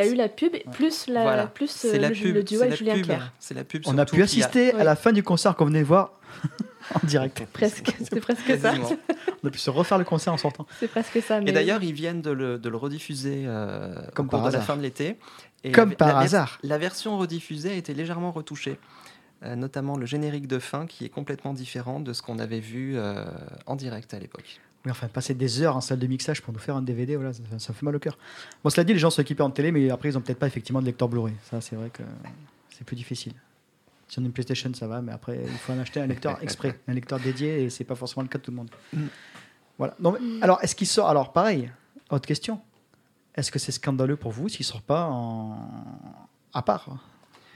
a 0.00 0.06
eu, 0.06 0.14
la 0.14 0.28
pub, 0.28 0.52
plus, 0.72 1.06
la, 1.08 1.22
Voilà. 1.22 1.46
plus 1.46 1.84
euh, 1.84 1.98
la 1.98 2.08
le, 2.08 2.14
pub, 2.14 2.34
le 2.34 2.42
duo 2.42 2.62
avec 2.62 2.74
Julien 2.76 3.00
Clerc. 3.02 3.32
C'est 3.38 3.54
la 3.54 3.64
pub. 3.64 3.82
On 3.86 3.96
a 3.98 4.04
pu 4.06 4.22
assister 4.22 4.72
à 4.74 4.84
la 4.84 4.96
fin 4.96 5.12
du 5.12 5.22
concert 5.22 5.54
qu'on 5.56 5.66
venait 5.66 5.82
voir 5.82 6.12
en 6.94 7.06
direct. 7.06 7.44
Presque, 7.52 7.94
c'est 8.10 8.20
presque 8.20 8.58
ça. 8.58 8.72
On 9.42 9.48
a 9.48 9.50
pu 9.50 9.58
se 9.58 9.70
refaire 9.70 9.98
le 9.98 10.04
concert 10.04 10.32
en 10.32 10.38
sortant. 10.38 10.66
C'est 10.80 10.88
presque 10.88 11.20
ça. 11.22 11.40
Mais 11.40 11.50
Et 11.50 11.52
d'ailleurs, 11.52 11.82
ils 11.82 11.92
viennent 11.92 12.22
de 12.22 12.30
le, 12.30 12.58
de 12.58 12.68
le 12.68 12.76
rediffuser 12.76 13.44
euh, 13.46 13.94
Comme 14.14 14.26
au 14.26 14.30
cours 14.30 14.40
par 14.40 14.48
de 14.48 14.52
la 14.54 14.58
hasard. 14.58 14.66
fin 14.66 14.76
de 14.76 14.82
l'été. 14.82 15.16
Et 15.64 15.72
Comme 15.72 15.94
par 15.94 16.16
hasard. 16.18 16.58
La 16.62 16.78
version 16.78 17.18
rediffusée 17.18 17.70
a 17.70 17.74
été 17.74 17.92
légèrement 17.92 18.30
retouchée, 18.30 18.78
notamment 19.42 19.96
le 19.96 20.06
générique 20.06 20.46
de 20.48 20.58
fin 20.58 20.86
qui 20.86 21.04
est 21.04 21.08
complètement 21.08 21.52
différent 21.54 22.00
de 22.00 22.12
ce 22.12 22.22
qu'on 22.22 22.38
avait 22.38 22.60
vu 22.60 22.96
euh, 22.96 23.24
en 23.66 23.76
direct 23.76 24.12
à 24.14 24.18
l'époque. 24.18 24.60
Oui, 24.84 24.90
enfin, 24.92 25.08
passer 25.08 25.34
des 25.34 25.60
heures 25.62 25.76
en 25.76 25.80
salle 25.80 25.98
de 25.98 26.06
mixage 26.06 26.40
pour 26.42 26.52
nous 26.52 26.58
faire 26.60 26.76
un 26.76 26.82
DVD, 26.82 27.16
voilà, 27.16 27.32
ça, 27.32 27.42
ça 27.58 27.72
fait 27.72 27.84
mal 27.84 27.96
au 27.96 27.98
cœur. 27.98 28.16
Bon, 28.62 28.70
cela 28.70 28.84
dit, 28.84 28.92
les 28.92 28.98
gens 28.98 29.10
sont 29.10 29.22
équipés 29.22 29.42
en 29.42 29.50
télé, 29.50 29.72
mais 29.72 29.90
après, 29.90 30.08
ils 30.08 30.16
ont 30.16 30.20
peut-être 30.20 30.38
pas 30.38 30.46
effectivement 30.46 30.80
de 30.80 30.86
lecteur 30.86 31.08
Blu-ray. 31.08 31.34
Ça, 31.50 31.60
c'est 31.60 31.74
vrai 31.76 31.90
que 31.90 32.02
c'est 32.70 32.84
plus 32.84 32.96
difficile. 32.96 33.32
Si 34.08 34.18
on 34.18 34.22
a 34.22 34.26
une 34.26 34.32
PlayStation, 34.32 34.72
ça 34.74 34.86
va, 34.86 35.02
mais 35.02 35.12
après, 35.12 35.40
il 35.44 35.58
faut 35.58 35.72
en 35.72 35.78
acheter 35.78 36.00
un 36.00 36.06
lecteur 36.06 36.42
exprès, 36.42 36.78
un 36.88 36.94
lecteur 36.94 37.18
dédié, 37.20 37.64
et 37.64 37.70
c'est 37.70 37.84
pas 37.84 37.94
forcément 37.96 38.22
le 38.22 38.28
cas 38.28 38.38
de 38.38 38.44
tout 38.44 38.50
le 38.52 38.56
monde. 38.56 38.70
Voilà. 39.76 39.94
Mais- 40.00 40.10
alors, 40.42 40.62
est-ce 40.62 40.74
qu'il 40.74 40.86
sort 40.86 41.08
Alors, 41.08 41.32
pareil, 41.32 41.70
autre 42.10 42.26
question. 42.26 42.60
Est-ce 43.34 43.50
que 43.52 43.58
c'est 43.58 43.72
scandaleux 43.72 44.16
pour 44.16 44.32
vous 44.32 44.48
s'il 44.48 44.64
sort 44.64 44.82
pas 44.82 45.12
à 46.54 46.62
part 46.62 46.86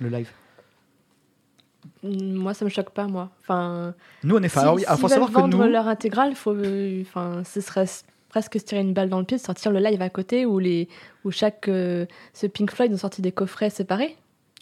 le 0.00 0.08
live? 0.08 0.30
Moi, 2.02 2.54
ça 2.54 2.64
me 2.64 2.70
choque 2.70 2.90
pas, 2.90 3.06
moi. 3.06 3.30
Enfin, 3.42 3.94
Nous, 4.24 4.36
on 4.36 4.42
est 4.42 4.48
si. 4.48 4.58
Alors, 4.58 4.74
oui, 4.74 4.84
s'ils 4.86 4.96
faut 4.98 5.08
savoir 5.08 5.28
que 5.30 5.34
vendre 5.34 5.64
nous. 5.64 5.70
leur 5.70 5.88
intégrale, 5.88 6.34
faut, 6.34 6.52
euh, 6.54 7.02
enfin, 7.02 7.42
ce 7.44 7.60
serait 7.60 7.86
presque 8.28 8.54
se 8.58 8.64
tirer 8.64 8.80
une 8.80 8.92
balle 8.94 9.08
dans 9.08 9.18
le 9.18 9.24
pied 9.24 9.36
de 9.36 9.42
sortir 9.42 9.70
le 9.72 9.78
live 9.78 10.00
à 10.02 10.08
côté 10.10 10.46
où 10.46 10.58
les, 10.58 10.88
où 11.24 11.30
chaque, 11.30 11.68
euh, 11.68 12.06
ce 12.32 12.46
Pink 12.46 12.70
Floyd 12.70 12.92
ont 12.92 12.96
sorti 12.96 13.20
des 13.22 13.32
coffrets 13.32 13.70
séparés. 13.70 14.16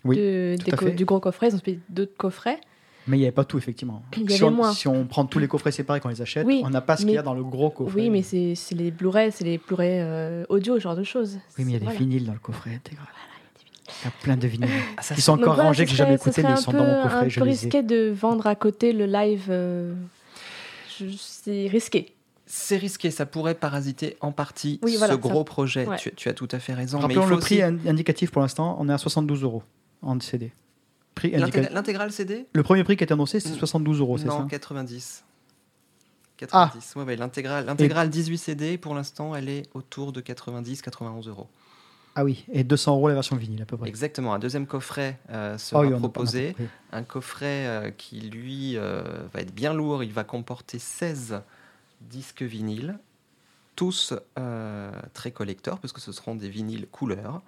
Oui, 0.05 0.17
de- 0.17 0.57
des 0.65 0.73
co- 0.73 0.89
du 0.91 1.05
gros 1.05 1.21
coffret, 1.21 1.49
ils 1.49 1.55
ont 1.55 1.59
fait 1.61 1.79
d'autres 1.91 2.17
coffrets. 2.17 2.59
Mais 3.07 3.17
il 3.17 3.21
n'y 3.21 3.27
avait 3.27 3.33
pas 3.33 3.45
tout, 3.45 3.59
effectivement. 3.59 4.03
Il 4.17 4.31
y 4.31 4.35
si, 4.35 4.43
avait 4.43 4.45
on, 4.45 4.51
moins. 4.57 4.73
si 4.73 4.87
on 4.89 5.05
prend 5.07 5.25
tous 5.25 5.39
les 5.39 5.49
coffrets 5.49 5.73
séparés 5.73 6.01
qu'on 6.01 6.09
les 6.11 6.21
achète, 6.23 6.47
Oui, 6.47 6.61
on 6.65 6.71
n'a 6.71 6.81
pas 6.81 6.97
ce 6.97 7.03
qu'il 7.05 7.15
y 7.15 7.19
a 7.19 7.23
dans 7.23 7.35
le 7.35 7.43
gros 7.43 7.71
coffret. 7.71 8.01
Oui, 8.03 8.11
mais 8.11 8.23
c'est 8.23 8.55
c'est 8.55 8.75
les 8.75 8.91
Blu-ray, 8.91 9.33
c'est 9.33 9.45
les 9.45 9.59
Blu-ray 9.59 10.01
euh, 10.01 10.45
audio, 10.49 10.75
ce 10.77 10.81
genre 10.81 10.97
de 10.97 11.03
choses. 11.03 11.39
Oui, 11.59 11.65
mais 11.65 11.73
il 11.73 11.83
y 11.83 11.87
a 11.87 11.91
des 11.91 11.97
vinyles 11.97 12.27
dans 12.27 12.33
le 12.35 12.39
coffret 12.39 12.75
intégral. 12.75 13.07
Il 14.03 14.05
y 14.07 14.09
a 14.09 14.11
plein 14.23 14.37
de 14.37 14.47
vinyles 14.47 14.69
Ah, 14.97 15.03
qui 15.15 15.21
sont 15.21 15.33
Donc 15.37 15.43
encore 15.43 15.55
voilà, 15.55 15.69
rangés 15.69 15.85
que 15.85 15.91
j'ai 15.91 15.97
jamais 15.97 16.15
écoutés, 16.15 16.43
mais 16.43 16.51
ils 16.53 16.57
sont 16.57 16.73
dans 16.73 16.85
mon 16.85 17.03
coffret. 17.03 17.27
un 17.27 17.29
Je 17.29 17.41
peu 17.41 17.47
les 17.47 17.51
ai. 17.53 17.61
risqué 17.67 17.83
de 17.83 18.11
vendre 18.11 18.47
à 18.47 18.55
côté 18.55 18.93
le 18.93 19.07
live. 19.07 19.47
euh, 19.51 19.95
C'est 21.19 21.67
risqué. 21.69 22.15
C'est 22.47 22.77
risqué, 22.77 23.11
ça 23.13 23.27
pourrait 23.27 23.55
parasiter 23.55 24.17
en 24.21 24.33
partie 24.33 24.81
Oui, 24.83 24.97
voilà, 24.97 25.15
ce 25.15 25.21
ça- 25.23 25.29
gros 25.29 25.45
projet. 25.45 25.87
ouais. 25.87 25.97
Tu, 25.99 26.13
tu 26.15 26.29
as 26.29 26.35
tout 26.35 26.49
à 26.51 26.59
fait 26.59 26.75
raison. 26.75 26.99
mais 27.07 27.15
il 27.15 27.21
faut 27.21 27.27
le 27.29 27.39
prix 27.39 27.63
aussi- 27.63 27.89
indicatif 27.89 28.31
pour 28.33 28.43
l'instant, 28.43 28.77
on 28.81 28.89
est 28.89 28.93
à 28.93 28.99
72 28.99 29.43
euros 29.45 29.63
en 30.03 30.19
CD. 30.19 30.51
Prix 31.15 31.31
L'intégra- 31.31 31.45
indicatif. 31.45 31.75
L'intégrale 31.75 32.13
CD 32.13 32.47
Le 32.53 32.63
premier 32.65 32.83
prix 32.85 32.97
qui 32.97 33.05
est 33.05 33.13
annoncé, 33.13 33.39
c'est 33.41 33.51
Mm. 33.51 33.59
72 33.59 34.01
euros, 34.01 34.19
c'est 34.19 34.25
Non, 34.25 34.41
ça 34.43 34.47
90. 34.51 35.23
Ah. 36.53 36.71
90. 36.73 36.95
Ouais, 36.97 37.05
ouais, 37.05 37.17
l'intégrale 37.17 38.11
18 38.11 38.39
CD, 38.39 38.79
pour 38.79 38.95
l'instant, 38.95 39.35
elle 39.37 39.49
est 39.49 39.63
autour 39.75 40.11
de 40.13 40.21
90-91 40.21 41.29
euros. 41.29 41.47
Ah 42.17 42.25
oui, 42.25 42.45
et 42.53 42.65
200 42.65 42.97
euros 42.97 43.09
la 43.09 43.15
version 43.15 43.37
vinyle 43.37 43.63
à 43.63 43.65
peu 43.65 43.77
près. 43.77 43.89
Exactement. 43.89 44.35
Un 44.35 44.39
deuxième 44.39 44.67
coffret 44.67 45.19
euh, 45.31 45.57
sera 45.59 45.81
Oh 45.81 45.85
oui, 45.85 45.93
on 45.93 45.97
a 45.97 46.01
pas- 46.01 46.05
on 46.05 46.09
a 46.09 46.11
proposé. 46.11 46.57
Un 46.93 47.03
coffret 47.05 47.67
euh, 47.67 47.91
qui, 47.91 48.21
lui, 48.21 48.77
euh, 48.77 49.03
va 49.33 49.41
être 49.41 49.55
bien 49.55 49.73
lourd. 49.73 50.03
Il 50.03 50.13
va 50.13 50.25
comporter 50.25 50.79
16 50.79 51.41
disques 52.01 52.43
vinyles, 52.43 52.99
tous 53.77 54.15
très 55.15 55.31
collector, 55.31 55.79
parce 55.79 55.93
que 55.93 56.01
ce 56.01 56.13
seront 56.13 56.35
des 56.35 56.49
vinyles 56.49 56.87
couleur. 56.91 57.43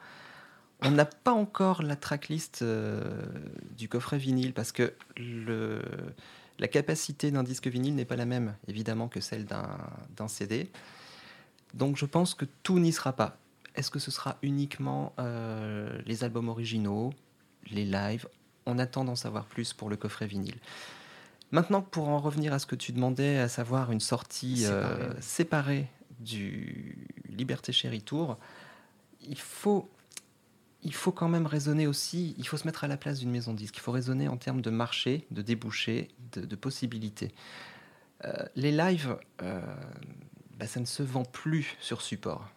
On 0.85 0.91
n'a 0.91 1.05
pas 1.07 1.33
encore 1.33 1.83
la 1.83 1.97
tracklist 1.97 2.65
du 3.77 3.89
coffret 3.89 4.19
vinyle, 4.19 4.53
parce 4.53 4.73
que 4.73 4.93
le, 5.17 5.81
la 6.59 6.69
capacité 6.69 7.31
d'un 7.31 7.43
disque 7.43 7.67
vinyle 7.69 7.95
n'est 7.95 8.05
pas 8.05 8.17
la 8.17 8.27
même, 8.27 8.55
évidemment, 8.69 9.09
que 9.09 9.21
celle 9.21 9.47
d'un 9.47 10.29
CD. 10.29 10.71
Donc 11.75 11.97
je 11.97 12.05
pense 12.05 12.35
que 12.35 12.45
tout 12.63 12.79
n'y 12.79 12.93
sera 12.93 13.13
pas. 13.15 13.39
Est-ce 13.75 13.91
que 13.91 13.99
ce 13.99 14.11
sera 14.11 14.39
uniquement 14.43 15.15
euh, 15.19 16.01
les 16.07 16.25
albums 16.25 16.49
originaux, 16.49 17.13
les 17.71 17.85
lives? 17.85 18.29
On 18.67 18.79
attend 18.79 19.05
d'en 19.05 19.17
savoir 19.17 19.47
plus 19.47 19.73
pour 19.73 19.89
le 19.89 19.97
coffret 19.97 20.27
vinyle. 20.27 20.59
Maintenant, 21.51 21.83
pour 21.83 22.09
en 22.09 22.19
revenir 22.19 22.53
à 22.53 22.59
ce 22.59 22.67
que 22.67 22.77
tu 22.77 22.93
demandais, 22.93 23.39
à 23.39 23.49
savoir 23.49 23.93
une 23.93 24.01
sortie 24.01 24.65
euh, 24.67 25.13
Séparée. 25.21 25.89
du 26.21 27.07
Liberté 27.29 27.73
Chérie 27.73 28.03
Tour, 28.03 28.39
il 29.21 29.39
faut, 29.39 29.91
il 30.83 30.95
faut 30.95 31.13
quand 31.13 31.29
même 31.29 31.47
raisonner 31.47 31.87
aussi, 31.87 32.35
il 32.39 32.47
faut 32.47 32.57
se 32.57 32.67
mettre 32.67 32.85
à 32.85 32.89
la 32.89 32.97
place 32.97 33.19
d'une 33.19 33.31
maison 33.31 33.53
de 33.53 33.59
disque, 33.59 33.77
il 33.77 33.81
faut 33.81 33.93
raisonner 33.93 34.29
en 34.29 34.37
termes 34.37 34.63
de 34.63 34.71
marché, 34.71 35.27
de 35.31 35.43
débouchés, 35.43 36.09
de, 36.33 36.43
de 36.45 36.57
possibilités. 36.57 37.35
Euh, 38.25 38.33
les 38.57 38.73
lives, 38.73 39.17
euh, 39.43 39.61
bah, 40.59 40.67
ça 40.67 40.81
ne 40.81 40.87
se 40.87 41.03
vend 41.03 41.25
plus 41.25 41.77
sur 41.81 42.03
support, 42.03 42.49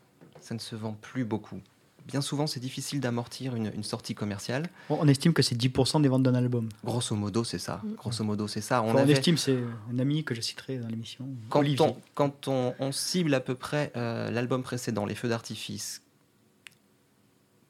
ça 0.45 0.53
ne 0.53 0.59
se 0.59 0.75
vend 0.75 0.93
plus 1.01 1.25
beaucoup. 1.25 1.59
Bien 2.07 2.21
souvent, 2.21 2.45
c'est 2.45 2.59
difficile 2.59 2.99
d'amortir 2.99 3.55
une, 3.55 3.71
une 3.73 3.81
sortie 3.83 4.13
commerciale. 4.13 4.69
Bon, 4.89 4.99
on 5.01 5.07
estime 5.07 5.33
que 5.33 5.41
c'est 5.41 5.55
10% 5.55 6.03
des 6.03 6.07
ventes 6.07 6.21
d'un 6.21 6.35
album. 6.35 6.69
Grosso 6.83 7.15
modo, 7.15 7.43
c'est 7.43 7.57
ça. 7.57 7.81
Mm. 7.83 7.93
Grosso 7.95 8.23
modo, 8.23 8.47
c'est 8.47 8.61
ça. 8.61 8.83
On 8.83 8.89
Enfin, 8.89 8.99
On, 8.99 9.01
avait- 9.01 9.13
estime, 9.13 9.37
c'est 9.37 9.57
un 9.91 9.97
ami 9.97 10.23
que 10.23 10.35
je 10.35 10.41
citerai 10.41 10.77
dans 10.77 10.87
l'émission. 10.87 11.27
quand 11.49 11.63
on, 11.79 11.97
quand 12.13 12.47
on, 12.47 12.75
on 12.79 12.91
cible 12.91 13.33
à 13.33 13.39
peu 13.39 13.55
près 13.55 13.91
euh, 13.97 14.29
l'album 14.29 14.61
précédent, 14.61 15.05
Les 15.07 15.15
Feux 15.15 15.29
d'artifice, 15.29 16.03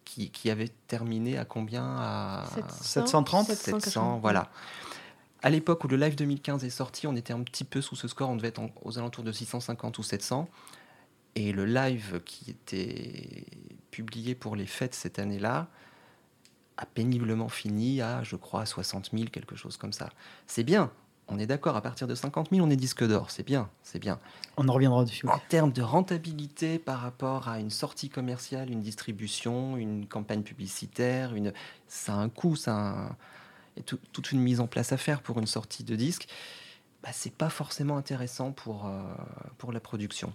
qui, 0.03 0.29
qui 0.31 0.49
avait 0.49 0.69
terminé 0.87 1.37
à 1.37 1.45
combien 1.45 1.85
à 1.85 2.45
730, 2.81 3.47
700, 3.51 4.19
voilà. 4.19 4.49
À 5.43 5.49
l'époque 5.49 5.83
où 5.83 5.87
le 5.87 5.95
Live 5.97 6.15
2015 6.15 6.63
est 6.65 6.69
sorti, 6.69 7.07
on 7.07 7.15
était 7.15 7.33
un 7.33 7.41
petit 7.43 7.63
peu 7.63 7.79
sous 7.81 7.95
ce 7.95 8.07
score, 8.09 8.29
on 8.29 8.35
devait 8.35 8.49
être 8.49 8.59
en- 8.59 8.71
aux 8.83 8.97
alentours 8.97 9.23
de 9.23 9.31
650 9.31 9.97
ou 9.97 10.03
700. 10.03 10.49
Et 11.35 11.51
le 11.51 11.65
live 11.65 12.21
qui 12.25 12.49
était 12.51 13.45
publié 13.91 14.35
pour 14.35 14.55
les 14.55 14.65
fêtes 14.65 14.95
cette 14.95 15.19
année-là 15.19 15.67
a 16.77 16.85
péniblement 16.85 17.49
fini 17.49 18.01
à, 18.01 18.23
je 18.23 18.35
crois, 18.35 18.65
60 18.65 19.11
000, 19.13 19.25
quelque 19.31 19.55
chose 19.55 19.77
comme 19.77 19.93
ça. 19.93 20.09
C'est 20.47 20.63
bien, 20.63 20.91
on 21.27 21.39
est 21.39 21.45
d'accord, 21.47 21.75
à 21.75 21.81
partir 21.81 22.07
de 22.07 22.15
50 22.15 22.49
000, 22.51 22.65
on 22.65 22.69
est 22.69 22.75
disque 22.75 23.05
d'or, 23.05 23.31
c'est 23.31 23.43
bien, 23.45 23.69
c'est 23.83 23.99
bien. 23.99 24.19
On 24.57 24.67
en 24.67 24.73
reviendra 24.73 25.03
dessus. 25.05 25.27
En 25.27 25.39
termes 25.49 25.71
de 25.71 25.81
rentabilité 25.81 26.79
par 26.79 26.99
rapport 26.99 27.47
à 27.47 27.59
une 27.59 27.69
sortie 27.69 28.09
commerciale, 28.09 28.69
une 28.69 28.81
distribution, 28.81 29.77
une 29.77 30.05
campagne 30.07 30.43
publicitaire, 30.43 31.33
une... 31.33 31.53
ça 31.87 32.13
a 32.13 32.17
un 32.17 32.29
coût, 32.29 32.55
ça 32.55 32.75
a 32.75 32.79
un- 32.79 33.15
et 33.77 33.81
tout- 33.83 33.99
toute 34.13 34.31
une 34.31 34.39
mise 34.41 34.59
en 34.61 34.67
place 34.67 34.91
à 34.93 34.97
faire 34.97 35.21
pour 35.21 35.39
une 35.39 35.47
sortie 35.47 35.83
de 35.83 35.95
disque. 35.95 36.27
Bah, 37.03 37.09
c'est 37.11 37.33
pas 37.33 37.49
forcément 37.49 37.97
intéressant 37.97 38.51
pour, 38.51 38.85
euh, 38.87 39.01
pour 39.57 39.71
la 39.73 39.79
production. 39.79 40.33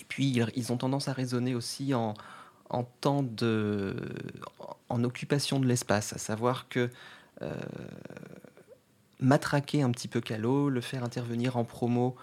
Et 0.00 0.04
puis 0.04 0.26
ils, 0.26 0.46
ils 0.56 0.72
ont 0.72 0.76
tendance 0.76 1.08
à 1.08 1.12
raisonner 1.12 1.54
aussi 1.54 1.94
en, 1.94 2.14
en 2.70 2.84
temps 2.84 3.22
de, 3.22 3.94
en 4.88 5.04
occupation 5.04 5.60
de 5.60 5.66
l'espace, 5.66 6.12
à 6.12 6.18
savoir 6.18 6.68
que 6.68 6.90
euh, 7.42 7.54
matraquer 9.20 9.82
un 9.82 9.90
petit 9.90 10.08
peu 10.08 10.20
Calo, 10.20 10.68
le 10.68 10.80
faire 10.80 11.04
intervenir 11.04 11.56
en 11.56 11.64
promo 11.64 12.16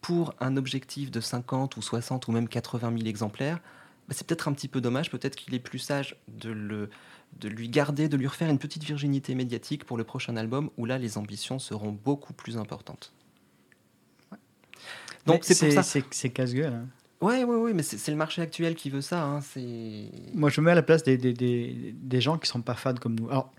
pour 0.00 0.34
un 0.40 0.56
objectif 0.56 1.10
de 1.10 1.20
50 1.20 1.76
ou 1.76 1.82
60 1.82 2.26
ou 2.26 2.32
même 2.32 2.48
80 2.48 2.92
000 2.96 3.08
exemplaires, 3.08 3.60
bah, 4.08 4.14
c'est 4.16 4.26
peut-être 4.26 4.48
un 4.48 4.52
petit 4.52 4.68
peu 4.68 4.80
dommage. 4.80 5.10
Peut-être 5.10 5.36
qu'il 5.36 5.54
est 5.54 5.60
plus 5.60 5.78
sage 5.78 6.16
de, 6.26 6.50
le, 6.50 6.90
de 7.38 7.48
lui 7.48 7.68
garder, 7.68 8.08
de 8.08 8.16
lui 8.16 8.26
refaire 8.26 8.50
une 8.50 8.58
petite 8.58 8.82
virginité 8.82 9.34
médiatique 9.36 9.84
pour 9.84 9.96
le 9.96 10.04
prochain 10.04 10.36
album 10.36 10.70
où 10.76 10.84
là, 10.84 10.98
les 10.98 11.18
ambitions 11.18 11.60
seront 11.60 11.92
beaucoup 11.92 12.32
plus 12.32 12.58
importantes. 12.58 13.12
Donc 15.24 15.44
c'est 15.44 15.56
pour 15.56 15.84
ça. 15.84 16.00
C'est 16.10 16.30
casse-gueule. 16.30 16.72
Hein. 16.72 16.88
Ouais, 17.22 17.44
ouais, 17.44 17.56
ouais, 17.56 17.72
mais 17.72 17.84
c'est 17.84 18.10
le 18.10 18.16
marché 18.16 18.42
actuel 18.42 18.74
qui 18.74 18.90
veut 18.90 19.00
ça. 19.00 19.22
Hein, 19.22 19.38
Moi, 20.34 20.50
je 20.50 20.60
me 20.60 20.66
mets 20.66 20.72
à 20.72 20.74
la 20.74 20.82
place 20.82 21.04
des, 21.04 21.16
des, 21.16 21.32
des, 21.32 21.94
des 21.96 22.20
gens 22.20 22.36
qui 22.36 22.48
sont 22.48 22.62
pas 22.62 22.74
fans 22.74 22.96
comme 22.96 23.14
nous. 23.14 23.30
Alors, 23.30 23.52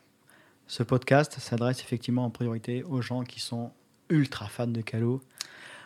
ce 0.67 0.83
podcast 0.83 1.39
s'adresse 1.39 1.79
effectivement 1.79 2.25
en 2.25 2.29
priorité 2.29 2.83
aux 2.83 3.01
gens 3.01 3.23
qui 3.23 3.39
sont 3.39 3.71
ultra 4.09 4.47
fans 4.47 4.67
de 4.67 4.81
Calo. 4.81 5.21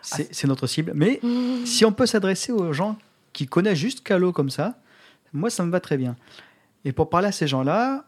C'est 0.02 0.44
ah, 0.44 0.48
notre 0.48 0.66
cible. 0.66 0.94
Mais 0.96 1.20
si 1.66 1.86
on 1.86 1.92
peut 1.92 2.08
s'adresser 2.08 2.52
aux 2.52 2.74
gens 2.74 2.98
qui 3.32 3.46
connaissent 3.46 3.78
juste 3.78 4.04
Calo 4.04 4.32
comme 4.32 4.50
ça, 4.50 4.80
moi, 5.32 5.52
ça 5.52 5.64
me 5.64 5.70
va 5.70 5.80
très 5.80 5.98
bien. 5.98 6.16
Et 6.84 6.94
pour 6.94 7.12
parler 7.12 7.28
à 7.28 7.32
ces 7.32 7.48
gens-là, 7.48 8.06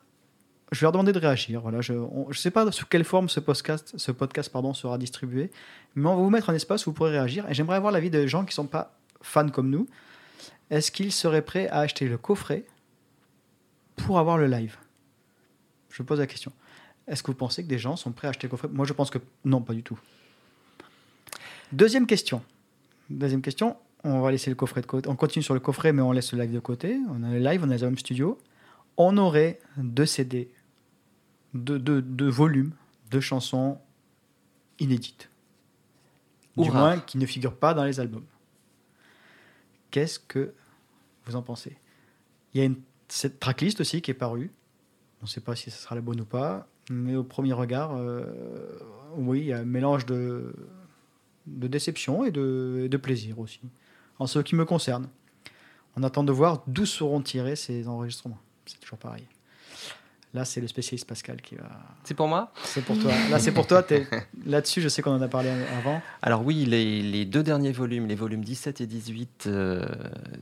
je 0.71 0.79
vais 0.79 0.85
leur 0.85 0.93
demander 0.93 1.13
de 1.13 1.19
réagir. 1.19 1.61
Voilà, 1.61 1.81
je 1.81 1.93
ne 1.93 2.33
sais 2.33 2.51
pas 2.51 2.71
sous 2.71 2.87
quelle 2.87 3.03
forme 3.03 3.29
ce 3.29 3.39
podcast, 3.39 3.93
ce 3.97 4.11
podcast 4.11 4.51
pardon, 4.51 4.73
sera 4.73 4.97
distribué, 4.97 5.51
mais 5.93 6.07
on 6.07 6.15
va 6.15 6.21
vous 6.23 6.29
mettre 6.31 6.49
un 6.49 6.55
espace 6.55 6.87
où 6.87 6.89
vous 6.89 6.95
pourrez 6.95 7.11
réagir. 7.11 7.47
Et 7.49 7.53
j'aimerais 7.53 7.77
avoir 7.77 7.91
l'avis 7.91 8.09
de 8.09 8.25
gens 8.25 8.41
qui 8.41 8.51
ne 8.51 8.53
sont 8.53 8.67
pas 8.67 8.98
fans 9.21 9.49
comme 9.49 9.69
nous. 9.69 9.87
Est-ce 10.69 10.91
qu'ils 10.91 11.11
seraient 11.11 11.41
prêts 11.41 11.67
à 11.69 11.79
acheter 11.79 12.07
le 12.07 12.17
coffret 12.17 12.65
pour 13.95 14.19
avoir 14.19 14.37
le 14.37 14.47
live? 14.47 14.77
Je 15.89 16.03
pose 16.03 16.19
la 16.19 16.27
question. 16.27 16.51
Est-ce 17.07 17.23
que 17.23 17.31
vous 17.31 17.37
pensez 17.37 17.63
que 17.63 17.69
des 17.69 17.79
gens 17.79 17.95
sont 17.95 18.11
prêts 18.11 18.27
à 18.27 18.29
acheter 18.29 18.47
le 18.47 18.51
coffret? 18.51 18.67
Moi, 18.71 18.85
je 18.85 18.93
pense 18.93 19.09
que 19.09 19.17
non, 19.43 19.61
pas 19.61 19.73
du 19.73 19.83
tout. 19.83 19.99
Deuxième 21.71 22.05
question. 22.05 22.43
Deuxième 23.09 23.41
question. 23.41 23.75
On 24.03 24.21
va 24.21 24.31
laisser 24.31 24.49
le 24.49 24.55
coffret 24.55 24.81
de 24.81 24.85
côté. 24.85 25.09
On 25.09 25.15
continue 25.15 25.43
sur 25.43 25.53
le 25.53 25.59
coffret, 25.59 25.91
mais 25.91 26.01
on 26.01 26.11
laisse 26.11 26.31
le 26.33 26.39
live 26.41 26.53
de 26.53 26.59
côté. 26.59 26.97
On 27.09 27.23
a 27.23 27.31
le 27.31 27.39
live, 27.39 27.61
on 27.63 27.69
a 27.69 27.77
le 27.77 27.97
studio. 27.97 28.39
On 28.97 29.17
aurait 29.17 29.59
deux 29.77 30.05
CD 30.05 30.51
de, 31.53 32.29
volumes 32.29 32.71
de 33.11 33.19
chansons 33.19 33.79
inédites. 34.79 35.29
Du 36.57 36.71
moins 36.71 36.99
qui 36.99 37.17
ne 37.17 37.25
figurent 37.25 37.55
pas 37.55 37.73
dans 37.73 37.83
les 37.83 37.99
albums. 37.99 38.25
Qu'est-ce 39.91 40.19
que 40.19 40.53
vous 41.25 41.35
en 41.35 41.41
pensez? 41.41 41.77
Il 42.53 42.63
y 42.63 42.65
a 42.65 42.69
cette 43.07 43.39
tracklist 43.39 43.81
aussi 43.81 44.01
qui 44.01 44.11
est 44.11 44.15
parue. 44.15 44.51
On 45.21 45.25
ne 45.25 45.29
sait 45.29 45.41
pas 45.41 45.55
si 45.55 45.71
ce 45.71 45.81
sera 45.81 45.95
la 45.95 46.01
bonne 46.01 46.21
ou 46.21 46.25
pas, 46.25 46.67
mais 46.89 47.15
au 47.15 47.23
premier 47.23 47.53
regard, 47.53 47.95
euh, 47.95 48.23
oui, 49.15 49.39
il 49.39 49.45
y 49.47 49.53
a 49.53 49.59
un 49.59 49.65
mélange 49.65 50.05
de, 50.05 50.53
de 51.47 51.67
déception 51.67 52.23
et 52.23 52.31
de, 52.31 52.87
de, 52.89 52.97
plaisir 52.97 53.39
aussi. 53.39 53.61
En 54.17 54.27
ce 54.27 54.39
qui 54.39 54.55
me 54.55 54.65
concerne, 54.65 55.09
on 55.95 56.03
attend 56.03 56.23
de 56.23 56.31
voir 56.31 56.63
d'où 56.67 56.85
seront 56.85 57.21
tirés 57.21 57.55
ces 57.55 57.87
enregistrements. 57.87 58.39
C'est 58.65 58.79
toujours 58.79 58.99
pareil. 58.99 59.25
Là, 60.33 60.45
c'est 60.45 60.61
le 60.61 60.67
spécialiste 60.67 61.07
Pascal 61.07 61.41
qui 61.41 61.55
va. 61.55 61.69
C'est 62.03 62.13
pour 62.13 62.27
moi? 62.27 62.51
C'est 62.63 62.83
pour 62.83 62.99
toi. 62.99 63.11
Là, 63.31 63.39
c'est 63.39 63.51
pour 63.51 63.65
toi. 63.65 63.83
Là-dessus, 64.45 64.79
je 64.79 64.87
sais 64.87 65.01
qu'on 65.01 65.15
en 65.15 65.21
a 65.21 65.27
parlé 65.27 65.49
avant. 65.49 66.01
Alors, 66.21 66.45
oui, 66.45 66.65
les, 66.65 67.25
deux 67.25 67.41
derniers 67.41 67.71
volumes, 67.71 68.05
les 68.05 68.15
volumes 68.15 68.43
17 68.43 68.81
et 68.81 68.85
18 68.85 69.45
euh, 69.47 69.85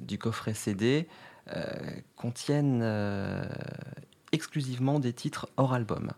du 0.01 0.17
coffret 0.17 0.53
CD, 0.53 1.07
euh, 1.55 1.63
contiennent 2.17 2.81
euh, 2.83 3.45
exclusivement 4.33 4.99
des 4.99 5.13
titres 5.13 5.47
hors 5.55 5.73
album. 5.73 6.11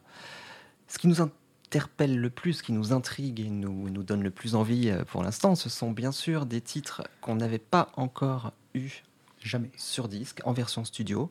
Ce 0.88 0.98
qui 0.98 1.08
nous 1.08 1.22
interpelle 1.22 2.20
le 2.20 2.32
plus, 2.32 2.54
ce 2.54 2.64
qui 2.64 2.74
nous 2.74 2.92
intrigue 2.92 3.40
et 3.40 3.50
nous, 3.50 3.92
nous 3.92 4.02
donne 4.02 4.24
le 4.24 4.32
plus 4.32 4.56
envie 4.56 4.92
pour 5.12 5.22
l'instant, 5.22 5.54
ce 5.54 5.70
sont 5.70 5.92
bien 5.92 6.12
sûr 6.12 6.48
des 6.48 6.62
titres 6.62 7.04
qu'on 7.22 7.36
n'avait 7.36 7.60
pas 7.60 7.92
encore 7.96 8.52
eu 8.74 9.04
jamais 9.40 9.70
sur 9.78 10.08
disque 10.08 10.42
en 10.44 10.54
version 10.54 10.84
studio 10.84 11.30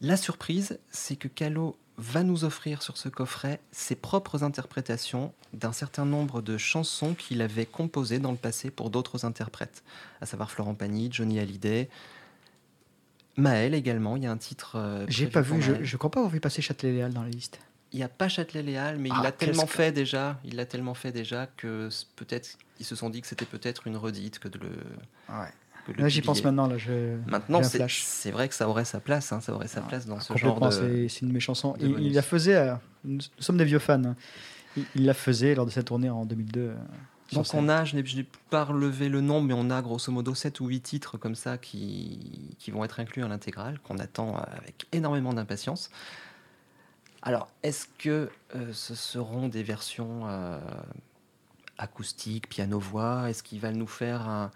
la 0.00 0.16
surprise, 0.16 0.78
c'est 0.90 1.16
que 1.16 1.28
Calo 1.28 1.76
va 1.96 2.22
nous 2.22 2.44
offrir 2.44 2.82
sur 2.82 2.96
ce 2.96 3.08
coffret 3.08 3.60
ses 3.72 3.96
propres 3.96 4.44
interprétations 4.44 5.32
d'un 5.52 5.72
certain 5.72 6.04
nombre 6.04 6.40
de 6.42 6.56
chansons 6.56 7.14
qu'il 7.14 7.42
avait 7.42 7.66
composées 7.66 8.20
dans 8.20 8.30
le 8.30 8.36
passé 8.36 8.70
pour 8.70 8.90
d'autres 8.90 9.24
interprètes, 9.24 9.82
à 10.20 10.26
savoir 10.26 10.50
Florent 10.50 10.74
Pagny, 10.74 11.08
Johnny 11.10 11.40
Hallyday, 11.40 11.88
Maël 13.36 13.74
également. 13.74 14.16
Il 14.16 14.22
y 14.22 14.26
a 14.26 14.30
un 14.30 14.36
titre. 14.36 14.76
Euh, 14.76 15.04
J'ai 15.08 15.26
pas 15.26 15.40
vu, 15.40 15.60
je, 15.60 15.82
je 15.82 15.96
crois 15.96 16.10
pas 16.10 16.20
avoir 16.20 16.32
vu 16.32 16.40
passer 16.40 16.62
Châtelet-Léal 16.62 17.12
dans 17.12 17.22
la 17.22 17.30
liste. 17.30 17.58
Il 17.92 17.96
n'y 17.96 18.04
a 18.04 18.08
pas 18.08 18.28
Châtelet-Léal, 18.28 18.98
mais 18.98 19.08
il 19.08 19.14
ah, 19.16 19.22
l'a 19.22 19.32
tellement 19.32 19.66
fait 19.66 19.92
déjà, 19.92 20.38
il 20.44 20.56
l'a 20.56 20.66
tellement 20.66 20.94
fait 20.94 21.10
déjà 21.10 21.46
que 21.46 21.88
peut-être 22.16 22.58
ils 22.80 22.86
se 22.86 22.94
sont 22.94 23.10
dit 23.10 23.20
que 23.22 23.26
c'était 23.26 23.46
peut-être 23.46 23.86
une 23.86 23.96
redite 23.96 24.38
que 24.38 24.48
de 24.48 24.58
le. 24.58 24.70
Ouais. 25.30 25.52
Là, 25.96 26.08
j'y 26.08 26.22
pense 26.22 26.44
maintenant. 26.44 26.66
Là, 26.66 26.76
je, 26.76 27.16
maintenant, 27.26 27.62
c'est 27.62 28.30
vrai 28.30 28.48
que 28.48 28.54
ça 28.54 28.68
aurait 28.68 28.84
sa 28.84 29.00
place. 29.00 29.32
Hein, 29.32 29.40
ça 29.40 29.52
aurait 29.52 29.68
sa 29.68 29.80
place 29.80 30.06
dans 30.06 30.20
ce 30.20 30.36
genre 30.36 30.60
de. 30.60 31.08
C'est 31.08 31.22
une 31.22 31.32
méchante 31.32 31.56
chanson. 31.56 31.76
Il, 31.80 32.12
la 32.12 32.22
faisait. 32.22 32.56
Euh, 32.56 32.74
nous 33.04 33.20
sommes 33.38 33.56
des 33.56 33.64
vieux 33.64 33.78
fans. 33.78 34.02
Hein. 34.04 34.16
Il, 34.94 35.06
la 35.06 35.14
faisait 35.14 35.54
lors 35.54 35.66
de 35.66 35.70
sa 35.70 35.82
tournée 35.82 36.10
en 36.10 36.24
2002. 36.24 36.60
Euh, 36.60 36.74
Donc 37.32 37.46
on 37.54 37.68
a, 37.68 37.84
je 37.84 37.96
n'ai 37.96 38.26
pas 38.50 38.64
relevé 38.64 39.08
le 39.08 39.20
nom, 39.20 39.40
mais 39.40 39.54
on 39.54 39.70
a 39.70 39.80
grosso 39.82 40.12
modo 40.12 40.34
7 40.34 40.60
ou 40.60 40.66
8 40.66 40.80
titres 40.80 41.18
comme 41.18 41.34
ça 41.34 41.58
qui, 41.58 42.54
qui 42.58 42.70
vont 42.70 42.84
être 42.84 43.00
inclus 43.00 43.24
à 43.24 43.28
l'intégrale, 43.28 43.78
qu'on 43.80 43.98
attend 43.98 44.36
avec 44.36 44.86
énormément 44.92 45.32
d'impatience. 45.32 45.90
Alors, 47.22 47.48
est-ce 47.62 47.86
que 47.98 48.30
euh, 48.54 48.72
ce 48.72 48.94
seront 48.94 49.48
des 49.48 49.62
versions 49.62 50.26
acoustiques, 51.78 52.48
piano-voix? 52.48 53.30
Est-ce 53.30 53.42
qu'il 53.42 53.60
va 53.60 53.72
nous 53.72 53.88
faire 53.88 54.28
un, 54.28 54.50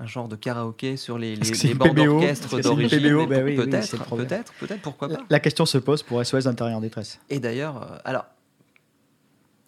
un 0.00 0.06
genre 0.06 0.28
de 0.28 0.36
karaoké 0.36 0.96
sur 0.96 1.18
les, 1.18 1.36
les, 1.36 1.74
bandes 1.74 1.94
d'orchestre 1.94 2.60
d'origine. 2.60 3.26
Bah 3.26 3.40
peut-être, 3.40 4.04
peut-être, 4.16 4.52
peut-être, 4.54 4.82
pourquoi 4.82 5.08
pas. 5.08 5.20
La 5.30 5.40
question 5.40 5.66
se 5.66 5.78
pose 5.78 6.02
pour 6.02 6.24
SOS 6.24 6.44
d'intérieur 6.44 6.78
en 6.78 6.80
détresse. 6.80 7.20
Et 7.30 7.38
d'ailleurs, 7.38 7.82
euh, 7.82 7.96
alors. 8.04 8.26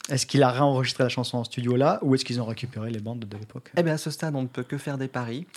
Est-ce 0.08 0.24
qu'il 0.24 0.44
a 0.44 0.50
réenregistré 0.52 1.02
la 1.02 1.08
chanson 1.08 1.38
en 1.38 1.42
studio 1.42 1.74
là 1.74 1.98
ou 2.00 2.14
est-ce 2.14 2.24
qu'ils 2.24 2.40
ont 2.40 2.44
récupéré 2.44 2.92
les 2.92 3.00
bandes 3.00 3.24
de 3.24 3.36
l'époque? 3.36 3.72
Eh 3.76 3.82
bien, 3.82 3.94
à 3.94 3.98
ce 3.98 4.12
stade, 4.12 4.36
on 4.36 4.42
ne 4.42 4.46
peut 4.46 4.62
que 4.62 4.78
faire 4.78 4.98
des 4.98 5.08
paris. 5.08 5.48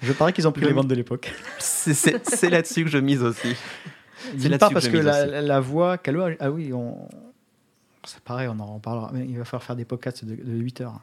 je 0.00 0.12
parie 0.14 0.32
qu'ils 0.32 0.48
ont 0.48 0.52
pris 0.52 0.64
les 0.64 0.72
bandes 0.72 0.88
de 0.88 0.94
l'époque. 0.94 1.30
C'est 1.58 2.48
là-dessus 2.48 2.84
que 2.84 2.90
je 2.90 2.96
mise 2.96 3.22
aussi. 3.22 3.54
C'est 4.38 4.58
pas 4.58 4.70
parce 4.70 4.88
que, 4.88 4.96
la, 4.96 5.60
voix, 5.60 5.98
ah 6.40 6.50
oui, 6.50 6.72
on... 6.72 6.96
c'est 8.04 8.20
pareil, 8.20 8.48
on 8.48 8.58
en 8.58 8.76
reparlera. 8.76 9.10
Mais 9.12 9.26
il 9.26 9.36
va 9.36 9.44
falloir 9.44 9.62
faire 9.62 9.76
des 9.76 9.84
podcasts 9.84 10.24
de, 10.24 10.34
de 10.34 10.56
8 10.56 10.80
heures. 10.80 11.00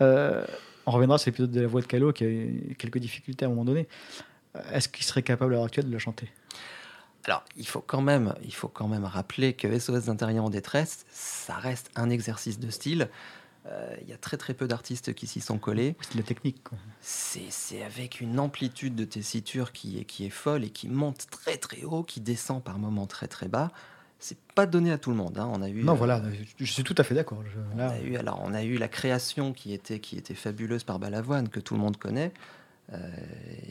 Euh, 0.00 0.44
on 0.86 0.90
reviendra 0.90 1.18
sur 1.18 1.30
l'épisode 1.30 1.50
de 1.50 1.60
la 1.60 1.66
voix 1.66 1.80
de 1.80 1.86
Calo 1.86 2.12
qui 2.12 2.24
a 2.24 2.28
eu 2.28 2.76
quelques 2.78 2.98
difficultés 2.98 3.44
à 3.44 3.48
un 3.48 3.50
moment 3.50 3.64
donné. 3.64 3.88
Est-ce 4.72 4.88
qu'il 4.88 5.04
serait 5.04 5.22
capable 5.22 5.54
à 5.54 5.56
l'heure 5.56 5.64
actuelle 5.64 5.86
de 5.86 5.92
la 5.92 5.98
chanter? 5.98 6.30
Alors, 7.24 7.42
il 7.56 7.66
faut, 7.66 7.80
quand 7.80 8.02
même, 8.02 8.34
il 8.44 8.54
faut 8.54 8.68
quand 8.68 8.86
même 8.86 9.04
rappeler 9.04 9.54
que 9.54 9.78
SOS 9.78 10.04
d'intérieur 10.04 10.44
en 10.44 10.50
détresse, 10.50 11.06
ça 11.10 11.54
reste 11.54 11.90
un 11.96 12.10
exercice 12.10 12.58
de 12.58 12.70
style. 12.70 13.08
Euh, 13.66 13.96
il 14.02 14.08
y 14.10 14.12
a 14.12 14.18
très 14.18 14.36
très 14.36 14.52
peu 14.52 14.68
d'artistes 14.68 15.14
qui 15.14 15.26
s'y 15.26 15.40
sont 15.40 15.56
collés. 15.56 15.96
C'est 16.02 16.16
la 16.16 16.22
technique. 16.22 16.58
C'est 17.00 17.82
avec 17.82 18.20
une 18.20 18.38
amplitude 18.38 18.94
de 18.94 19.04
tessiture 19.04 19.72
qui 19.72 19.98
est, 20.00 20.04
qui 20.04 20.26
est 20.26 20.30
folle 20.30 20.64
et 20.64 20.70
qui 20.70 20.88
monte 20.88 21.26
très 21.30 21.56
très 21.56 21.82
haut, 21.84 22.02
qui 22.02 22.20
descend 22.20 22.62
par 22.62 22.78
moments 22.78 23.06
très 23.06 23.26
très 23.26 23.48
bas 23.48 23.70
c'est 24.24 24.38
pas 24.54 24.64
donné 24.64 24.90
à 24.90 24.96
tout 24.96 25.10
le 25.10 25.16
monde. 25.16 25.36
Hein. 25.38 25.50
On 25.52 25.60
a 25.60 25.68
eu. 25.68 25.82
Non, 25.82 25.92
euh, 25.92 25.96
voilà, 25.96 26.22
je 26.58 26.64
suis 26.64 26.82
tout 26.82 26.94
à 26.96 27.04
fait 27.04 27.14
d'accord. 27.14 27.42
On 27.76 27.78
a 27.78 27.98
eu 28.00 28.16
alors 28.16 28.40
on 28.42 28.54
a 28.54 28.62
eu 28.62 28.78
la 28.78 28.88
création 28.88 29.52
qui 29.52 29.74
était 29.74 29.98
qui 29.98 30.16
était 30.16 30.34
fabuleuse 30.34 30.82
par 30.82 30.98
Balavoine 30.98 31.50
que 31.50 31.60
tout 31.60 31.74
le 31.74 31.80
monde 31.80 31.98
connaît. 31.98 32.32
Euh, 32.92 32.98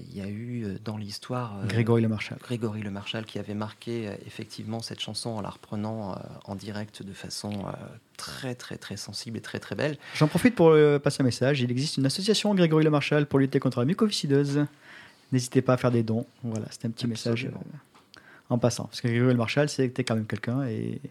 il 0.10 0.16
y 0.16 0.22
a 0.22 0.28
eu 0.28 0.66
euh, 0.66 0.78
dans 0.84 0.98
l'histoire 0.98 1.66
Grégory 1.66 2.04
Le 2.04 2.08
Marchal. 2.08 2.38
Grégory 2.39 2.84
Le 2.84 2.92
Marchal 2.92 3.26
qui 3.26 3.39
avait 3.39 3.56
marqué 3.56 4.12
effectivement 4.28 4.80
cette 4.80 5.00
chanson 5.00 5.32
en 5.32 5.42
la 5.42 5.50
reprenant 5.50 6.20
en 6.46 6.56
direct 6.56 7.02
de 7.02 7.13
façon 7.13 7.66
très 8.16 8.54
très 8.54 8.78
très 8.78 8.98
sensible 8.98 9.39
et 9.39 9.42
très 9.42 9.60
très 9.60 9.76
belle. 9.76 9.98
J'en 10.13 10.28
profite 10.28 10.54
pour 10.54 10.76
passer 11.02 11.22
un 11.22 11.26
message. 11.26 11.62
Il 11.62 11.72
existe 11.72 11.98
une 11.98 12.06
association 12.06 12.54
Grégory 12.54 12.84
Le 12.84 12.92
Marchal 12.92 13.26
pour 13.26 13.39
lutter 13.39 13.60
contre 13.60 13.80
la 13.80 13.86
mucoviscideuse. 13.86 14.68
N'hésitez 15.32 15.64
pas 15.64 15.74
à 15.74 15.78
faire 15.78 15.91
des 15.91 16.04
dons. 16.04 16.28
Voilà, 16.43 16.68
c'était 16.70 16.88
un 16.88 16.91
petit 16.91 17.08
message 17.08 17.49
en 18.50 18.58
passant. 18.58 18.86
Parce 18.86 19.02
que 19.02 19.08
Gabriel 19.08 19.38
Marshall, 19.38 19.70
c'était 19.70 20.04
quand 20.04 20.16
même 20.16 20.26
quelqu'un. 20.26 20.66
Et 20.66 21.02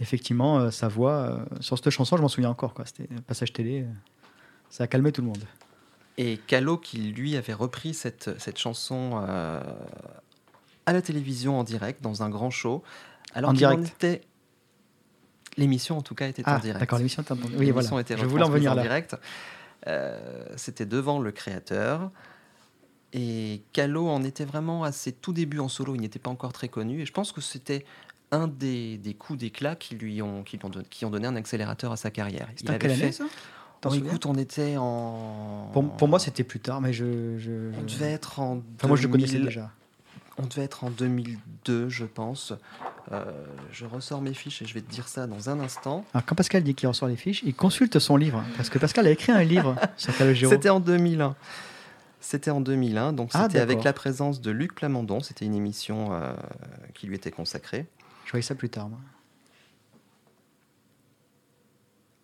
effectivement, 0.00 0.58
euh, 0.58 0.70
sa 0.70 0.88
voix, 0.88 1.12
euh, 1.12 1.38
sur 1.60 1.78
cette 1.78 1.90
chanson, 1.90 2.16
je 2.16 2.22
m'en 2.22 2.28
souviens 2.28 2.50
encore. 2.50 2.74
C'était 2.84 3.12
un 3.14 3.20
passage 3.22 3.52
télé. 3.52 3.82
Euh, 3.82 3.92
ça 4.70 4.84
a 4.84 4.86
calmé 4.86 5.12
tout 5.12 5.20
le 5.20 5.28
monde. 5.28 5.44
Et 6.16 6.38
Calo, 6.46 6.78
qui 6.78 6.98
lui 6.98 7.36
avait 7.36 7.52
repris 7.52 7.94
cette, 7.94 8.38
cette 8.38 8.58
chanson 8.58 9.16
à 9.16 10.92
la 10.92 11.02
télévision 11.02 11.58
en 11.58 11.64
direct, 11.64 12.02
dans 12.02 12.22
un 12.22 12.28
grand 12.30 12.50
show. 12.50 12.84
Alors 13.34 13.50
en 13.50 13.52
direct 13.52 13.88
était... 13.88 14.20
L'émission, 15.56 15.98
en 15.98 16.02
tout 16.02 16.14
cas, 16.14 16.28
était 16.28 16.42
en 16.48 16.54
ah, 16.54 16.58
direct. 16.60 16.80
D'accord, 16.80 16.98
l'émission 16.98 17.22
était 17.22 17.32
en 17.32 17.36
direct. 17.36 17.56
Oui, 17.58 17.70
voilà. 17.70 18.00
Était 18.00 18.16
je 18.16 18.26
voulais 18.26 18.44
en 18.44 18.50
venir 18.50 18.74
là. 18.74 18.82
direct. 18.82 19.16
C'était 20.56 20.86
devant 20.86 21.20
le 21.20 21.32
créateur. 21.32 22.10
Et 23.14 23.62
Calo 23.72 24.08
en 24.08 24.22
était 24.24 24.44
vraiment 24.44 24.82
à 24.84 24.90
ses 24.92 25.12
tout 25.12 25.32
débuts 25.32 25.60
en 25.60 25.68
solo, 25.68 25.94
il 25.94 26.00
n'était 26.00 26.18
pas 26.18 26.30
encore 26.30 26.52
très 26.52 26.68
connu. 26.68 27.00
Et 27.00 27.06
je 27.06 27.12
pense 27.12 27.30
que 27.32 27.40
c'était 27.40 27.84
un 28.32 28.48
des, 28.48 28.98
des 28.98 29.14
coups 29.14 29.38
d'éclat 29.38 29.76
qui 29.76 29.94
lui 29.94 30.20
ont, 30.20 30.42
qui, 30.42 30.58
ont 30.64 30.68
don- 30.68 30.82
qui 30.90 31.04
ont 31.04 31.10
donné 31.10 31.28
un 31.28 31.36
accélérateur 31.36 31.92
à 31.92 31.96
sa 31.96 32.10
carrière. 32.10 32.48
En 32.68 32.76
quelle 32.76 32.90
année 32.90 33.12
ça? 33.12 33.24
T'en 33.80 33.90
Oh, 33.90 33.94
écoute, 33.94 34.26
on 34.26 34.34
était 34.34 34.76
en. 34.78 35.68
pour, 35.72 35.88
pour 35.96 36.08
moi, 36.08 36.18
c'était 36.18 36.42
plus 36.42 36.58
tard, 36.58 36.80
mais 36.80 36.92
je. 36.92 37.38
je- 37.38 37.70
On 37.78 37.82
devait 37.84 38.10
être 38.12 38.40
en. 38.40 38.60
Enfin, 38.76 38.88
moi, 38.88 38.96
je 38.96 39.02
le 39.02 39.08
connaissais 39.08 39.34
2000 39.34 39.46
déjà. 39.46 39.70
On 40.38 40.46
devait 40.46 40.62
être 40.64 40.82
en 40.82 40.90
2002, 40.90 41.88
je 41.90 42.04
pense. 42.06 42.52
Euh, 43.12 43.22
je 43.70 43.84
ressors 43.86 44.20
mes 44.22 44.34
fiches 44.34 44.62
et 44.62 44.66
je 44.66 44.74
vais 44.74 44.80
te 44.80 44.90
dire 44.90 45.06
ça 45.06 45.28
dans 45.28 45.48
un 45.50 45.60
instant. 45.60 46.04
Alors, 46.12 46.24
quand 46.26 46.34
Pascal 46.34 46.64
dit 46.64 46.74
qu'il 46.74 46.88
ressort 46.88 47.08
les 47.08 47.14
fiches, 47.16 47.42
il 47.44 47.54
consulte 47.54 48.00
son 48.00 48.16
livre. 48.16 48.42
Parce 48.56 48.68
que 48.70 48.78
Pascal 48.80 49.06
a 49.06 49.10
écrit 49.10 49.30
un 49.30 49.44
livre 49.44 49.76
sur 49.96 50.16
Calogero. 50.16 50.50
C'était 50.50 50.70
en 50.70 50.80
2001. 50.80 51.36
C'était 52.26 52.50
en 52.50 52.62
2001, 52.62 53.12
donc 53.12 53.30
Ah, 53.34 53.42
c'était 53.42 53.58
avec 53.60 53.84
la 53.84 53.92
présence 53.92 54.40
de 54.40 54.50
Luc 54.50 54.74
Plamondon. 54.74 55.20
C'était 55.20 55.44
une 55.44 55.54
émission 55.54 56.14
euh, 56.14 56.32
qui 56.94 57.06
lui 57.06 57.16
était 57.16 57.30
consacrée. 57.30 57.86
Je 58.24 58.30
voyais 58.30 58.42
ça 58.42 58.54
plus 58.54 58.70
tard, 58.70 58.88
moi. 58.88 58.98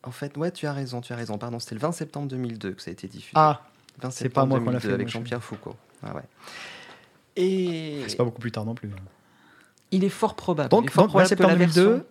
En 0.03 0.11
fait, 0.11 0.37
ouais, 0.39 0.51
tu 0.51 0.67
as 0.67 0.73
raison, 0.73 1.03
tu 1.03 1.13
as 1.13 1.17
raison. 1.17 1.37
Pardon, 1.37 1.59
c'était 1.59 1.75
le 1.75 1.81
20 1.83 1.93
septembre 1.93 2.29
2002 2.29 2.73
que 2.73 2.81
ça 2.83 2.89
a 2.91 2.93
été 2.93 3.07
diffusé. 3.09 3.33
Ah, 3.35 3.63
20 4.01 4.11
c'est 4.11 4.29
pas 4.31 4.47
moi 4.47 4.59
qu'on 4.59 4.65
l'a 4.67 4.79
2002 4.79 4.89
fait, 4.89 4.95
avec 4.95 5.09
Jean-Pierre 5.09 5.43
Foucault. 5.45 5.77
Ah 6.03 6.15
ouais. 6.15 6.23
Et 7.37 8.03
c'est 8.09 8.17
pas 8.17 8.25
beaucoup 8.25 8.41
plus 8.41 8.53
tard 8.53 8.65
non 8.65 8.75
plus. 8.75 8.91
il 9.91 10.03
est 10.03 10.09
fort 10.09 10.35
probable. 10.35 10.71
il 10.73 10.77
est 10.77 10.81
Donc, 10.81 10.91
fort 10.91 11.05
donc 11.05 11.09
20 11.09 11.11
probable 11.11 11.25
que 11.25 11.29
septembre 11.29 11.51
la 11.51 11.57
2002, 11.59 11.83
version- 11.89 12.07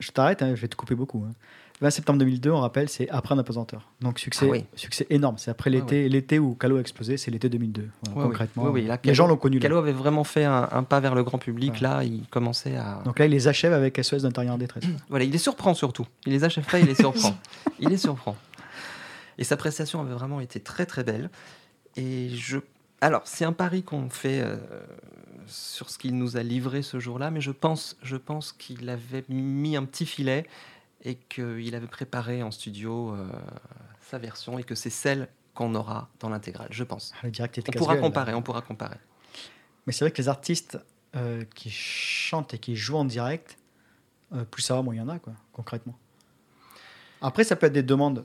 je 0.00 0.10
t'arrête, 0.12 0.42
hein, 0.42 0.54
je 0.54 0.60
vais 0.60 0.68
te 0.68 0.76
couper 0.76 0.94
beaucoup. 0.94 1.24
hein. 1.26 1.32
20 1.80 1.90
septembre 1.90 2.18
2002, 2.18 2.50
on 2.50 2.60
rappelle, 2.60 2.88
c'est 2.88 3.08
après 3.10 3.34
un 3.34 3.38
apesanteur. 3.38 3.88
Donc 4.00 4.18
succès, 4.18 4.46
Ah 4.48 4.50
oui. 4.52 4.64
succès 4.74 5.06
énorme. 5.10 5.38
C'est 5.38 5.50
après 5.50 5.70
Ah 5.70 5.74
l'été, 5.74 6.08
l'été 6.08 6.38
où 6.40 6.54
Calo 6.54 6.76
a 6.76 6.80
explosé, 6.80 7.16
c'est 7.16 7.30
l'été 7.30 7.48
2002. 7.48 7.82
Voilà, 7.82 8.16
Ouais, 8.16 8.22
oui. 8.24 8.28
concrètement, 8.30 8.72
les 9.04 9.14
gens 9.14 9.26
l'ont 9.28 9.36
connu. 9.36 9.58
là. 9.58 9.62
Calo 9.62 9.76
avait 9.76 9.92
vraiment 9.92 10.24
fait 10.24 10.44
un, 10.44 10.68
un 10.72 10.82
pas 10.82 10.98
vers 11.00 11.14
le 11.14 11.22
grand 11.22 11.38
public. 11.38 11.74
Ouais. 11.74 11.80
Là, 11.80 12.02
il 12.04 12.26
commençait 12.30 12.74
à. 12.76 13.00
Donc 13.04 13.18
là, 13.20 13.26
il 13.26 13.30
les 13.30 13.46
achève 13.46 13.72
avec 13.72 13.96
SOS 14.02 14.22
d'intérieur 14.22 14.54
en 14.54 14.58
détresse. 14.58 14.84
Voilà, 15.08 15.24
il 15.24 15.30
les 15.30 15.38
surprend 15.38 15.74
surtout. 15.74 16.06
Il 16.26 16.32
les 16.32 16.42
achève 16.44 16.64
pas, 16.64 16.80
il 16.80 16.86
les 16.86 16.94
surprend. 16.96 17.36
il 17.78 17.88
les 17.90 17.96
surprend. 17.98 18.36
Et 19.38 19.44
sa 19.44 19.56
prestation 19.56 20.00
avait 20.00 20.14
vraiment 20.14 20.40
été 20.40 20.58
très 20.60 20.84
très 20.84 21.04
belle. 21.04 21.30
Et 21.96 22.30
je. 22.30 22.58
Alors, 23.00 23.22
c'est 23.24 23.44
un 23.44 23.52
pari 23.52 23.84
qu'on 23.84 24.10
fait 24.10 24.40
euh, 24.40 24.56
sur 25.46 25.88
ce 25.90 25.98
qu'il 25.98 26.16
nous 26.18 26.36
a 26.36 26.42
livré 26.42 26.82
ce 26.82 26.98
jour-là, 26.98 27.30
mais 27.30 27.40
je 27.40 27.52
pense, 27.52 27.96
je 28.02 28.16
pense 28.16 28.50
qu'il 28.50 28.88
avait 28.90 29.24
mis 29.28 29.76
un 29.76 29.84
petit 29.84 30.04
filet 30.06 30.44
et 31.04 31.14
qu'il 31.16 31.74
avait 31.74 31.86
préparé 31.86 32.42
en 32.42 32.50
studio 32.50 33.14
euh, 33.14 33.28
sa 34.00 34.18
version 34.18 34.58
et 34.58 34.64
que 34.64 34.74
c'est 34.74 34.90
celle 34.90 35.28
qu'on 35.54 35.74
aura 35.74 36.08
dans 36.20 36.28
l'intégrale, 36.28 36.68
je 36.70 36.84
pense. 36.84 37.12
Le 37.22 37.30
direct 37.30 37.58
était 37.58 37.76
On 37.76 37.78
pourra 37.78 37.94
là. 37.94 38.00
comparer, 38.00 38.34
on 38.34 38.42
pourra 38.42 38.62
comparer. 38.62 38.96
Mais 39.86 39.92
c'est 39.92 40.04
vrai 40.04 40.10
que 40.12 40.20
les 40.20 40.28
artistes 40.28 40.78
euh, 41.16 41.44
qui 41.54 41.70
chantent 41.70 42.54
et 42.54 42.58
qui 42.58 42.76
jouent 42.76 42.96
en 42.98 43.04
direct, 43.04 43.56
euh, 44.34 44.44
plus 44.44 44.62
ça 44.62 44.74
va, 44.74 44.82
moins 44.82 44.94
il 44.94 44.98
y 44.98 45.00
en 45.00 45.08
a, 45.08 45.18
quoi, 45.18 45.32
concrètement. 45.52 45.96
Après, 47.20 47.42
ça 47.44 47.56
peut 47.56 47.66
être 47.66 47.72
des 47.72 47.82
demandes 47.82 48.24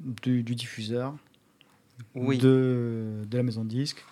du, 0.00 0.42
du 0.42 0.54
diffuseur, 0.54 1.14
Oui. 2.14 2.38
de, 2.38 3.22
de 3.26 3.36
la 3.36 3.42
maison 3.42 3.64
de 3.64 3.68
disque. 3.68 4.04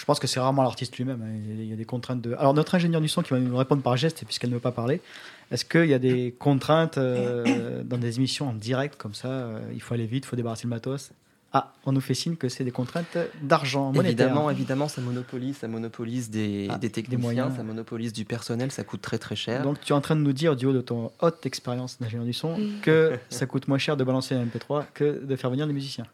Je 0.00 0.04
pense 0.06 0.18
que 0.18 0.26
c'est 0.26 0.40
rarement 0.40 0.62
l'artiste 0.62 0.96
lui-même. 0.96 1.20
hein. 1.22 1.38
Il 1.58 1.64
y 1.66 1.72
a- 1.74 1.76
des 1.76 1.84
contraintes 1.84 2.22
de. 2.22 2.32
Alors, 2.38 2.54
notre 2.54 2.74
ingénieur 2.74 3.02
du 3.02 3.08
son 3.08 3.20
qui 3.22 3.30
va 3.34 3.38
nous 3.38 3.54
répondre 3.56 3.82
par 3.82 3.96
geste, 3.98 4.24
puisqu'elle 4.24 4.48
ne 4.50 4.54
veut 4.54 4.60
pas 4.60 4.72
parler, 4.72 5.02
est-ce 5.50 5.64
qu'il 5.66 5.84
y 5.86 5.94
a 5.94 5.98
des 5.98 6.34
contraintes 6.38 6.96
euh, 6.96 7.82
dans 7.84 7.98
des 7.98 8.16
émissions 8.16 8.48
en 8.48 8.54
direct 8.54 8.96
comme 8.96 9.12
ça 9.12 9.28
euh, 9.28 9.60
Il 9.74 9.82
faut 9.82 9.92
aller 9.92 10.06
vite, 10.06 10.24
il 10.24 10.28
faut 10.28 10.36
débarrasser 10.36 10.64
le 10.64 10.70
matos? 10.70 11.10
Ah, 11.52 11.72
on 11.84 11.92
nous 11.92 12.00
fait 12.00 12.14
signe 12.14 12.36
que 12.36 12.48
c'est 12.48 12.62
des 12.64 12.70
contraintes 12.70 13.18
d'argent 13.42 13.86
monétaire. 13.92 14.28
Évidemment, 14.28 14.50
évidemment, 14.50 14.86
ça 14.88 15.00
monopolise, 15.02 15.56
ça 15.58 15.66
monopolise 15.68 16.30
des, 16.30 16.68
Ah, 16.70 16.74
des 16.78 16.86
des 16.86 16.92
techniciens, 16.92 17.18
moyens. 17.20 17.56
ça 17.56 17.62
monopolise 17.64 18.12
du 18.12 18.24
personnel, 18.24 18.70
ça 18.70 18.84
coûte 18.84 19.02
très 19.02 19.18
très 19.18 19.34
cher. 19.36 19.62
Donc, 19.62 19.80
tu 19.80 19.92
es 19.92 19.96
en 19.96 20.00
train 20.00 20.14
de 20.16 20.20
nous 20.22 20.32
dire, 20.32 20.54
du 20.56 20.66
haut 20.66 20.72
de 20.72 20.80
ton 20.80 21.10
haute 21.20 21.44
expérience 21.44 21.98
d'ingénieur 22.00 22.24
du 22.24 22.32
son, 22.32 22.56
que 22.82 23.18
ça 23.30 23.46
coûte 23.46 23.66
moins 23.68 23.78
cher 23.78 23.96
de 23.96 24.04
balancer 24.04 24.34
un 24.36 24.44
MP3 24.44 24.84
que 24.94 25.20
de 25.24 25.36
faire 25.36 25.50
venir 25.50 25.66
des 25.66 25.72
musiciens. 25.72 26.06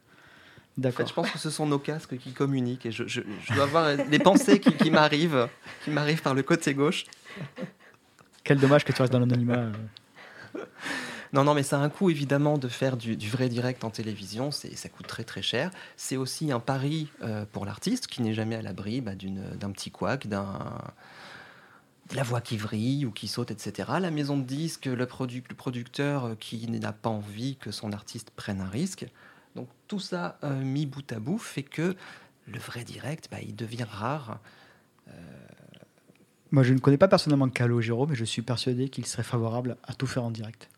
En 0.84 0.90
fait, 0.92 1.08
je 1.08 1.14
pense 1.14 1.30
que 1.30 1.38
ce 1.38 1.48
sont 1.50 1.66
nos 1.66 1.78
casques 1.78 2.18
qui 2.18 2.32
communiquent 2.32 2.86
et 2.86 2.92
je, 2.92 3.06
je- 3.06 3.22
je 3.44 3.54
dois 3.54 3.64
avoir 3.64 3.96
des 3.96 4.18
pensées 4.18 4.60
qui, 4.60 4.72
qui 4.74 4.90
m'arrivent, 4.90 5.48
qui 5.84 5.90
m'arrivent 5.90 6.22
par 6.22 6.34
le 6.34 6.42
côté 6.42 6.74
gauche. 6.74 7.04
Quel 8.44 8.58
dommage 8.58 8.84
que 8.84 8.92
tu 8.92 9.00
restes 9.00 9.12
dans 9.12 9.20
l'anonymat. 9.20 9.54
euh. 10.54 10.64
Non, 11.32 11.44
non, 11.44 11.54
mais 11.54 11.62
ça 11.64 11.78
a 11.80 11.82
un 11.82 11.88
coût 11.88 12.08
évidemment 12.08 12.56
de 12.56 12.68
faire 12.68 12.96
du, 12.96 13.16
du 13.16 13.28
vrai 13.28 13.48
direct 13.48 13.82
en 13.84 13.90
télévision, 13.90 14.50
c'est, 14.52 14.74
ça 14.76 14.88
coûte 14.88 15.06
très 15.06 15.24
très 15.24 15.42
cher. 15.42 15.70
C'est 15.96 16.16
aussi 16.16 16.52
un 16.52 16.60
pari 16.60 17.08
euh, 17.22 17.44
pour 17.52 17.66
l'artiste 17.66 18.06
qui 18.06 18.22
n'est 18.22 18.32
jamais 18.32 18.54
à 18.56 18.62
l'abri 18.62 19.00
bah, 19.00 19.12
d'un 19.16 19.70
petit 19.72 19.90
couac, 19.90 20.28
d'un, 20.28 20.46
de 22.10 22.16
la 22.16 22.22
voix 22.22 22.40
qui 22.40 22.56
vrille 22.56 23.04
ou 23.06 23.10
qui 23.10 23.26
saute, 23.28 23.50
etc. 23.50 23.90
La 24.00 24.10
maison 24.12 24.36
de 24.38 24.44
le, 24.44 25.04
produ- 25.06 25.42
le 25.48 25.54
producteur 25.56 26.24
euh, 26.26 26.34
qui 26.38 26.70
n'a 26.70 26.92
pas 26.92 27.10
envie 27.10 27.56
que 27.56 27.70
son 27.72 27.92
artiste 27.92 28.30
prenne 28.30 28.60
un 28.60 28.68
risque. 28.68 29.06
Donc 29.56 29.68
tout 29.88 29.98
ça 30.00 30.38
euh, 30.44 30.62
mis 30.62 30.86
bout 30.86 31.10
à 31.12 31.18
bout 31.18 31.38
fait 31.38 31.62
que 31.64 31.96
le 32.46 32.58
vrai 32.60 32.84
direct, 32.84 33.28
bah, 33.30 33.38
il 33.42 33.56
devient 33.56 33.86
rare. 33.90 34.38
Moi, 36.52 36.62
je 36.62 36.72
ne 36.72 36.78
connais 36.78 36.96
pas 36.96 37.08
personnellement 37.08 37.48
Calo 37.48 37.80
Giro, 37.80 38.06
mais 38.06 38.14
je 38.14 38.24
suis 38.24 38.42
persuadé 38.42 38.88
qu'il 38.88 39.04
serait 39.04 39.24
favorable 39.24 39.76
à 39.84 39.94
tout 39.94 40.06
faire 40.06 40.22
en 40.22 40.30
direct. 40.30 40.68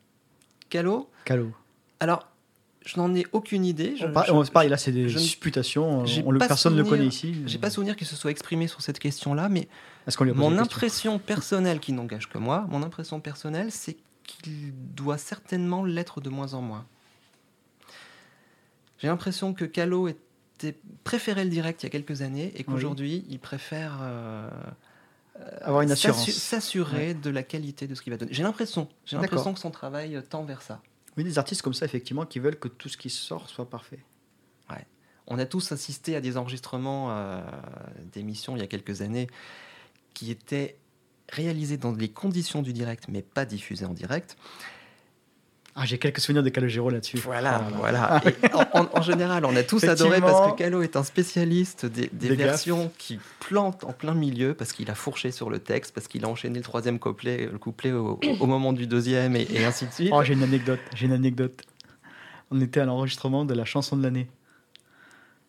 Calo? 0.70 1.11
Calo. 1.24 1.53
Alors, 2.01 2.26
je 2.87 2.97
n'en 2.99 3.14
ai 3.14 3.26
aucune 3.33 3.64
idée. 3.66 3.95
Je- 3.97 4.07
On 4.33 4.45
je- 4.45 4.51
pareil, 4.51 4.70
là, 4.70 4.79
c'est 4.79 4.93
des 4.93 5.09
supputations. 5.11 6.05
personne 6.39 6.74
ne 6.74 6.79
le 6.83 6.89
connaît 6.89 7.07
ici. 7.07 7.43
J'ai 7.47 7.59
pas 7.59 7.68
souvenir 7.70 7.97
qu'il 7.97 8.07
se 8.07 8.16
soit 8.16 8.31
exprimé 8.31 8.66
sur 8.66 8.81
cette 8.81 8.99
question-là, 8.99 9.49
mais 9.51 9.68
Est-ce 10.07 10.16
qu'on 10.16 10.24
lui 10.24 10.31
a 10.31 10.35
posé 10.35 10.49
Mon 10.49 10.59
impression 10.59 11.18
personnelle, 11.18 11.81
qui 11.81 11.93
n'engage 11.93 12.29
que 12.31 12.39
moi, 12.39 12.66
mon 12.70 12.83
impression 12.83 13.20
personnelle, 13.20 13.70
c'est 13.70 13.99
qu'il 14.24 14.72
doit 14.95 15.18
certainement 15.18 15.85
l'être 15.85 16.22
de 16.22 16.31
moins 16.31 16.55
en 16.55 16.62
moins. 16.62 16.87
J'ai 18.99 19.07
l'impression 19.07 19.55
que 19.55 19.64
Calo 19.64 20.09
était 20.09 20.76
préférait 21.05 21.44
le 21.44 21.51
direct 21.51 21.82
il 21.82 21.86
y 21.86 21.88
a 21.88 21.90
quelques 21.90 22.22
années 22.22 22.53
et 22.57 22.64
qu'aujourd'hui 22.64 23.24
il 23.28 23.38
préfère 23.38 23.99
euh, 24.03 24.51
Avoir 25.62 25.82
une 25.82 25.92
assurance. 25.92 26.28
s'assurer 26.30 27.14
de 27.14 27.30
la 27.30 27.42
qualité 27.42 27.86
de 27.86 27.94
ce 27.94 28.03
qu'il 28.03 28.12
va 28.12 28.16
donner. 28.16 28.32
J'ai 28.32 28.42
l'impression, 28.42 28.88
j'ai 29.05 29.16
l'impression 29.16 29.55
que 29.55 29.61
son 29.61 29.70
travail 29.70 30.20
tend 30.28 30.44
vers 30.44 30.62
ça. 30.62 30.80
Oui, 31.16 31.24
des 31.24 31.38
artistes 31.38 31.62
comme 31.62 31.74
ça, 31.74 31.84
effectivement, 31.84 32.26
qui 32.26 32.38
veulent 32.38 32.59
que 32.59 32.68
tout 32.68 32.88
ce 32.88 32.96
qui 32.96 33.11
sort 33.11 33.49
soit 33.49 33.68
parfait. 33.68 33.99
On 35.30 35.38
a 35.38 35.44
tous 35.44 35.72
assisté 35.72 36.16
à 36.16 36.22
des 36.22 36.38
enregistrements 36.38 37.09
euh, 37.11 37.42
d'émissions 38.12 38.57
il 38.57 38.61
y 38.61 38.62
a 38.62 38.66
quelques 38.66 39.03
années 39.03 39.26
qui 40.14 40.30
étaient 40.30 40.78
réalisés 41.28 41.76
dans 41.76 41.92
les 41.92 42.09
conditions 42.09 42.62
du 42.62 42.72
direct, 42.72 43.05
mais 43.09 43.20
pas 43.20 43.44
diffusés 43.44 43.84
en 43.84 43.92
direct. 43.92 44.38
Ah, 45.81 45.85
j'ai 45.87 45.97
quelques 45.99 46.18
souvenirs 46.18 46.43
de 46.43 46.49
Calogero 46.49 46.91
là-dessus. 46.91 47.18
Voilà, 47.18 47.53
là. 47.53 47.68
voilà. 47.76 48.20
Et 48.43 48.53
en, 48.53 48.81
en- 48.83 48.89
en 48.99 49.03
général, 49.03 49.45
on 49.45 49.55
a 49.55 49.62
tous 49.62 49.85
adoré 49.85 50.20
parce 50.20 50.51
que 50.51 50.57
Calo 50.57 50.83
est 50.83 50.97
un 50.97 51.05
spécialiste 51.05 51.87
des, 51.87 52.09
des 52.12 52.31
Des 52.31 52.37
gaffes. 52.37 52.49
versions 52.49 52.91
qui 52.99 53.20
plantent 53.39 53.85
en 53.85 53.93
plein 53.93 54.14
milieu 54.14 54.55
parce 54.55 54.72
qu'il 54.72 54.91
a 54.91 54.97
fourché 54.97 55.31
sur 55.31 55.51
le 55.51 55.61
texte, 55.61 55.95
parce 55.95 56.09
qu'il 56.09 56.24
a 56.24 56.29
enchaîné 56.29 56.57
le 56.59 56.64
troisième 56.64 56.99
couplet, 56.99 57.47
le 57.47 57.59
couplet 57.59 57.93
au, 57.93 58.18
au 58.41 58.47
moment 58.47 58.72
du 58.72 58.89
deuxième 58.89 59.37
et, 59.37 59.47
et 59.53 59.64
ainsi 59.64 59.87
de 59.87 59.93
suite. 59.93 60.11
Oh, 60.12 60.22
j'ai 60.24 60.33
une 60.35 60.43
anecdote. 60.43 60.81
J'ai 60.97 61.07
une 61.07 61.12
anecdote. 61.12 61.62
On 62.51 62.61
était 62.61 62.81
à 62.81 62.85
l'enregistrement 62.85 63.45
de 63.45 63.55
la 63.55 63.64
chanson 63.64 63.97
de 63.97 64.03
l'année. 64.03 64.29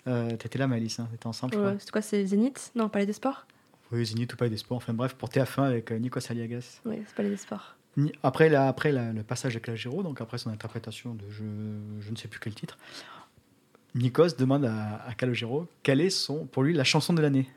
Euh, 0.08 0.36
T'étais 0.38 0.60
là, 0.60 0.68
Malice, 0.68 1.00
hein 1.00 1.08
T'étais 1.12 1.28
ensemble, 1.28 1.56
Ouais, 1.58 1.76
c'est 1.80 1.92
quoi, 1.92 2.02
c'est 2.02 2.26
Zénith? 2.26 2.72
Non, 2.76 2.88
Palais 2.90 3.06
des 3.06 3.14
Sports? 3.14 3.46
Oui, 3.92 4.06
Zénith 4.06 4.32
ou 4.34 4.38
pas 4.38 4.48
des 4.48 4.58
sports. 4.58 4.78
Enfin 4.78 4.94
bref, 4.94 5.16
pour 5.16 5.30
TF1 5.30 5.64
avec 5.64 5.92
euh, 5.92 5.98
Nico 5.98 6.20
Saliagas. 6.20 6.82
Oui, 6.86 6.98
c'est 7.08 7.16
Palais 7.16 7.30
des 7.30 7.38
Sports. 7.38 7.76
Après, 8.24 8.50
la- 8.50 8.68
après 8.68 8.92
le 8.92 9.24
passage 9.24 9.54
de 9.56 9.60
Calogero, 9.60 10.04
donc 10.04 10.22
après 10.22 10.38
son 10.38 10.50
interprétation 10.52 11.16
de 11.16 11.24
je, 11.30 11.44
je 12.02 12.12
ne 12.12 12.16
sais 12.16 12.28
plus 12.28 12.40
quel 12.40 12.54
titre, 12.56 12.78
Nikos 13.96 14.36
demande 14.38 14.66
à, 14.66 15.04
à 15.08 15.14
Calogero 15.16 15.68
quelle 15.84 16.00
est 16.02 16.10
son, 16.12 16.46
pour 16.46 16.64
lui 16.64 16.74
la 16.74 16.84
chanson 16.84 17.14
de 17.14 17.22
l'année. 17.22 17.50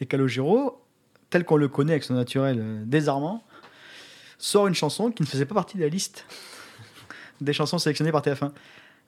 Et 0.00 0.06
Calogero, 0.06 0.82
tel 1.30 1.44
qu'on 1.44 1.56
le 1.56 1.68
connaît 1.68 1.92
avec 1.92 2.04
son 2.04 2.14
naturel 2.14 2.58
euh, 2.60 2.82
désarmant, 2.84 3.44
sort 4.38 4.66
une 4.66 4.74
chanson 4.74 5.10
qui 5.10 5.22
ne 5.22 5.26
faisait 5.28 5.44
pas 5.46 5.54
partie 5.54 5.76
de 5.76 5.82
la 5.82 5.88
liste 5.88 6.26
des 7.40 7.52
chansons 7.52 7.78
sélectionnées 7.78 8.12
par 8.12 8.22
TF1. 8.22 8.50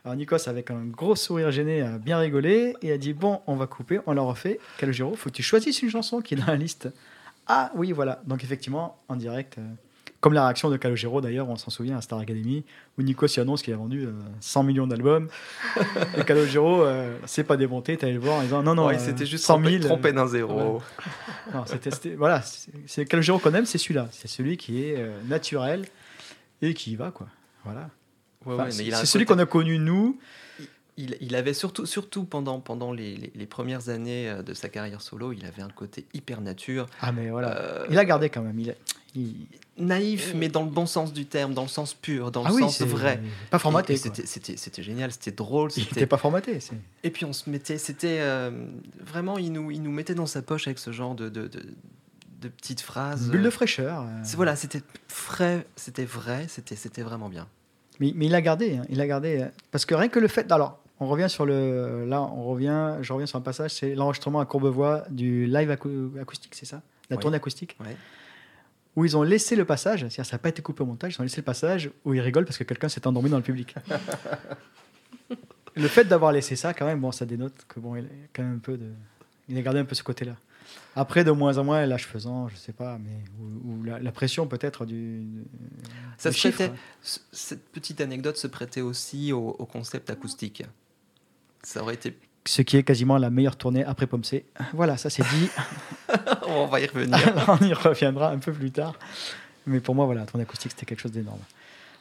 Alors 0.05 0.15
Nikos, 0.17 0.49
avec 0.49 0.71
un 0.71 0.85
gros 0.85 1.17
sourire 1.17 1.51
gêné, 1.51 1.81
a 1.83 1.99
bien 1.99 2.19
rigolé 2.19 2.75
et 2.83 2.93
a 2.93 2.99
dit 2.99 3.13
Bon, 3.15 3.41
on 3.49 3.57
va 3.57 3.67
couper, 3.67 3.99
on 4.07 4.13
l'a 4.13 4.23
refait. 4.23 4.61
Calogero, 4.79 5.17
faut 5.17 5.31
que 5.31 5.35
tu 5.35 5.43
choisisses 5.43 5.83
une 5.83 5.91
chanson 5.91 6.21
qui 6.21 6.35
est 6.35 6.37
dans 6.37 6.47
la 6.47 6.57
liste. 6.57 6.89
Ah 7.49 7.73
oui, 7.75 7.91
voilà. 7.91 8.23
Donc 8.27 8.45
effectivement, 8.45 9.01
en 9.09 9.17
direct, 9.17 9.59
euh, 9.59 9.63
comme 10.27 10.33
la 10.35 10.43
réaction 10.47 10.71
de 10.71 10.77
Calogero 10.77 11.21
d'ailleurs, 11.21 11.49
on 11.49 11.55
s'en 11.55 11.71
souvient 11.71 11.97
à 11.97 12.01
Star 12.01 12.19
Academy, 12.19 12.65
où 12.99 13.03
Nikos 13.03 13.29
y 13.29 13.39
annonce 13.39 13.63
qu'il 13.63 13.73
a 13.73 13.77
vendu 13.77 14.07
euh, 14.07 14.11
100 14.41 14.65
millions 14.65 14.89
d'albums. 14.89 15.29
et 16.19 16.25
Calogero, 16.25 16.83
euh, 16.83 17.17
c'est 17.27 17.45
pas 17.45 17.57
démonté, 17.57 17.97
t'allais 17.97 18.15
le 18.15 18.19
voir 18.19 18.39
en 18.39 18.43
disant 18.43 18.61
Non, 18.65 18.75
non, 18.75 18.87
Ouais, 18.89 18.97
euh, 18.97 18.99
c'était 18.99 19.25
juste 19.25 19.45
100 19.45 19.63
000. 19.63 19.85
trompé, 19.85 20.13
d'un 20.13 20.27
zéro. 20.27 20.83
Non, 21.55 21.65
voilà, 22.19 22.43
c'est 22.87 23.05
Calogero 23.05 23.39
qu'on 23.39 23.55
aime, 23.55 23.67
c'est 23.67 23.79
celui-là. 23.79 24.09
C'est 24.11 24.27
celui 24.27 24.57
qui 24.57 24.83
est 24.83 24.97
euh, 24.99 25.13
naturel 25.29 25.85
et 26.61 26.75
qui 26.75 26.91
y 26.91 26.97
va, 26.97 27.13
quoi. 27.13 27.29
Voilà. 27.65 27.89
Ouais, 28.45 28.55
Enfin, 28.55 28.65
ouais, 28.65 28.71
mais 28.79 28.91
c'est 28.97 29.07
celui 29.07 29.27
côté- 29.27 29.37
qu'on 29.37 29.43
a 29.45 29.47
connu 29.47 29.79
nous 29.79 30.19
il, 30.97 31.17
il 31.21 31.35
avait 31.37 31.55
surtout, 31.55 31.85
surtout 31.87 32.25
pendant, 32.25 32.61
pendant 32.61 32.93
les, 32.93 33.17
les- 33.17 33.33
les 33.35 33.47
premières 33.47 33.89
années 33.89 34.29
euh, 34.29 34.43
de 34.43 34.55
sa 34.55 34.69
carrière 34.69 35.03
solo, 35.03 35.33
il 35.33 35.45
avait 35.45 35.63
un 35.63 35.69
côté 35.69 36.07
hyper 36.15 36.41
nature, 36.41 36.87
Ah, 37.01 37.13
mais 37.13 37.29
voilà. 37.31 37.57
euh, 37.59 37.87
Il 37.91 37.99
a 37.99 38.05
gardé 38.05 38.31
quand 38.31 38.43
même. 38.43 38.59
Il, 38.59 38.75
il- 39.15 39.47
naïf, 39.79 40.33
mais 40.35 40.49
dans 40.49 40.63
le 40.63 40.71
bon 40.71 40.87
sens 40.87 41.13
du 41.13 41.27
terme, 41.27 41.53
dans 41.53 41.63
le 41.63 41.69
sens 41.69 41.93
pur, 41.93 42.31
dans 42.31 42.43
le 42.43 42.49
Ah 42.49 42.53
oui, 42.55 42.63
sens 42.63 42.81
vrai. 42.83 43.21
Pas 43.51 43.59
formaté. 43.59 43.97
C'était 43.97 44.83
génial, 44.83 45.13
c'était 45.13 45.33
drôle. 45.33 45.71
Il 45.77 45.83
n'était 45.85 46.07
pas 46.07 46.17
formaté. 46.19 46.59
Et 47.05 47.11
puis 47.11 47.25
on 47.27 47.33
se 47.35 47.51
mettait, 47.51 47.77
c'était 47.79 48.19
euh, 48.21 48.51
vraiment, 49.05 49.37
il 49.39 49.53
nous, 49.53 49.71
il 49.71 49.83
nous 49.83 49.91
mettait 49.93 50.15
dans 50.15 50.25
sa 50.27 50.41
poche 50.41 50.67
avec 50.67 50.79
ce 50.79 50.93
genre 50.93 51.15
de, 51.15 51.29
de, 51.29 51.47
de, 51.47 51.63
de 52.41 52.49
petites 52.49 52.81
phrases. 52.81 53.29
Bulle 53.29 53.43
de 53.43 53.51
fraîcheur. 53.51 54.01
euh. 54.03 54.23
Voilà, 54.35 54.57
c'était 54.57 54.81
frais, 55.09 55.67
c'était 55.77 56.07
vrai, 56.07 56.47
c'était 56.49 57.03
vraiment 57.03 57.29
bien. 57.29 57.47
Mais, 58.01 58.13
mais 58.15 58.27
il 58.27 58.35
a 58.35 58.41
gardé, 58.43 58.77
hein, 58.79 58.83
il 58.89 59.01
a 59.03 59.07
gardé. 59.07 59.47
Parce 59.71 59.85
que 59.85 59.95
rien 59.95 60.09
que 60.09 60.19
le 60.19 60.29
fait. 60.29 60.51
Alors, 60.53 60.83
on 61.01 61.07
revient 61.07 61.29
sur 61.29 61.45
le. 61.47 62.05
Là, 62.07 62.23
on 62.23 62.45
revient. 62.45 62.97
Je 63.03 63.13
reviens 63.13 63.27
sur 63.27 63.39
un 63.39 63.43
passage. 63.43 63.73
C'est 63.73 63.95
l'enregistrement 63.95 64.41
à 64.41 64.47
Courbevoie 64.47 65.05
du 65.11 65.47
live 65.47 65.71
acou- 65.71 66.19
acoustique, 66.21 66.55
c'est 66.55 66.67
ça? 66.67 66.83
La 67.11 67.17
Oui. 67.17 67.23
tournée 67.23 67.37
acoustique? 67.37 67.77
Ouais. 67.81 67.97
Où 68.97 69.05
ils 69.05 69.15
ont 69.17 69.23
laissé 69.23 69.57
le 69.57 69.65
passage. 69.67 70.01
C'est-à-dire, 70.01 70.25
ça 70.27 70.37
n'a 70.37 70.39
pas 70.39 70.49
été 70.49 70.63
coupé 70.63 70.83
au 70.83 70.87
montage. 70.87 71.15
Ils 71.17 71.21
ont 71.21 71.23
laissé 71.23 71.37
le 71.37 71.45
passage 71.45 71.91
où 72.05 72.15
ils 72.15 72.21
rigolent 72.21 72.47
parce 72.47 72.57
que 72.57 72.65
quelqu'un 72.65 72.89
s'est 72.89 73.07
endormi 73.07 73.29
dans 73.29 73.37
le 73.37 73.43
public. 73.43 73.75
le 75.75 75.89
fait 75.89 76.05
d'avoir 76.05 76.33
laissé 76.33 76.57
ça, 76.57 76.73
quand 76.75 76.87
même, 76.87 77.01
bon, 77.01 77.13
ça 77.13 77.27
dénote 77.27 77.53
que 77.69 77.79
bon, 77.81 77.97
il 77.97 78.05
a 78.07 78.09
quand 78.33 78.43
même 78.43 78.55
un 78.57 78.59
peu 78.59 78.77
de. 78.79 78.91
Il 79.49 79.57
a 79.59 79.63
gardé 79.63 79.81
un 79.81 79.85
peu 79.85 79.95
ce 79.95 80.03
côté-là. 80.03 80.35
Après, 80.97 81.23
de 81.25 81.31
moins 81.31 81.59
en 81.59 81.65
moins, 81.65 81.85
l'âge 81.87 82.07
faisant, 82.07 82.49
je 82.49 82.57
sais 82.57 82.73
pas, 82.73 82.99
mais 82.99 83.11
ou, 83.39 83.71
ou 83.81 83.83
la, 83.85 83.99
la 84.01 84.13
pression 84.13 84.47
peut-être 84.47 84.87
du. 84.87 85.25
Ça 86.17 86.31
du 86.31 86.37
se 86.37 86.41
chiffre. 86.41 86.57
prêtait- 86.57 86.75
Cette 87.33 87.69
petite 87.69 88.01
anecdote 88.01 88.37
se 88.39 88.47
prêtait 88.47 88.81
aussi 88.81 89.33
au, 89.33 89.51
au 89.51 89.67
concept 89.67 90.09
acoustique? 90.11 90.65
Ça 91.67 91.83
aurait 91.83 91.95
été. 91.95 92.17
ce 92.47 92.63
qui 92.63 92.77
est 92.77 92.85
quasiment 92.85 93.19
la 93.19 93.29
meilleure 93.29 93.57
tournée 93.57 93.85
après 93.85 94.07
Pomme 94.07 94.23
C. 94.23 94.45
Voilà, 94.73 94.97
ça 94.97 95.11
c'est 95.11 95.25
dit. 95.25 95.51
On 96.47 96.67
va 96.67 96.79
y 96.79 96.87
revenir. 96.87 97.19
On 97.49 97.59
y 97.65 97.73
reviendra 97.75 98.31
un 98.31 98.39
peu 98.39 98.53
plus 98.53 98.71
tard. 98.71 98.95
Mais 99.67 99.81
pour 99.81 99.97
moi, 99.97 100.07
voilà, 100.07 100.21
la 100.21 100.27
tournée 100.29 100.45
acoustique, 100.45 100.71
c'était 100.71 100.87
quelque 100.87 101.01
chose 101.01 101.11
d'énorme. 101.11 101.41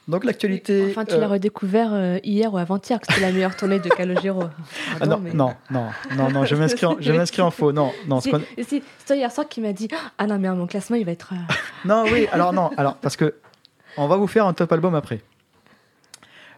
Donc 0.07 0.23
l'actualité. 0.23 0.85
Enfin, 0.91 1.03
tu 1.03 1.15
euh, 1.15 1.19
l'as 1.19 1.27
redécouvert 1.27 1.91
euh, 1.93 2.19
hier 2.23 2.53
ou 2.53 2.59
avant-hier 2.59 2.99
que 3.01 3.07
c'était 3.09 3.25
la 3.25 3.31
meilleure 3.31 3.55
tournée 3.57 3.79
de 3.79 3.89
Calogero. 3.89 4.43
ah 5.01 5.05
non, 5.07 5.17
mais- 5.17 5.33
non, 5.33 5.55
non, 5.71 5.89
non, 6.15 6.29
non, 6.29 6.45
je 6.45 6.53
m'inscris 6.55 6.85
en, 6.85 6.97
je 6.99 7.11
m'inscris 7.11 7.41
en 7.41 7.49
faux. 7.49 7.71
Non, 7.71 7.91
non, 8.07 8.21
Si, 8.21 8.29
si, 8.29 8.63
c'est 8.67 8.83
toi 9.07 9.15
hier 9.15 9.31
soir 9.31 9.49
qui 9.49 9.61
m'a 9.61 9.73
dit 9.73 9.87
Ah 10.19 10.27
non, 10.27 10.37
mais 10.37 10.47
mon 10.51 10.67
classement, 10.67 10.95
il 10.95 11.05
va 11.05 11.11
être. 11.11 11.33
euh, 11.33 11.53
non, 11.85 12.03
oui, 12.11 12.27
alors 12.31 12.53
non, 12.53 12.69
alors 12.77 12.97
parce 12.97 13.17
que 13.17 13.33
on 13.97 14.07
va 14.07 14.15
vous 14.17 14.27
faire 14.27 14.45
un 14.45 14.53
top 14.53 14.71
album 14.71 14.93
après. 14.93 15.21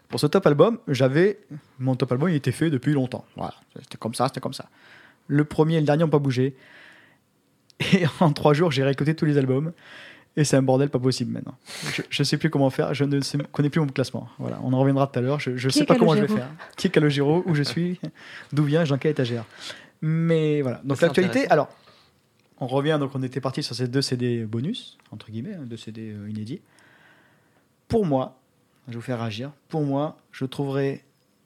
Pour 0.09 0.19
ce 0.19 0.27
top 0.27 0.45
album, 0.47 0.79
j'avais 0.87 1.39
mon 1.79 1.95
top 1.95 2.11
album, 2.13 2.29
il 2.29 2.35
était 2.35 2.51
fait 2.51 2.69
depuis 2.69 2.93
longtemps. 2.93 3.25
Voilà, 3.35 3.53
c'était 3.81 3.97
comme 3.97 4.13
ça, 4.13 4.27
c'était 4.27 4.39
comme 4.39 4.53
ça. 4.53 4.69
Le 5.27 5.43
premier 5.43 5.75
et 5.75 5.79
le 5.79 5.85
dernier 5.85 6.03
n'ont 6.03 6.09
pas 6.09 6.19
bougé. 6.19 6.55
Et 7.93 8.05
en 8.21 8.31
trois 8.31 8.53
jours, 8.53 8.71
j'ai 8.71 8.83
réécouté 8.83 9.15
tous 9.15 9.25
les 9.25 9.37
albums. 9.37 9.73
Et 10.37 10.43
c'est 10.43 10.55
un 10.55 10.61
bordel 10.61 10.89
pas 10.89 10.99
possible 10.99 11.31
maintenant. 11.31 11.57
Je 12.11 12.21
ne 12.21 12.23
sais 12.23 12.37
plus 12.37 12.51
comment 12.51 12.69
faire, 12.69 12.93
je 12.93 13.03
ne 13.03 13.21
sais- 13.21 13.39
connais 13.51 13.71
plus 13.71 13.81
mon 13.81 13.87
classement. 13.87 14.29
Voilà, 14.37 14.59
on 14.63 14.71
en 14.71 14.79
reviendra 14.79 15.07
tout 15.07 15.17
à 15.17 15.21
l'heure. 15.21 15.39
Je 15.39 15.49
ne 15.51 15.69
sais 15.71 15.83
pas 15.83 15.95
comment 15.95 16.15
je 16.15 16.21
vais 16.21 16.27
faire. 16.27 16.47
Qui 16.75 16.87
est 16.87 16.89
Calogero 16.91 17.43
Où 17.47 17.55
je 17.55 17.63
suis 17.63 17.99
D'où 18.53 18.63
vient 18.63 18.83
Dans 18.83 18.99
quelle 18.99 19.11
étagère 19.11 19.45
Mais 20.01 20.61
voilà. 20.61 20.79
Donc 20.83 21.01
l'actualité, 21.01 21.49
alors, 21.49 21.69
on 22.59 22.67
revient, 22.67 22.97
donc 22.99 23.11
on 23.15 23.23
était 23.23 23.41
parti 23.41 23.63
sur 23.63 23.75
ces 23.75 23.87
deux 23.87 24.03
CD 24.03 24.45
bonus, 24.45 24.97
entre 25.11 25.31
guillemets, 25.31 25.55
hein, 25.55 25.63
deux 25.65 25.77
CD 25.77 26.11
euh, 26.11 26.29
inédits. 26.29 26.61
Pour 27.87 28.05
moi, 28.05 28.39
je 28.87 28.91
vais 28.93 28.95
vous 28.97 29.01
faire 29.01 29.19
réagir, 29.19 29.51
pour 29.69 29.81
moi, 29.83 30.17
je 30.31 30.45
trouverais 30.45 31.03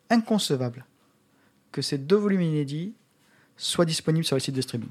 inconcevable 0.10 0.86
que 1.72 1.82
ces 1.82 1.98
deux 1.98 2.16
volumes 2.18 2.42
inédits 2.42 2.94
soient 3.58 3.86
disponibles 3.86 4.26
sur 4.26 4.36
les 4.36 4.40
sites 4.42 4.56
de 4.56 4.62
streaming. 4.62 4.90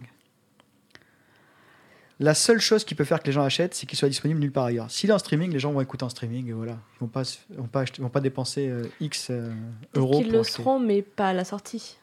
La 2.18 2.34
seule 2.34 2.60
chose 2.60 2.84
qui 2.84 2.94
peut 2.94 3.04
faire 3.04 3.20
que 3.20 3.26
les 3.26 3.32
gens 3.32 3.42
achètent, 3.42 3.74
c'est 3.74 3.86
qu'il 3.86 3.98
soit 3.98 4.08
disponible 4.10 4.40
nulle 4.40 4.52
part 4.52 4.64
ailleurs. 4.66 4.90
S'il 4.90 5.08
est 5.08 5.12
en 5.12 5.18
streaming, 5.18 5.50
les 5.52 5.58
gens 5.58 5.72
vont 5.72 5.80
écouter 5.80 6.04
en 6.04 6.10
streaming 6.10 6.48
et 6.48 6.52
voilà. 6.52 6.72
Ils 6.96 7.00
vont 7.00 7.06
pas, 7.06 7.22
vont 7.50 7.66
pas, 7.66 7.82
acheter- 7.84 8.02
vont 8.02 8.10
pas 8.10 8.20
dépenser 8.20 8.68
euh, 8.68 8.84
X 9.00 9.28
euh, 9.30 9.50
euros. 9.94 10.18
Qu'ils 10.18 10.24
pour 10.26 10.32
le 10.34 10.40
acheter. 10.40 10.52
seront, 10.62 10.78
mais 10.78 11.00
pas 11.00 11.28
à 11.30 11.32
la 11.32 11.44
sortie. 11.44 11.96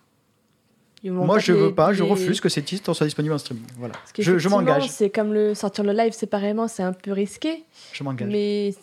Ils 1.03 1.11
Moi, 1.11 1.37
je 1.37 1.53
les- 1.53 1.59
veux 1.59 1.75
pas, 1.75 1.93
je 1.93 2.01
refuse 2.01 2.41
que 2.41 2.49
ces 2.49 2.63
titres 2.63 2.91
soient 2.95 3.05
disponibles 3.05 3.35
en 3.35 3.37
streaming. 3.37 3.63
Voilà. 3.77 3.93
Je, 4.17 4.39
je 4.39 4.49
m'engage. 4.49 4.89
C'est 4.89 5.11
comme 5.11 5.31
le 5.33 5.53
sortir 5.53 5.83
le 5.83 5.93
live 5.93 6.13
séparément, 6.13 6.67
c'est 6.67 6.81
un 6.81 6.93
peu 6.93 7.11
risqué. 7.11 7.63
Je 7.93 8.03
m'engage. 8.03 8.27
Mais 8.31 8.73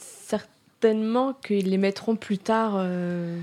certainement 0.88 1.32
qu'ils 1.32 1.70
les 1.70 1.78
mettront 1.78 2.14
plus 2.14 2.36
tard. 2.38 2.74
euh, 2.76 3.38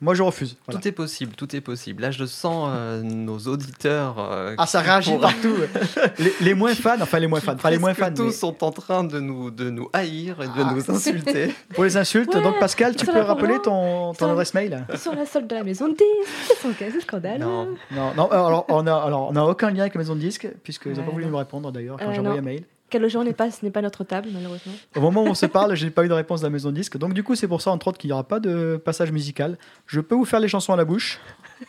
Moi, 0.00 0.14
je 0.14 0.22
refuse. 0.22 0.56
Voilà. 0.66 0.80
Tout 0.80 0.88
est 0.88 0.92
possible, 0.92 1.32
tout 1.36 1.54
est 1.54 1.60
possible. 1.60 2.00
Là, 2.02 2.10
je 2.10 2.24
sens 2.24 2.70
euh, 2.72 3.02
nos 3.02 3.38
auditeurs. 3.38 4.16
euh, 4.18 4.54
Ah, 4.56 4.66
ça 4.66 4.80
réagit 4.80 5.10
pour- 5.12 5.20
partout. 5.20 5.54
les, 6.18 6.32
les 6.40 6.54
moins 6.54 6.74
fans, 6.74 6.96
enfin 7.00 7.18
les 7.18 7.26
moins 7.26 7.40
fans, 7.40 7.52
enfin 7.54 7.68
les 7.70 7.78
moins 7.78 7.92
fans. 7.92 8.06
Presque 8.06 8.16
tous 8.16 8.24
mais 8.24 8.32
sont 8.32 8.64
en 8.64 8.70
train 8.70 9.04
de 9.04 9.20
nous, 9.20 9.50
de 9.50 9.68
nous 9.68 9.90
haïr 9.92 10.40
et 10.42 10.46
de 10.46 10.52
Ah. 10.64 10.72
nous 10.74 10.90
insulter. 10.94 11.54
Pour 11.74 11.84
les 11.84 11.96
insultes, 11.98 12.34
Ouais, 12.34 12.42
donc 12.42 12.58
Pascal, 12.58 12.96
tu 12.96 13.04
ça 13.04 13.12
peux 13.12 13.18
va 13.18 13.24
pour 13.26 13.34
rappeler 13.34 13.54
moi. 13.56 13.62
ton, 13.62 14.12
ton 14.14 14.26
Ça 14.26 14.30
adresse 14.32 14.54
mail 14.54 14.86
sur 14.96 15.14
la 15.14 15.26
solde 15.26 15.48
de 15.48 15.54
la 15.54 15.64
maison 15.64 15.88
de 15.88 15.92
disques. 15.92 16.32
C'est 16.48 16.56
son 16.56 16.72
cas, 16.72 16.86
c'est 16.92 17.00
scandale. 17.02 17.40
Non. 17.40 17.68
Non, 17.94 18.12
non. 18.16 18.30
Alors, 18.30 18.64
on 18.70 18.86
a, 18.86 18.94
alors, 18.94 19.28
on 19.28 19.32
n'a 19.32 19.44
aucun 19.44 19.70
lien 19.70 19.80
avec 19.82 19.94
la 19.94 19.98
maison 20.00 20.14
de 20.14 20.20
disques, 20.20 20.48
puisqu'ils 20.62 20.92
n'ont 20.92 20.98
Ouais, 21.00 21.04
pas 21.04 21.10
voulu 21.12 21.24
non. 21.26 21.30
me 21.32 21.36
répondre 21.36 21.70
d'ailleurs 21.72 21.98
quand 21.98 22.06
Euh, 22.08 22.12
j'ai 22.14 22.20
envoyé 22.20 22.40
non. 22.40 22.42
un 22.46 22.50
mail. 22.50 22.64
Calogero 22.90 23.24
n'est 23.24 23.32
pas, 23.32 23.50
ce 23.50 23.64
n'est 23.64 23.70
pas 23.70 23.82
notre 23.82 24.04
table, 24.04 24.28
malheureusement. 24.32 24.72
Au 24.94 25.00
moment 25.00 25.22
où 25.24 25.26
on 25.26 25.34
se 25.34 25.46
parle, 25.46 25.74
j'ai 25.74 25.90
pas 25.90 26.04
eu 26.04 26.08
de 26.08 26.12
réponse 26.12 26.40
de 26.40 26.46
la 26.46 26.50
maison 26.50 26.70
de 26.70 26.74
disques. 26.76 26.96
Donc, 26.98 27.14
du 27.14 27.22
coup, 27.24 27.34
c'est 27.34 27.48
pour 27.48 27.60
ça, 27.60 27.70
entre 27.70 27.88
autres, 27.88 27.98
qu'il 27.98 28.08
n'y 28.08 28.12
aura 28.12 28.24
pas 28.24 28.38
de 28.40 28.76
passage 28.84 29.10
musical. 29.12 29.58
Je 29.86 30.00
peux 30.00 30.14
vous 30.14 30.24
faire 30.24 30.40
les 30.40 30.48
chansons 30.48 30.72
à 30.72 30.76
la 30.76 30.84
bouche. 30.84 31.18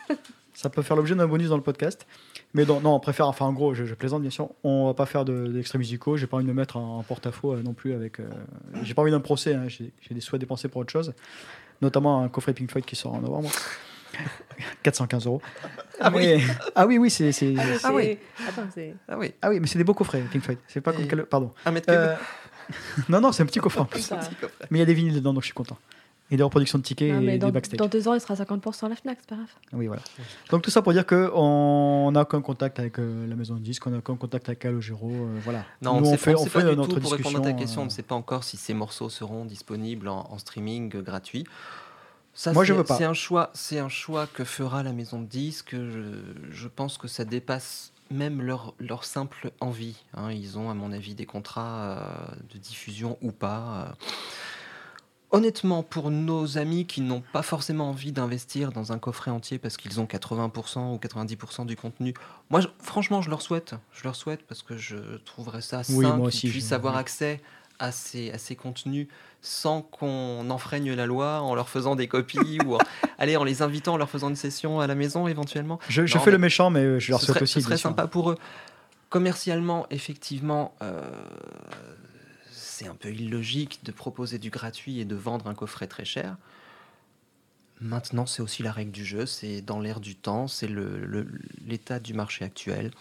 ça 0.53 0.69
peut 0.69 0.81
faire 0.81 0.95
l'objet 0.95 1.15
d'un 1.15 1.27
bonus 1.27 1.49
dans 1.49 1.55
le 1.57 1.63
podcast. 1.63 2.05
Mais 2.53 2.65
non, 2.65 2.79
non, 2.81 2.95
on 2.95 2.99
préfère, 2.99 3.27
enfin, 3.27 3.45
en 3.45 3.53
gros, 3.53 3.73
je, 3.73 3.85
je 3.85 3.93
plaisante 3.93 4.21
bien 4.21 4.29
sûr. 4.31 4.49
On 4.63 4.85
va 4.87 4.93
pas 4.93 5.05
faire 5.05 5.25
de- 5.25 5.47
d'extraits 5.47 5.79
musicaux. 5.79 6.17
J'ai 6.17 6.27
pas 6.27 6.37
envie 6.37 6.45
de 6.45 6.49
me 6.51 6.55
mettre 6.55 6.77
en, 6.77 6.99
en 6.99 7.03
porte-à-faux 7.03 7.53
euh, 7.53 7.61
non 7.63 7.73
plus 7.73 7.93
avec. 7.93 8.19
euh, 8.19 8.25
j'ai 8.83 8.93
pas 8.93 9.01
envie 9.01 9.11
d'un 9.11 9.19
procès. 9.19 9.53
hein. 9.53 9.65
J'ai 9.67 9.91
j'ai 10.01 10.15
des 10.15 10.21
souhaits 10.21 10.39
dépensés 10.39 10.67
pour 10.69 10.81
autre 10.81 10.91
chose. 10.91 11.13
Notamment 11.81 12.21
un 12.23 12.29
coffret 12.29 12.53
Pink 12.53 12.71
Floyd 12.71 12.85
qui 12.85 12.95
sort 12.95 13.13
en 13.13 13.21
novembre. 13.21 13.49
415 14.83 15.25
euros. 15.27 15.41
Ah 15.99 16.09
Mais- 16.09 16.39
ah 16.75 16.85
oui, 16.87 16.97
oui, 16.97 17.09
c'est. 17.09 17.31
c'est- 17.31 17.55
Ah 17.83 17.91
oui. 17.93 18.17
Attends, 18.47 18.67
c'est. 18.73 18.93
Ah 19.07 19.17
oui, 19.17 19.33
Ah 19.41 19.49
oui, 19.49 19.59
mais 19.59 19.67
c'est 19.67 19.77
des 19.77 19.83
beaux 19.83 19.93
coffrets 19.93 20.21
Pink 20.31 20.43
Floyd. 20.43 20.59
C'est 20.67 20.81
pas 20.81 20.93
comme. 20.93 21.03
Et- 21.03 21.07
quel- 21.07 21.25
Pardon. 21.25 21.51
un 21.65 21.71
mètre 21.71 21.87
cube. 21.87 21.95
Euh, 21.95 22.15
non, 23.09 23.21
non, 23.21 23.31
c'est 23.31 23.43
un 23.43 23.45
petit 23.45 23.59
coffret 23.59 23.81
en 23.81 23.85
plus. 23.85 24.11
Mais 24.69 24.77
il 24.77 24.79
y 24.79 24.83
a 24.83 24.85
des 24.85 24.93
vinyles 24.93 25.13
dedans, 25.15 25.33
donc 25.33 25.43
je 25.43 25.47
suis 25.47 25.53
content. 25.53 25.77
Et 26.29 26.35
des 26.35 26.43
reproductions 26.43 26.77
de 26.77 26.83
tickets 26.83 27.09
Non, 27.13 27.21
et 27.21 27.37
dans, 27.37 27.47
des 27.47 27.53
backstage. 27.53 27.77
dans 27.77 27.87
deux 27.87 28.05
ans, 28.09 28.13
il 28.13 28.19
sera 28.19 28.33
50% 28.35 28.85
à 28.85 28.89
la 28.89 28.95
Fnac, 28.97 29.17
c'est 29.21 29.29
pas 29.29 29.37
grave. 29.37 29.47
Oui, 29.71 29.87
voilà. 29.87 30.01
Donc 30.49 30.61
tout 30.61 30.69
ça 30.69 30.81
pour 30.81 30.91
dire 30.91 31.05
qu'on 31.05 32.11
n'a 32.11 32.21
aucun 32.23 32.41
contact 32.41 32.79
avec 32.79 32.99
euh, 32.99 33.25
la 33.27 33.35
maison 33.37 33.53
de 33.55 33.61
disques, 33.61 33.87
on 33.87 33.91
n'a 33.91 33.99
aucun 33.99 34.17
contact 34.17 34.49
avec 34.49 34.59
Calogero. 34.59 35.09
euh, 35.09 35.39
voilà. 35.45 35.63
Non, 35.81 36.01
Nous, 36.01 36.07
on 36.07 36.13
on 36.13 36.17
fait, 36.17 36.33
pas, 36.33 36.39
on 36.39 36.41
on 36.41 36.43
sait 36.43 36.49
fait 36.49 36.59
pas 36.63 36.69
du 36.71 36.75
notre 36.75 36.89
tout. 36.89 36.99
Pour 36.99 37.11
discussion. 37.11 37.29
répondre 37.29 37.47
à 37.47 37.51
ta 37.53 37.57
question, 37.57 37.79
on 37.79 37.83
euh, 37.85 37.87
ne 37.87 37.91
sait 37.91 38.03
pas 38.03 38.15
encore 38.15 38.43
si 38.43 38.57
ces 38.57 38.73
morceaux 38.73 39.07
seront 39.09 39.45
disponibles 39.45 40.09
en, 40.09 40.27
en 40.29 40.37
streaming 40.37 40.93
euh, 40.97 41.01
gratuit. 41.01 41.45
Ça, 42.39 42.53
Moi, 42.53 42.63
je 42.65 42.71
c'est- 42.71 42.77
veux 42.77 42.83
pas. 42.83 42.97
C'est 42.97 43.03
un 43.03 43.13
choix, 43.15 43.49
c'est 43.55 43.79
un 43.79 43.89
choix 43.89 44.27
que 44.27 44.43
fera 44.43 44.83
la 44.83 44.93
maison 44.93 45.19
de 45.19 45.25
disques. 45.25 45.71
Je, 45.73 46.21
je 46.51 46.67
pense 46.67 46.99
que 46.99 47.07
ça 47.07 47.25
dépasse 47.25 47.93
même 48.11 48.43
leur, 48.43 48.75
leur 48.79 49.05
simple 49.05 49.49
envie. 49.59 49.95
hein. 50.13 50.31
Ils 50.31 50.55
ont, 50.59 50.69
à 50.69 50.75
mon 50.75 50.91
avis, 50.91 51.15
des 51.15 51.25
contrats 51.25 51.97
euh, 51.97 52.35
de 52.53 52.59
diffusion 52.59 53.17
ou 53.23 53.31
pas. 53.31 53.87
euh. 53.89 54.05
Honnêtement, 55.31 55.83
pour 55.83 56.09
nos 56.09 56.57
amis 56.57 56.85
qui 56.85 57.01
n'ont 57.01 57.21
pas 57.33 57.41
forcément 57.41 57.89
envie 57.89 58.13
d'investir 58.13 58.71
dans 58.71 58.93
un 58.93 58.99
coffret 58.99 59.29
entier 59.29 59.57
parce 59.59 59.75
qu'ils 59.75 59.99
ont 59.99 60.05
80% 60.05 60.93
ou 60.93 60.97
90% 60.99 61.65
du 61.65 61.75
contenu, 61.75 62.13
moi, 62.49 62.61
je- 62.61 62.67
franchement, 62.79 63.21
je 63.21 63.29
leur 63.29 63.41
souhaite. 63.41 63.73
Je 63.91 64.03
leur 64.05 64.15
souhaite 64.15 64.45
parce 64.47 64.61
que 64.61 64.77
je 64.77 65.17
trouverais 65.25 65.61
ça 65.61 65.81
Oui, 65.89 66.05
simple 66.05 66.17
moi 66.17 66.29
qu'ils 66.31 66.49
puissent 66.51 66.71
avoir 66.71 66.95
accès 66.95 67.41
à 67.79 67.91
ces, 67.91 68.31
à 68.31 68.37
ces 68.37 68.55
contenus 68.55 69.07
sans 69.41 69.81
qu'on 69.81 70.49
enfreigne 70.49 70.93
la 70.93 71.05
loi 71.05 71.41
en 71.41 71.53
leur 71.55 71.69
faisant 71.69 71.95
des 71.95 72.07
copies 72.07 72.59
ou 72.65 72.75
en, 72.75 72.79
allez, 73.17 73.37
en 73.37 73.43
les 73.43 73.61
invitant, 73.61 73.93
en 73.93 73.97
leur 73.97 74.09
faisant 74.09 74.29
une 74.29 74.35
session 74.35 74.79
à 74.79 74.87
la 74.87 74.95
maison 74.95 75.27
éventuellement. 75.27 75.79
Je, 75.89 76.05
je 76.05 76.17
Non, 76.17 76.23
fais 76.23 76.31
le 76.31 76.37
méchant, 76.39 76.69
mais 76.69 76.81
euh, 76.81 76.99
je 76.99 77.11
leur 77.11 77.19
souhaite 77.21 77.35
serait, 77.35 77.43
aussi. 77.43 77.53
ce 77.53 77.61
serait 77.61 77.77
sûr. 77.77 77.89
sympa 77.89 78.07
pour 78.07 78.31
eux. 78.31 78.37
Commercialement, 79.09 79.85
effectivement, 79.89 80.75
euh, 80.81 81.01
c'est 82.51 82.87
un 82.87 82.95
peu 82.95 83.09
illogique 83.09 83.79
de 83.83 83.91
proposer 83.91 84.37
du 84.39 84.49
gratuit 84.49 84.99
et 84.99 85.05
de 85.05 85.15
vendre 85.15 85.47
un 85.47 85.53
coffret 85.55 85.87
très 85.87 86.03
cher. 86.05 86.35
Maintenant, 87.79 88.25
c'est 88.25 88.41
aussi 88.41 88.63
la 88.63 88.71
règle 88.71 88.91
du 88.91 89.05
jeu, 89.05 89.25
c'est 89.27 89.61
dans 89.61 89.79
l'air 89.79 89.99
du 89.99 90.15
temps, 90.15 90.47
c'est 90.47 90.67
le- 90.67 90.97
le- 91.05 91.27
l'état 91.65 91.99
du 91.99 92.13
marché 92.15 92.43
actuel. 92.43 92.91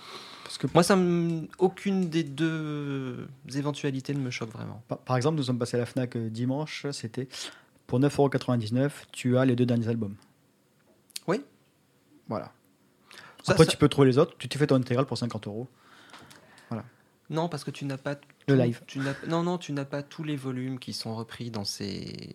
Parce 0.59 0.73
que, 0.73 0.75
Moi, 0.75 0.83
ça 0.83 0.97
me- 0.97 1.47
aucune 1.59 2.09
des 2.09 2.23
deux 2.25 3.29
éventualités 3.55 4.15
ne 4.15 4.21
me 4.21 4.31
choque 4.31 4.51
vraiment. 4.51 4.83
par, 4.89 4.99
par 4.99 5.17
exemple, 5.19 5.37
nous 5.37 5.43
sommes 5.43 5.59
passés 5.59 5.77
à 5.77 5.81
la 5.81 5.87
Fnac 5.87 6.17
euh, 6.17 6.31
dimanche, 6.31 6.87
c'était 6.93 7.29
pour 7.87 8.01
9,99€, 8.01 8.91
tu 9.13 9.37
as 9.37 9.45
les 9.45 9.55
deux 9.55 9.67
derniers 9.67 9.89
albums. 9.89 10.15
Oui. 11.27 11.43
Voilà. 12.29 12.53
Ça, 13.43 13.53
Après, 13.53 13.65
ça- 13.67 13.71
tu 13.71 13.77
peux 13.77 13.89
trouver 13.89 14.09
les 14.09 14.17
autres, 14.19 14.35
tu 14.39 14.49
t'es 14.49 14.59
fait 14.59 14.67
ton 14.67 14.77
intégral 14.77 15.05
pour 15.07 15.19
50 15.19 15.47
euros. 15.47 15.69
Non, 17.29 17.49
parce 17.49 17.65
que 17.65 17.73
tu 17.73 17.85
n'as 17.87 17.99
pas 17.99 18.15
Le 18.47 18.55
live. 18.55 18.83
Tu 18.87 19.01
n'as, 19.01 19.13
non, 19.27 19.43
non, 19.43 19.59
tu 19.59 19.73
n'as 19.73 19.85
pas 19.85 20.05
tous 20.05 20.23
les 20.23 20.37
volumes 20.37 20.79
qui 20.79 20.93
sont 20.93 21.13
repris 21.17 21.51
dans 21.51 21.65
ces, 21.65 22.33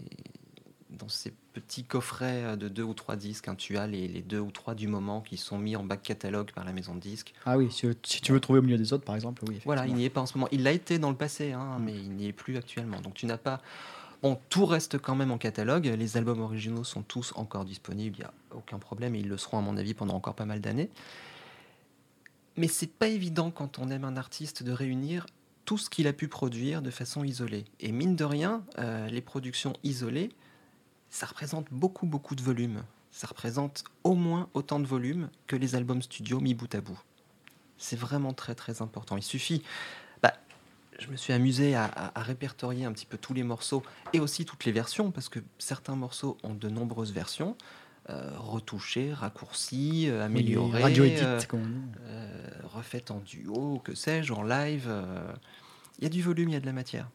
dans 0.97 1.09
ces 1.09 1.33
petit 1.53 1.83
coffret 1.83 2.43
euh, 2.43 2.55
de 2.55 2.67
deux 2.67 2.83
ou 2.83 2.93
trois 2.93 3.15
disques. 3.15 3.47
hein. 3.47 3.55
Tu 3.55 3.77
as 3.77 3.87
les, 3.87 4.07
les 4.07 4.21
deux 4.21 4.39
ou 4.39 4.51
trois 4.51 4.75
du 4.75 4.87
moment 4.87 5.21
qui 5.21 5.37
sont 5.37 5.57
mis 5.57 5.75
en 5.75 5.83
back 5.83 6.01
catalogue 6.03 6.51
par 6.53 6.63
la 6.65 6.73
maison 6.73 6.95
de 6.95 6.99
disques. 6.99 7.33
Ah 7.45 7.57
oui, 7.57 7.71
si, 7.71 7.87
si 8.03 8.21
tu 8.21 8.31
veux 8.31 8.39
trouver 8.39 8.59
au 8.59 8.61
milieu 8.61 8.77
des 8.77 8.93
autres, 8.93 9.05
par 9.05 9.15
exemple, 9.15 9.43
oui. 9.47 9.59
Voilà, 9.65 9.87
il 9.87 9.93
n'y 9.95 10.05
est 10.05 10.09
pas 10.09 10.21
en 10.21 10.25
ce 10.25 10.37
moment. 10.37 10.47
Il 10.51 10.63
l'a 10.63 10.71
été 10.71 10.99
dans 10.99 11.09
le 11.09 11.15
passé, 11.17 11.51
hein, 11.53 11.77
Mm. 11.79 11.83
mais 11.83 11.93
il 11.93 12.11
n'y 12.11 12.27
est 12.27 12.33
plus 12.33 12.57
actuellement. 12.57 12.99
Donc 13.01 13.13
tu 13.15 13.25
n'as 13.25 13.37
pas. 13.37 13.61
Bon, 14.21 14.37
tout 14.49 14.65
reste 14.67 14.99
quand 14.99 15.15
même 15.15 15.31
en 15.31 15.37
catalogue. 15.37 15.85
Les 15.97 16.15
albums 16.17 16.41
originaux 16.41 16.83
sont 16.83 17.01
tous 17.01 17.33
encore 17.35 17.65
disponibles. 17.65 18.17
Il 18.17 18.21
n'y 18.21 18.25
a 18.25 18.33
aucun 18.51 18.77
problème 18.77 19.15
et 19.15 19.19
ils 19.19 19.27
le 19.27 19.37
seront, 19.37 19.57
à 19.57 19.61
mon 19.61 19.77
avis, 19.77 19.93
pendant 19.95 20.13
encore 20.13 20.35
pas 20.35 20.45
mal 20.45 20.61
d'années. 20.61 20.89
Mais 22.57 22.67
c'est 22.67 22.91
pas 22.91 23.07
évident 23.07 23.49
quand 23.49 23.79
on 23.79 23.89
aime 23.89 24.03
un 24.03 24.17
artiste 24.17 24.61
de 24.63 24.71
réunir 24.71 25.25
tout 25.65 25.77
ce 25.77 25.89
qu'il 25.89 26.07
a 26.07 26.13
pu 26.13 26.27
produire 26.27 26.81
de 26.81 26.91
façon 26.91 27.23
isolée. 27.23 27.65
Et 27.79 27.91
mine 27.91 28.15
de 28.15 28.23
rien, 28.25 28.63
euh, 28.77 29.07
les 29.07 29.21
productions 29.21 29.73
isolées, 29.83 30.29
ça 31.11 31.27
représente 31.27 31.67
beaucoup, 31.71 32.07
beaucoup 32.07 32.33
de 32.35 32.41
volume. 32.41 32.83
Ça 33.11 33.27
représente 33.27 33.83
au 34.03 34.15
moins 34.15 34.49
autant 34.55 34.79
de 34.79 34.87
volume 34.87 35.29
que 35.45 35.55
les 35.55 35.75
albums 35.75 36.01
studio 36.01 36.39
mis 36.39 36.53
bout 36.55 36.73
à 36.73 36.81
bout. 36.81 36.99
C'est 37.77 37.97
vraiment 37.99 38.33
très, 38.33 38.55
très 38.55 38.81
important. 38.81 39.17
Il 39.17 39.23
suffit. 39.23 39.61
bah, 40.23 40.33
je 40.99 41.07
me 41.07 41.17
suis 41.17 41.33
amusé 41.33 41.75
à, 41.75 41.85
à- 41.85 42.19
à 42.19 42.23
répertorier 42.23 42.85
un 42.85 42.93
petit 42.93 43.05
peu 43.05 43.17
tous 43.17 43.33
les 43.33 43.43
morceaux 43.43 43.83
et 44.13 44.19
aussi 44.19 44.45
toutes 44.45 44.65
les 44.65 44.71
versions, 44.71 45.11
parce 45.11 45.27
que 45.29 45.39
certains 45.59 45.95
morceaux 45.95 46.37
ont 46.43 46.53
de 46.53 46.69
nombreuses 46.69 47.11
versions, 47.11 47.57
euh, 48.09 48.31
retouchées, 48.37 49.13
raccourcies, 49.13 50.07
euh, 50.09 50.27
Oui. 50.29 50.81
Radio 50.81 51.03
edit, 51.03 51.21
euh, 51.23 51.39
euh, 52.05 52.49
refaites 52.63 53.11
en 53.11 53.19
duo, 53.19 53.79
que 53.83 53.93
sais-je, 53.95 54.31
en 54.31 54.43
live. 54.43 54.85
euh, 54.87 55.33
Il 55.99 56.03
y 56.05 56.07
a 56.07 56.09
du 56.09 56.21
volume, 56.21 56.49
il 56.49 56.53
y 56.53 56.55
a 56.55 56.59
de 56.61 56.65
la 56.65 56.73
matière. 56.73 57.09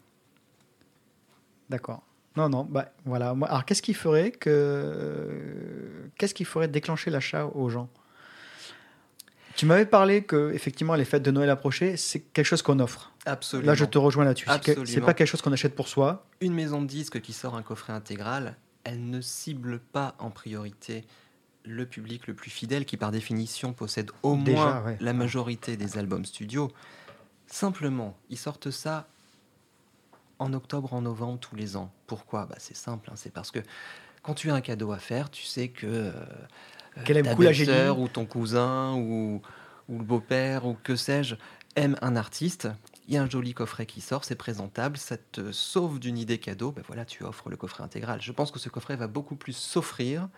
D'accord. 1.70 2.02
Non, 2.36 2.48
non, 2.48 2.64
bah 2.64 2.92
voilà. 3.04 3.30
Alors, 3.30 3.64
qu'est-ce 3.64 3.82
qui 3.82 3.94
ferait 3.94 4.30
que. 4.30 6.10
Qu'est-ce 6.18 6.34
qui 6.34 6.44
ferait 6.44 6.68
déclencher 6.68 7.10
l'achat 7.10 7.46
aux 7.46 7.68
gens? 7.68 7.88
Tu 9.56 9.64
m'avais 9.64 9.86
parlé 9.86 10.22
que, 10.22 10.52
effectivement, 10.52 10.94
les 10.94 11.06
fêtes 11.06 11.22
de 11.22 11.30
Noël 11.30 11.48
approchaient, 11.48 11.96
c'est 11.96 12.20
quelque 12.20 12.44
chose 12.44 12.60
qu'on 12.60 12.78
offre. 12.78 13.12
Absolument. 13.24 13.68
Là, 13.68 13.74
je 13.74 13.86
te 13.86 13.96
rejoins 13.96 14.24
là-dessus. 14.26 14.46
C'est 14.84 15.00
pas 15.00 15.14
quelque 15.14 15.28
chose 15.28 15.40
qu'on 15.40 15.52
achète 15.52 15.74
pour 15.74 15.88
soi. 15.88 16.26
Une 16.42 16.52
maison 16.52 16.82
de 16.82 16.86
disques 16.86 17.22
qui 17.22 17.32
sort 17.32 17.56
un 17.56 17.62
coffret 17.62 17.94
intégral, 17.94 18.56
elle 18.84 19.08
ne 19.08 19.20
cible 19.22 19.78
pas 19.78 20.14
en 20.18 20.30
priorité 20.30 21.04
le 21.64 21.86
public 21.86 22.26
le 22.28 22.34
plus 22.34 22.50
fidèle 22.50 22.84
qui 22.84 22.96
par 22.96 23.10
définition 23.10 23.72
possède 23.72 24.10
au 24.22 24.36
Déjà, 24.36 24.56
moins 24.58 24.84
ouais. 24.84 24.96
la 25.00 25.12
majorité 25.12 25.76
des 25.76 25.98
albums 25.98 26.24
studio. 26.24 26.70
Simplement, 27.46 28.16
ils 28.30 28.38
sortent 28.38 28.70
ça 28.70 29.08
en 30.38 30.52
octobre, 30.52 30.92
en 30.92 31.02
novembre 31.02 31.38
tous 31.38 31.56
les 31.56 31.76
ans. 31.76 31.92
Pourquoi? 32.06 32.46
Bah, 32.46 32.56
C'est 32.58 32.76
simple, 32.76 33.08
hein, 33.10 33.14
c'est 33.16 33.32
parce 33.32 33.50
que 33.50 33.60
quand 34.22 34.34
tu 34.34 34.50
as 34.50 34.54
un 34.54 34.60
cadeau 34.60 34.92
à 34.92 34.98
faire, 34.98 35.30
tu 35.30 35.44
sais 35.44 35.68
que 35.68 35.86
euh, 35.86 36.12
Qu'elle 37.04 37.22
ta 37.22 37.34
belle-sœur 37.34 37.98
ou 37.98 38.08
ton 38.08 38.24
cousin 38.26 38.94
ou, 38.94 39.42
ou 39.88 39.98
le 39.98 40.04
beau-père 40.04 40.66
ou 40.66 40.76
que 40.82 40.96
sais-je 40.96 41.36
aime 41.76 41.96
un 42.02 42.16
artiste. 42.16 42.68
Il 43.06 43.14
y 43.14 43.18
a 43.18 43.22
un 43.22 43.30
joli 43.30 43.54
coffret 43.54 43.86
qui 43.86 44.00
sort, 44.00 44.24
c'est 44.24 44.34
présentable, 44.34 44.96
ça 44.96 45.16
te 45.16 45.52
sauve 45.52 46.00
d'une 46.00 46.18
idée 46.18 46.38
cadeau. 46.38 46.72
Ben 46.72 46.82
voilà, 46.86 47.04
tu 47.04 47.22
offres 47.22 47.50
le 47.50 47.56
coffret 47.56 47.84
intégral. 47.84 48.20
Je 48.20 48.32
pense 48.32 48.50
que 48.50 48.58
ce 48.58 48.68
coffret 48.68 48.96
va 48.96 49.06
beaucoup 49.06 49.36
plus 49.36 49.52
s'offrir 49.52 50.28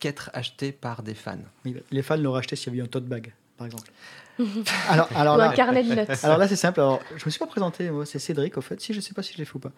qu'être 0.00 0.30
acheté 0.32 0.72
par 0.72 1.02
des 1.02 1.14
fans. 1.14 1.38
Oui, 1.64 1.76
Les 1.90 2.02
fans 2.02 2.16
l'auraient 2.16 2.40
acheté 2.40 2.56
s'il 2.56 2.72
y 2.72 2.76
avait 2.76 2.84
un 2.84 2.90
tote 2.90 3.04
bag, 3.04 3.34
par 3.60 3.66
exemple. 3.66 3.92
alors, 4.88 5.10
alors 5.14 5.34
Ou 5.34 5.38
là, 5.38 5.50
un 5.50 5.52
carnet 5.52 5.84
de 5.84 5.94
notes. 5.94 6.08
Alors 6.24 6.38
là, 6.38 6.48
c'est 6.48 6.56
simple. 6.56 6.80
Alors, 6.80 7.00
je 7.14 7.26
me 7.26 7.30
suis 7.30 7.38
pas 7.38 7.46
présenté. 7.46 7.90
Moi, 7.90 8.06
c'est 8.06 8.18
Cédric, 8.18 8.56
au 8.56 8.62
fait. 8.62 8.80
Si, 8.80 8.94
je 8.94 9.00
sais 9.00 9.12
pas 9.12 9.22
si 9.22 9.34
je 9.34 9.38
l'ai 9.38 9.44
fait 9.44 9.56
ou 9.56 9.58
pas. 9.58 9.72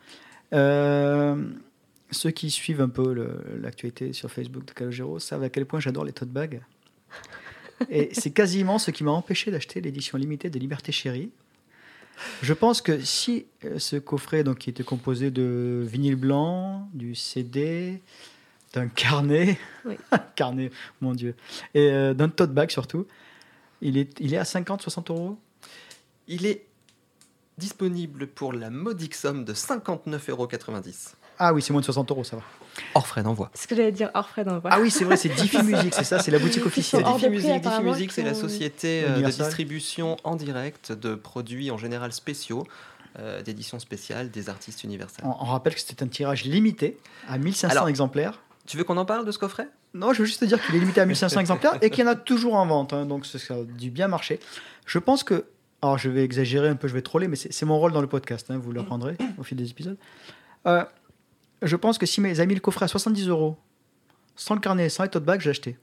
Euh, 0.55 1.35
ceux 2.13 2.31
qui 2.31 2.49
suivent 2.49 2.81
un 2.81 2.89
peu 2.89 3.13
l'actualité 3.61 4.13
sur 4.13 4.31
Facebook 4.31 4.65
de 4.65 4.71
Calogero 4.71 5.19
savent 5.19 5.43
à 5.43 5.49
quel 5.49 5.67
point 5.67 5.81
j'adore 5.81 6.05
les 6.05 6.13
tote 6.13 6.29
bags. 6.29 6.63
Et 7.91 8.11
c'est 8.13 8.31
quasiment 8.31 8.79
ce 8.79 8.93
qui 8.93 9.03
m'a 9.03 9.11
empêché 9.11 9.51
d'acheter 9.51 9.81
l'édition 9.81 10.17
limitée 10.17 10.49
de 10.49 10.61
Liberté 10.61 10.93
Chérie. 10.93 11.31
Je 12.41 12.53
pense 12.53 12.83
que 12.83 13.01
si 13.01 13.47
euh, 13.65 13.81
ce 13.81 13.97
coffret, 13.97 14.45
donc, 14.45 14.59
qui 14.59 14.71
était 14.71 14.85
composé 14.85 15.33
de 15.33 15.83
vinyle 15.85 16.15
blanc, 16.15 16.89
du 16.95 17.17
CD, 17.17 18.01
d'un 18.75 18.87
carnet, 18.87 19.59
Oui. 19.85 19.97
carnet, 20.37 20.71
mon 21.01 21.15
Dieu, 21.15 21.35
et 21.75 21.91
euh, 21.91 22.15
d'un 22.15 22.29
tote 22.29 22.53
bag 22.53 22.71
surtout, 22.71 23.09
il 23.83 23.99
est, 23.99 24.19
il 24.21 24.33
est 24.33 24.39
à 24.39 24.45
50-60 24.45 25.11
euros 25.11 25.39
Il 26.29 26.47
est 26.47 26.65
disponible 27.59 28.27
pour 28.29 28.53
la 28.53 28.71
modique 28.71 29.15
somme 29.15 29.45
de 29.45 29.53
59,90 29.53 30.31
euros. 30.31 30.49
Ah 31.39 31.53
oui, 31.53 31.61
c'est 31.63 31.73
moins 31.73 31.81
de 31.81 31.85
60 31.87 32.11
euros, 32.11 32.25
ça 32.25 32.37
va. 32.37 32.43
Hors 32.95 33.07
frais 33.07 33.23
d'envoi. 33.23 33.51
Ce 33.55 33.67
que 33.67 33.75
j'allais 33.75 33.93
dire 33.93 34.11
hors 34.15 34.29
frais 34.29 34.45
d'envoi. 34.45 34.71
Ah 34.73 34.81
oui, 34.81 34.91
c'est 34.91 35.05
vrai, 35.05 35.17
c'est 35.17 35.29
Diffie 35.29 35.63
Music, 35.65 35.93
c'est 35.95 36.05
ça, 36.05 36.19
c'est 36.21 36.31
la 36.31 36.39
boutique 36.39 36.65
officielle. 36.65 37.03
Diffie 37.05 37.29
Music, 37.29 37.61
Diffie 37.61 37.83
Music, 37.83 38.13
c'est 38.13 38.23
la 38.23 38.35
société 38.35 39.05
euh, 39.05 39.21
de 39.21 39.27
distribution 39.27 40.17
en 40.25 40.37
direct 40.37 40.93
de 40.93 41.15
produits 41.15 41.71
en 41.71 41.79
général 41.79 42.13
spéciaux, 42.13 42.65
euh, 43.19 43.43
d'éditions 43.43 43.79
spéciales 43.79 44.31
des 44.31 44.49
artistes 44.49 44.85
universels. 44.85 45.25
On, 45.25 45.31
on 45.41 45.45
rappelle 45.47 45.75
que 45.75 45.81
c'était 45.81 46.03
un 46.03 46.09
tirage 46.09 46.45
limité 46.45 46.97
à 47.29 47.39
1500 47.39 47.71
Alors- 47.73 47.89
exemplaires. 47.89 48.41
Tu 48.67 48.77
veux 48.77 48.85
qu'on 48.85 48.97
en 48.97 49.05
parle 49.05 49.27
de 49.27 49.33
ce 49.33 49.39
coffret 49.39 49.69
Non, 49.95 50.13
je 50.13 50.21
veux 50.21 50.25
juste 50.25 50.41
te 50.41 50.45
dire 50.47 50.65
qu'il 50.65 50.75
est 50.75 50.79
limité 50.79 51.01
à 51.01 51.07
1500 51.07 51.41
exemplaires 51.41 51.79
et 51.83 51.91
qu'il 51.91 52.05
y 52.05 52.09
en 52.09 52.11
a 52.11 52.15
toujours 52.17 52.55
en 52.55 52.67
vente, 52.67 52.93
hein, 52.93 53.05
donc 53.07 53.27
ça 53.27 53.55
a 53.55 53.63
dû 53.63 53.91
bien 53.91 54.09
marcher. 54.09 54.41
Je 54.87 54.99
pense 54.99 55.23
que, 55.23 55.45
alors 55.83 55.99
je 55.99 56.09
vais 56.09 56.25
exagérer 56.25 56.69
un 56.69 56.77
peu, 56.77 56.89
je 56.89 56.95
vais 56.95 57.03
troller, 57.03 57.29
mais 57.29 57.37
c'est 57.37 57.67
mon 57.67 57.79
rôle 57.79 57.93
dans 57.93 58.01
le 58.01 58.07
podcast, 58.07 58.51
hein, 58.51 58.59
vous 58.59 58.73
le 58.73 58.81
reprendrez 58.81 59.17
au 59.39 59.43
fil 59.43 59.57
des 59.59 59.71
épisodes. 59.71 59.99
Euh, 60.67 60.85
je 61.61 61.77
pense 61.77 61.99
que 61.99 62.07
si 62.07 62.21
mes 62.21 62.41
amis 62.41 62.55
le 62.55 62.61
coffret 62.61 62.85
à 62.85 62.89
70 62.89 63.29
euros, 63.29 63.57
sans 64.35 64.55
le 64.55 64.61
carnet, 64.61 64.89
sans 64.89 65.03
les 65.03 65.11
tote 65.11 65.25
bags, 65.25 65.41
j'ai 65.41 65.51
acheté. 65.51 65.77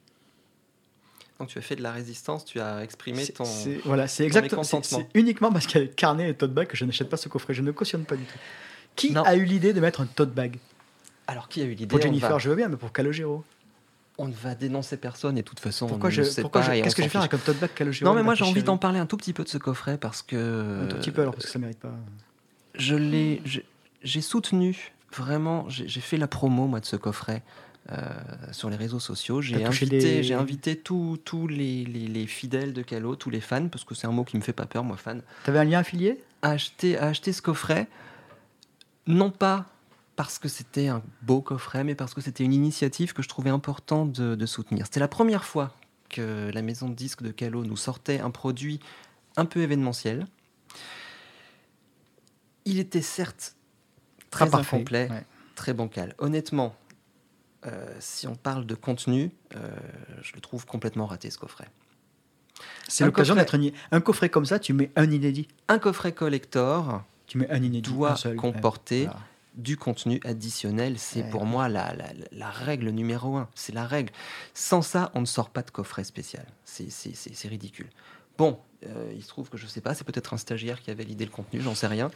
Donc 1.40 1.48
tu 1.48 1.58
as 1.58 1.62
fait 1.62 1.78
de 1.78 1.84
la 1.84 1.94
résistance, 1.94 2.44
tu 2.44 2.60
as 2.60 2.84
exprimé 2.84 3.26
ton... 3.28 3.46
Voilà, 3.86 4.08
c'est 4.08 4.26
exactement. 4.26 4.64
C'est 4.64 5.08
uniquement 5.14 5.52
parce 5.54 5.68
qu'il 5.68 5.80
y 5.80 5.84
a 5.84 5.88
le 5.88 5.94
carnet 5.94 6.30
et 6.30 6.34
tote 6.34 6.54
bag 6.54 6.68
que 6.68 6.76
je 6.76 6.84
n'achète 6.84 7.10
pas 7.10 7.16
ce 7.16 7.30
coffret. 7.30 7.54
Je 7.54 7.62
ne 7.62 7.72
cautionne 7.72 8.04
pas 8.04 8.18
du 8.18 8.26
tout. 8.26 8.38
Qui 8.98 9.12
Non. 9.14 9.24
a 9.24 9.36
eu 9.38 9.46
l'idée 9.46 9.72
de 9.72 9.80
mettre 9.80 10.02
un 10.02 10.06
tote 10.06 10.34
bag? 10.34 10.60
Alors 11.28 11.48
qui 11.48 11.62
a 11.62 11.66
eu 11.66 11.70
l'idée? 11.70 11.88
Pour 11.88 12.02
Jennifer, 12.02 12.30
va, 12.30 12.38
je 12.40 12.50
veux 12.50 12.56
bien, 12.58 12.68
mais 12.68 12.76
pour 12.76 12.92
Calogero 12.92 13.46
on 14.20 14.28
ne 14.28 14.34
va 14.34 14.54
dénoncer 14.54 14.98
personne 14.98 15.38
et 15.38 15.42
de 15.42 15.48
toute 15.48 15.60
façon 15.60 15.88
Pourquoi 15.88 16.10
on 16.10 16.12
je, 16.12 16.22
ne 16.22 16.26
sait 16.26 16.42
pourquoi 16.42 16.62
pas 16.62 16.70
Qu'est-ce 16.82 16.96
que 16.96 17.02
je 17.02 17.08
vais 17.08 17.12
faire 17.12 17.22
avec 17.22 17.34
un 17.34 17.38
tote 17.38 17.58
bag 17.58 17.72
Non 18.02 18.14
mais 18.14 18.22
moi 18.24 18.36
j'ai 18.36 18.44
envie 18.44 18.64
d'en 18.64 18.78
parler 18.78 19.00
un 19.00 19.06
tout 19.06 19.18
petit 19.18 19.34
peu 19.34 19.44
de 19.44 19.50
ce 19.50 19.58
coffret 19.58 19.98
parce 19.98 20.22
que 20.22 20.84
Un 20.84 20.88
tout 20.88 20.98
petit 20.98 21.12
peu 21.12 21.22
alors, 21.22 21.34
parce 21.34 21.46
que 21.46 21.52
ça 21.52 21.60
mérite 21.60 21.80
pas. 21.80 21.94
je 22.76 22.96
l'ai, 22.96 23.42
j'ai- 24.04 24.22
soutenu 24.22 24.92
vraiment, 25.16 25.66
j'ai 25.70 26.02
fait 26.02 26.18
la 26.18 26.28
promo 26.28 26.68
moi 26.68 26.80
de 26.80 26.86
ce 26.86 26.96
coffret 26.96 27.42
euh, 27.92 28.08
sur 28.52 28.70
les 28.70 28.76
réseaux 28.76 29.00
sociaux. 29.00 29.42
J'ai 29.42 29.66
invité, 29.66 30.22
j'ai 30.22 30.36
invité 30.36 30.76
tous 30.76 31.18
tous 31.26 31.48
les, 31.48 31.86
les- 31.86 32.08
les 32.08 32.28
fidèles 32.28 32.74
de 32.74 32.84
Calo, 32.84 33.16
tous 33.16 33.32
les 33.32 33.42
fans, 33.42 33.68
parce 33.70 33.84
que 33.84 33.96
c'est 33.96 34.06
un 34.06 34.12
mot 34.12 34.24
qui 34.24 34.38
me 34.38 34.42
fait 34.44 34.54
pas 34.54 34.68
peur, 34.68 34.84
moi 34.84 34.98
fan, 34.98 35.24
T'avais 35.44 35.58
un 35.60 35.64
lien 35.64 35.80
affilié? 35.80 36.22
À 36.44 36.52
acheter, 36.52 36.98
à 37.00 37.08
acheter 37.08 37.34
ce 37.34 37.42
coffret, 37.42 37.88
non 39.08 39.32
pas 39.32 39.66
parce 40.20 40.38
que 40.38 40.50
c'était 40.50 40.90
un 40.90 41.02
beau 41.22 41.40
coffret, 41.40 41.86
mais 41.86 41.96
parce 41.96 42.14
que 42.14 42.20
c'était 42.20 42.44
une 42.44 42.52
initiative 42.52 43.14
que 43.14 43.22
je 43.22 43.30
trouvais 43.30 43.52
important 43.52 44.06
de, 44.06 44.36
de 44.36 44.46
soutenir. 44.46 44.86
C'était 44.86 45.00
la 45.00 45.08
première 45.08 45.46
fois 45.46 45.74
que 46.10 46.52
la 46.54 46.62
maison 46.62 46.90
de 46.90 46.94
disques 46.94 47.24
de 47.24 47.32
Calo 47.32 47.64
nous 47.64 47.78
sortait 47.78 48.20
un 48.20 48.30
produit 48.30 48.82
un 49.38 49.46
peu 49.46 49.62
événementiel. 49.62 50.28
Il 52.66 52.80
était 52.80 53.02
certes 53.02 53.56
très 54.30 54.50
parfait, 54.50 54.76
incomplet, 54.76 55.08
ouais. 55.10 55.26
très 55.56 55.74
bancal. 55.74 56.16
Honnêtement, 56.18 56.76
euh, 57.66 57.96
si 58.02 58.28
on 58.28 58.36
parle 58.36 58.66
de 58.66 58.76
contenu, 58.76 59.32
euh, 59.56 59.70
je 60.22 60.34
le 60.36 60.42
trouve 60.42 60.66
complètement 60.66 61.06
raté 61.06 61.30
ce 61.30 61.38
coffret. 61.38 61.70
C'est 62.90 63.06
l'occasion 63.06 63.36
d'être 63.36 63.58
un, 63.94 64.02
coffret 64.02 64.28
comme 64.28 64.46
ça, 64.46 64.60
tu 64.60 64.74
mets 64.74 64.92
un 64.98 65.10
inédit. 65.10 65.48
Un 65.70 65.80
coffret 65.80 66.12
collector 66.12 67.06
Tu 67.26 67.38
mets 67.38 67.50
un 67.50 67.64
inédit. 67.64 67.90
doit 67.90 68.12
un 68.12 68.16
seul. 68.18 68.36
comporter 68.36 69.06
Voilà. 69.06 69.22
Du 69.60 69.78
contenu 69.78 70.20
additionnel. 70.26 70.96
C'est 70.98 71.24
Ouais. 71.24 71.30
pour 71.30 71.46
moi 71.46 71.70
la, 71.70 71.94
la- 71.96 72.14
la 72.32 72.50
règle 72.50 72.90
numéro 72.90 73.38
un. 73.38 73.48
C'est 73.56 73.74
la 73.74 73.86
règle. 73.86 74.12
Sans 74.54 74.82
ça, 74.82 75.12
on 75.14 75.22
ne 75.22 75.26
sort 75.26 75.50
pas 75.50 75.62
de 75.62 75.72
coffret 75.72 76.04
spécial. 76.04 76.46
C'est- 76.66 77.48
ridicule. 77.48 77.90
Bon, 78.38 78.58
euh, 78.88 79.12
il 79.16 79.22
se 79.22 79.28
trouve 79.28 79.50
que 79.50 79.58
je 79.58 79.68
sais 79.68 79.82
pas, 79.82 79.94
c'est 79.94 80.06
peut-être 80.06 80.34
un 80.34 80.38
stagiaire 80.38 80.82
qui 80.82 80.92
a 80.92 80.94
validé 80.94 81.26
le 81.26 81.32
contenu, 81.32 81.60
j'en 81.60 81.76
sais 81.76 81.88
rien. 81.88 82.10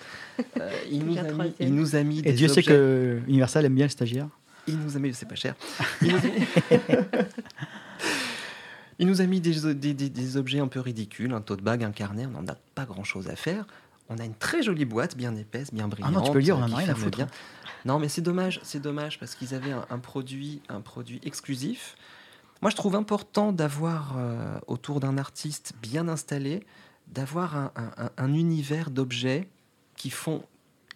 Euh, 0.60 0.72
il, 0.92 1.04
nous 1.06 1.18
a 1.18 1.24
mis, 1.24 1.54
il 1.60 1.76
nous 1.76 1.96
a 1.98 2.04
mis 2.04 2.20
Et 2.20 2.22
des 2.22 2.34
Dieu 2.34 2.48
sait 2.48 2.60
objets- 2.62 2.68
que 2.72 3.22
Universal 3.28 3.66
aime 3.66 3.76
bien 3.76 3.86
le 3.86 3.90
stagiaire. 3.90 4.28
Il 4.68 4.80
nous 4.80 4.96
a 4.96 5.00
mis, 5.00 5.14
c'est 5.14 5.28
pas 5.28 5.36
cher. 5.36 5.56
Il 6.02 6.14
nous 6.14 6.18
a 6.20 6.22
mis, 6.22 6.46
Il 9.00 9.08
nous 9.08 9.22
a 9.22 9.26
mis 9.26 9.42
des, 9.42 9.74
des- 9.74 9.94
des- 9.94 10.10
des 10.10 10.38
objets 10.38 10.60
un 10.60 10.68
peu 10.68 10.80
ridicules, 10.80 11.34
un 11.34 11.42
tote 11.42 11.62
bag, 11.62 11.84
un 11.84 11.92
carnet, 11.92 12.26
on 12.28 12.42
n'en 12.42 12.48
a 12.48 12.56
pas 12.76 12.86
grand 12.86 13.04
chose 13.04 13.28
à 13.28 13.36
faire. 13.36 13.66
On 14.16 14.20
a 14.20 14.26
une 14.26 14.36
très 14.36 14.62
jolie 14.64 14.86
boîte, 14.86 15.18
bien 15.18 15.36
épaisse, 15.36 15.74
bien 15.74 15.88
brillante. 15.88 16.14
Ah 16.16 16.20
non, 16.20 16.24
tu 16.26 16.32
peux 16.32 16.38
le 16.38 16.44
dire, 16.44 16.58
on 16.58 16.62
en 16.64 16.72
a 16.72 16.76
rien 16.76 16.90
à 16.90 16.96
foutre. 16.96 17.18
bien. 17.18 17.28
Non, 17.86 18.00
mais 18.00 18.08
c'est 18.10 18.22
dommage, 18.22 18.60
c'est 18.64 18.82
dommage 18.82 19.20
parce 19.20 19.36
qu'ils 19.36 19.54
avaient 19.56 19.72
un, 19.72 19.86
un 19.90 20.00
produit, 20.00 20.62
un 20.70 20.82
produit 20.82 21.20
exclusif. 21.24 21.96
Moi, 22.62 22.70
je 22.72 22.76
trouve 22.76 22.96
important 22.96 23.52
d'avoir 23.52 24.14
euh, 24.18 24.58
autour 24.68 25.00
d'un 25.00 25.18
artiste 25.18 25.74
bien 25.82 26.08
installé, 26.08 26.64
d'avoir 27.08 27.58
un, 27.58 27.72
un- 27.76 27.92
un- 28.06 28.12
un 28.18 28.34
univers 28.34 28.90
d'objets 28.90 29.50
qui 29.98 30.10
font 30.10 30.44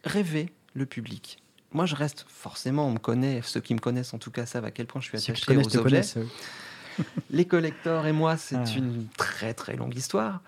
rêver 0.05 0.51
le 0.73 0.85
public. 0.85 1.39
moi, 1.73 1.85
je 1.85 1.95
reste 1.95 2.25
forcément, 2.29 2.87
on 2.87 2.91
me 2.91 2.99
connaît, 2.99 3.41
ceux 3.43 3.59
qui 3.59 3.73
me 3.73 3.79
connaissent 3.79 4.13
en 4.13 4.17
tout 4.19 4.31
cas 4.31 4.45
savent 4.45 4.63
à 4.65 4.71
quel 4.71 4.85
point 4.87 5.01
je 5.01 5.07
suis 5.07 5.17
attaché 5.17 5.57
aux 5.57 5.77
objets. 5.77 6.01
oui. 6.15 7.03
Les 7.29 7.45
collectors 7.45 8.05
et 8.07 8.13
moi, 8.13 8.37
c'est 8.37 8.55
Ah. 8.55 8.63
une 8.77 9.07
très 9.17 9.53
très 9.53 9.75
longue 9.75 9.95
histoire. 9.95 10.41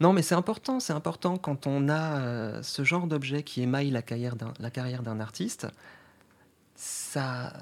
Non, 0.00 0.12
mais 0.12 0.22
c'est 0.22 0.34
important, 0.34 0.80
c'est 0.80 0.92
important 0.92 1.36
quand 1.36 1.66
on 1.66 1.88
a 1.88 2.20
euh, 2.20 2.62
ce 2.62 2.82
genre 2.82 3.06
d'objet 3.06 3.42
qui 3.42 3.62
émaille 3.62 3.90
la 3.90 4.02
carrière 4.02 4.34
d'un, 4.36 5.20
artiste. 5.20 5.68
Ça, 6.74 7.52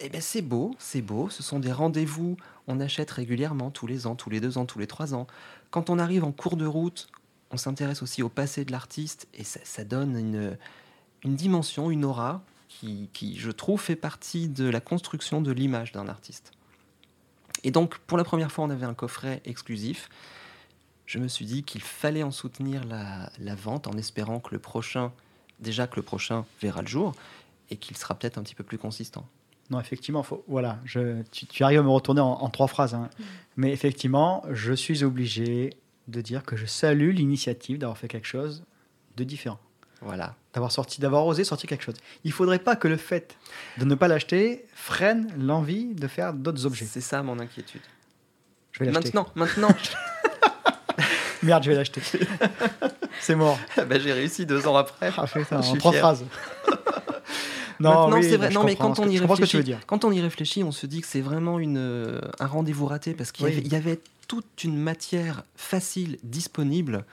eh 0.00 0.08
ben 0.08 0.20
c'est 0.20 0.42
beau, 0.42 0.74
c'est 0.78 1.02
beau. 1.02 1.28
Ce 1.30 1.42
sont 1.42 1.60
des 1.60 1.70
rendez-vous. 1.70 2.36
On 2.66 2.80
achète 2.80 3.10
régulièrement, 3.10 3.70
tous 3.70 3.86
les 3.86 4.06
ans, 4.06 4.16
tous 4.16 4.30
les 4.30 4.40
deux 4.40 4.58
ans, 4.58 4.66
tous 4.66 4.80
les 4.80 4.86
trois 4.88 5.14
ans. 5.14 5.26
Quand 5.70 5.90
on 5.90 5.98
arrive 5.98 6.24
en 6.24 6.32
cours 6.32 6.56
de 6.56 6.66
route, 6.66 7.08
on 7.52 7.56
s'intéresse 7.56 8.02
aussi 8.02 8.22
au 8.22 8.28
passé 8.28 8.64
de 8.64 8.72
l'artiste 8.72 9.28
et 9.34 9.44
ça, 9.44 9.84
donne 9.84 10.16
une, 10.16 11.36
dimension, 11.36 11.90
une 11.90 12.04
aura 12.04 12.42
qui, 12.68 13.36
je 13.38 13.50
trouve, 13.50 13.80
fait 13.80 13.94
partie 13.94 14.48
de 14.48 14.64
la 14.64 14.80
construction 14.80 15.42
de 15.42 15.52
l'image 15.52 15.92
d'un 15.92 16.08
artiste. 16.08 16.50
Et 17.62 17.70
donc, 17.70 17.98
pour 17.98 18.18
la 18.18 18.24
première 18.24 18.50
fois, 18.50 18.64
on 18.64 18.70
avait 18.70 18.86
un 18.86 18.94
coffret 18.94 19.40
exclusif. 19.44 20.08
Je 21.12 21.18
me 21.18 21.28
suis 21.28 21.44
dit 21.44 21.62
qu'il 21.62 21.82
fallait 21.82 22.22
en 22.22 22.30
soutenir 22.30 22.84
la, 22.84 23.28
la 23.38 23.54
vente 23.54 23.86
en 23.86 23.92
espérant 23.98 24.40
que 24.40 24.48
le 24.54 24.58
prochain, 24.58 25.12
déjà 25.60 25.86
que 25.86 25.96
le 25.96 26.02
prochain 26.02 26.46
verra 26.62 26.80
le 26.80 26.88
jour 26.88 27.12
et 27.68 27.76
qu'il 27.76 27.98
sera 27.98 28.14
peut-être 28.14 28.38
un 28.38 28.42
petit 28.42 28.54
peu 28.54 28.64
plus 28.64 28.78
consistant. 28.78 29.28
Non, 29.68 29.78
effectivement, 29.78 30.22
faut, 30.22 30.42
voilà, 30.48 30.78
je, 30.86 31.20
tu, 31.30 31.44
tu 31.44 31.64
arrives 31.64 31.80
à 31.80 31.82
me 31.82 31.90
retourner 31.90 32.22
en, 32.22 32.30
en 32.32 32.48
trois 32.48 32.66
phrases. 32.66 32.94
hein. 32.94 33.10
Mais 33.58 33.72
effectivement, 33.72 34.42
je 34.52 34.72
suis 34.72 35.04
obligé 35.04 35.76
de 36.08 36.22
dire 36.22 36.44
que 36.44 36.56
je 36.56 36.64
salue 36.64 37.10
l'initiative 37.10 37.76
d'avoir 37.76 37.98
fait 37.98 38.08
quelque 38.08 38.26
chose 38.26 38.64
de 39.18 39.24
différent. 39.24 39.60
Voilà. 40.00 40.34
D'avoir 40.54 40.72
sorti, 40.72 40.98
d'avoir 41.02 41.26
osé 41.26 41.44
sortir 41.44 41.68
quelque 41.68 41.84
chose. 41.84 41.96
Il 42.24 42.32
faudrait 42.32 42.58
pas 42.58 42.74
que 42.74 42.88
le 42.88 42.96
fait 42.96 43.36
de 43.76 43.84
ne 43.84 43.94
pas 43.94 44.08
l'acheter 44.08 44.64
freine 44.74 45.30
l'envie 45.36 45.94
de 45.94 46.08
faire 46.08 46.32
d'autres 46.32 46.64
objets. 46.64 46.86
C'est 46.86 47.02
ça 47.02 47.22
mon 47.22 47.38
inquiétude. 47.38 47.82
Je 48.72 48.78
vais 48.80 48.86
l'acheter. 48.90 49.10
Maintenant, 49.14 49.28
maintenant, 49.34 49.68
Merde, 51.42 51.62
je 51.64 51.70
vais 51.70 51.76
l'acheter. 51.76 52.00
C'est 53.20 53.34
mort. 53.34 53.58
bah, 53.76 53.98
j'ai 53.98 54.12
réussi 54.12 54.46
deux 54.46 54.66
ans 54.66 54.76
après. 54.76 55.10
Ah, 55.16 55.26
putain, 55.26 55.60
en 55.60 55.76
trois 55.76 55.92
phrases. 55.92 56.24
Maintenant, 57.78 58.12
oui, 58.12 58.22
c'est 58.22 58.36
vrai. 58.36 58.50
Non, 58.50 58.62
mais 58.62 58.76
quand 58.76 58.98
on 59.00 59.08
y 59.08 59.18
réfléchit, 59.18 59.74
quand 59.86 60.04
on 60.04 60.12
y 60.12 60.20
réfléchit, 60.20 60.62
on 60.62 60.70
se 60.70 60.86
dit 60.86 61.00
que 61.00 61.06
c'est 61.06 61.20
vraiment 61.20 61.58
une, 61.58 61.78
euh, 61.78 62.20
un 62.38 62.46
rendez-vous 62.46 62.86
raté 62.86 63.12
parce 63.12 63.32
qu'il 63.32 63.44
y 63.44 63.48
Oui. 63.48 63.52
avait- 63.54 63.62
il 63.66 63.72
y, 63.72 63.76
avait 63.76 64.00
toute 64.28 64.62
une 64.62 64.76
matière 64.78 65.42
facile 65.56 66.18
disponible 66.22 67.04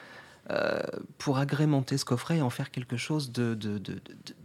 euh, 0.51 0.79
pour 1.17 1.39
agrémenter 1.39 1.97
ce 1.97 2.05
coffret 2.05 2.37
et 2.37 2.41
en 2.43 2.49
faire 2.51 2.69
quelque 2.71 2.97
chose 2.97 3.31
de, 3.31 3.55
de, 3.55 3.77
de- 3.79 3.99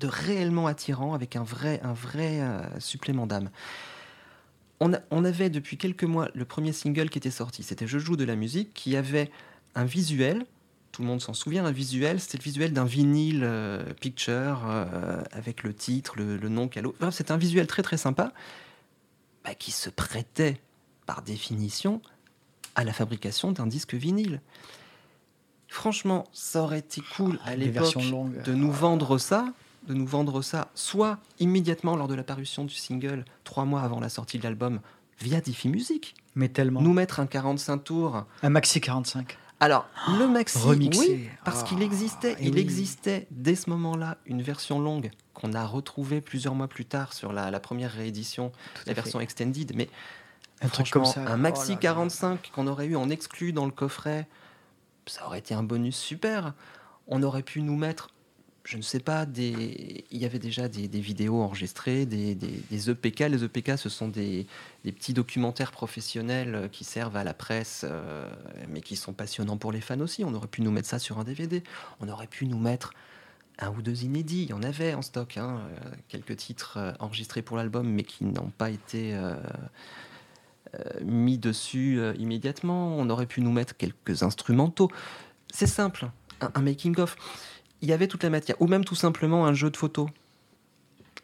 réellement 0.06 0.66
attirant 0.66 1.12
avec 1.14 1.36
un 1.36 1.42
vrai, 1.42 1.80
un 1.82 1.92
vrai 1.92 2.40
euh, 2.40 2.60
supplément 2.78 3.26
d'âme. 3.26 3.50
On 5.10 5.24
avait 5.24 5.48
depuis 5.48 5.78
quelques 5.78 6.04
mois 6.04 6.28
le 6.34 6.44
premier 6.44 6.72
single 6.72 7.08
qui 7.08 7.16
était 7.16 7.30
sorti, 7.30 7.62
c'était 7.62 7.86
Je 7.86 7.98
joue 7.98 8.16
de 8.16 8.24
la 8.24 8.36
musique, 8.36 8.74
qui 8.74 8.96
avait 8.96 9.30
un 9.74 9.84
visuel, 9.84 10.46
tout 10.92 11.02
le 11.02 11.08
monde 11.08 11.20
s'en 11.20 11.34
souvient, 11.34 11.64
un 11.64 11.72
visuel, 11.72 12.20
c'était 12.20 12.38
le 12.38 12.44
visuel 12.44 12.72
d'un 12.72 12.84
vinyle 12.84 13.42
euh, 13.42 13.92
picture 13.94 14.62
euh, 14.66 15.20
avec 15.32 15.62
le 15.62 15.74
titre, 15.74 16.14
le, 16.16 16.36
le 16.36 16.48
nom 16.48 16.68
Calo. 16.68 16.94
Enfin, 17.00 17.10
c'était 17.10 17.32
un 17.32 17.36
visuel 17.36 17.66
très 17.66 17.82
très 17.82 17.96
sympa 17.96 18.32
bah, 19.44 19.54
qui 19.54 19.72
se 19.72 19.90
prêtait 19.90 20.60
par 21.06 21.22
définition 21.22 22.00
à 22.76 22.84
la 22.84 22.92
fabrication 22.92 23.52
d'un 23.52 23.66
disque 23.66 23.94
vinyle. 23.94 24.40
Franchement, 25.68 26.24
ça 26.32 26.62
aurait 26.62 26.78
été 26.78 27.02
cool 27.16 27.36
à 27.44 27.50
Ah, 27.50 27.56
Des 27.56 27.66
l'époque 27.66 27.96
de 28.44 28.54
nous 28.54 28.70
vendre 28.70 29.18
ça, 29.18 29.52
de 29.88 29.94
nous 29.94 30.06
vendre 30.06 30.40
ça, 30.40 30.70
soit 30.74 31.18
immédiatement 31.40 31.96
lors 31.96 32.08
de 32.08 32.14
la 32.14 32.22
parution 32.22 32.64
du 32.64 32.74
single, 32.74 33.24
trois 33.42 33.64
mois 33.64 33.82
avant 33.82 33.98
la 34.00 34.08
sortie 34.08 34.38
de 34.38 34.44
l'album, 34.44 34.80
via 35.20 35.40
Diffie 35.40 35.68
Music. 35.68 36.14
Mais 36.36 36.48
tellement. 36.48 36.80
Nous 36.80 36.92
mettre 36.92 37.20
un 37.20 37.26
45 37.26 37.78
tours. 37.78 38.24
Un 38.42 38.50
maxi 38.50 38.80
45. 38.80 39.36
Alors, 39.64 39.86
le 40.18 40.26
maxi, 40.28 40.58
remixé. 40.58 41.00
oui, 41.08 41.28
parce 41.44 41.62
Ah, 41.62 41.64
qu'il 41.64 41.82
existait, 41.82 42.32
et 42.34 42.46
il 42.46 42.54
oui. 42.54 42.60
existait 42.60 43.26
dès 43.30 43.54
ce 43.54 43.70
moment-là 43.70 44.18
une 44.26 44.42
version 44.42 44.78
longue 44.80 45.10
qu'on 45.32 45.52
a 45.54 45.64
retrouvée 45.66 46.20
plusieurs 46.20 46.54
mois 46.54 46.68
plus 46.68 46.84
tard 46.84 47.12
sur 47.12 47.32
la, 47.32 47.50
la 47.50 47.60
première 47.60 47.90
réédition, 47.92 48.50
Tout 48.50 48.56
la 48.80 48.84
fait. 48.84 48.94
version 48.94 49.20
extended, 49.20 49.72
mais 49.74 49.88
Un 50.60 50.68
truc 50.68 50.90
comme 50.90 51.04
ça. 51.06 51.22
un 51.26 51.36
maxi 51.36 51.70
Oh 51.70 51.74
là. 51.74 51.78
45 51.80 52.50
qu'on 52.54 52.66
aurait 52.66 52.86
eu 52.86 52.96
en 52.96 53.08
exclu 53.10 53.52
dans 53.52 53.64
le 53.64 53.70
coffret, 53.72 54.28
ça 55.06 55.26
aurait 55.26 55.38
été 55.38 55.54
un 55.54 55.62
bonus 55.62 55.96
super. 55.96 56.52
On 57.08 57.22
aurait 57.22 57.42
pu 57.42 57.62
nous 57.62 57.76
mettre, 57.76 58.08
je 58.64 58.78
ne 58.78 58.82
sais 58.82 59.00
pas, 59.00 59.26
il 59.36 60.04
y 60.10 60.24
avait 60.24 60.38
déjà 60.38 60.68
des, 60.68 60.88
vidéos 61.00 61.42
enregistrées, 61.42 62.06
des, 62.06 62.90
EPK. 62.90 63.20
Les 63.20 63.44
EPK, 63.44 63.76
ce 63.76 63.90
sont 63.90 64.08
des, 64.08 64.46
petits 64.82 65.12
documentaires 65.12 65.70
professionnels 65.70 66.70
qui 66.72 66.84
servent 66.84 67.16
à 67.16 67.24
la 67.24 67.34
presse, 67.34 67.84
euh, 67.84 68.28
mais 68.70 68.80
qui 68.80 68.96
sont 68.96 69.12
passionnants 69.12 69.58
pour 69.58 69.70
les 69.70 69.82
fans 69.82 70.00
aussi. 70.00 70.24
On 70.24 70.32
aurait 70.32 70.48
pu 70.48 70.62
nous 70.62 70.70
mettre 70.70 70.88
ça 70.88 70.98
sur 70.98 71.18
un 71.18 71.24
DVD. 71.24 71.62
On 72.00 72.08
aurait 72.08 72.26
pu 72.26 72.46
nous 72.46 72.58
mettre 72.58 72.94
un 73.58 73.68
ou 73.68 73.82
deux 73.82 74.02
inédits. 74.02 74.44
Il 74.44 74.50
y 74.50 74.54
en 74.54 74.62
avait 74.62 74.94
en 74.94 75.02
stock, 75.02 75.36
hein, 75.36 75.60
euh, 75.60 75.90
quelques 76.08 76.36
titres 76.36 76.78
euh, 76.78 76.92
enregistrés 77.00 77.42
pour 77.42 77.58
l'album, 77.58 77.86
mais 77.86 78.02
qui 78.02 78.24
n'ont 78.24 78.50
pas 78.56 78.70
été 78.70 79.14
mis 81.02 81.38
dessus 81.38 82.00
immédiatement. 82.18 82.96
On 82.96 83.08
aurait 83.10 83.26
pu 83.26 83.42
nous 83.42 83.52
mettre 83.52 83.76
quelques 83.76 84.22
instrumentaux. 84.22 84.90
C'est 85.52 85.68
simple, 85.68 86.08
un, 86.40 86.50
un 86.54 86.62
making-of. 86.62 87.16
Il 87.84 87.88
y 87.90 87.92
avait 87.92 88.08
toute 88.08 88.22
la 88.22 88.30
matière. 88.30 88.56
Ou 88.62 88.66
même 88.66 88.82
tout 88.84 88.94
simplement 88.94 89.44
un 89.46 89.52
jeu 89.52 89.70
de 89.70 89.76
photos. 89.76 90.08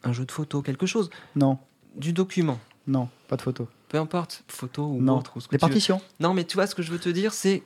Un 0.04 0.12
jeu 0.12 0.26
de 0.26 0.30
photos, 0.30 0.62
quelque 0.62 0.84
chose. 0.84 1.08
Non, 1.36 1.58
Du 1.96 2.12
document. 2.12 2.58
non, 2.86 3.08
pas 3.28 3.36
de 3.36 3.42
photo. 3.42 3.66
Peu 3.88 3.98
importe, 3.98 4.44
photo 4.46 4.84
ou 4.84 5.00
Non. 5.00 5.18
autre. 5.18 5.32
Ou 5.36 5.40
ce 5.40 5.48
que 5.48 5.52
Les 5.52 5.58
tu 5.58 5.64
veux. 5.64 5.68
partitions. 5.70 6.02
Non, 6.20 6.34
mais 6.34 6.44
tu 6.44 6.54
vois, 6.56 6.66
ce 6.66 6.74
que 6.74 6.82
je 6.82 6.92
veux 6.92 6.98
te 6.98 7.08
dire, 7.08 7.32
c'est 7.32 7.62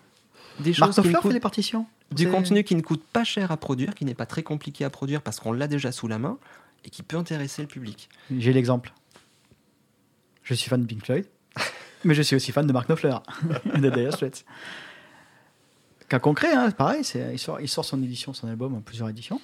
des 0.61 0.71
Marc 0.79 0.93
choses 0.93 1.03
qui 1.05 1.11
Knopfler 1.11 1.29
fait 1.29 1.35
des 1.35 1.41
partitions. 1.41 1.87
du 2.13 2.29
contenu 2.29 2.63
qui 2.63 2.77
ne 2.77 2.83
coûte 2.83 3.03
pas 3.13 3.25
cher 3.25 3.51
à 3.51 3.57
produire, 3.57 3.95
qui 3.97 4.05
n'est 4.05 4.15
pas 4.15 4.27
très 4.27 4.45
compliqué 4.45 4.85
à 4.85 4.91
produire 4.91 5.23
parce 5.23 5.41
qu'on 5.41 5.53
l'a 5.53 5.67
déjà 5.67 5.91
sous 5.91 6.07
la 6.07 6.19
main 6.21 6.39
et 6.85 6.91
qui 6.91 7.03
peut 7.03 7.17
intéresser 7.17 7.63
le 7.63 7.69
public. 7.69 8.09
J'ai 8.31 8.53
l'exemple. 8.53 8.93
Je 10.45 10.55
suis 10.55 10.69
fan 10.71 10.81
de 10.83 10.87
Pink 10.87 11.05
Floyd, 11.05 11.27
mais 12.05 12.15
je 12.15 12.23
suis 12.23 12.37
aussi 12.37 12.53
fan 12.53 12.67
de 12.67 12.73
Mark 12.73 12.87
Knopfler, 12.89 13.17
de 13.77 13.91
Dire 13.91 14.13
Straits. 14.13 14.45
Cas 16.15 16.21
concret, 16.21 16.53
hein, 16.55 16.71
pareil, 16.71 17.03
il, 17.33 17.39
sort, 17.41 17.61
il 17.61 17.69
sort 17.69 17.85
son 17.85 18.01
édition, 18.01 18.33
son 18.33 18.47
album 18.47 18.73
en 18.77 18.81
plusieurs 18.81 19.09
éditions. 19.09 19.41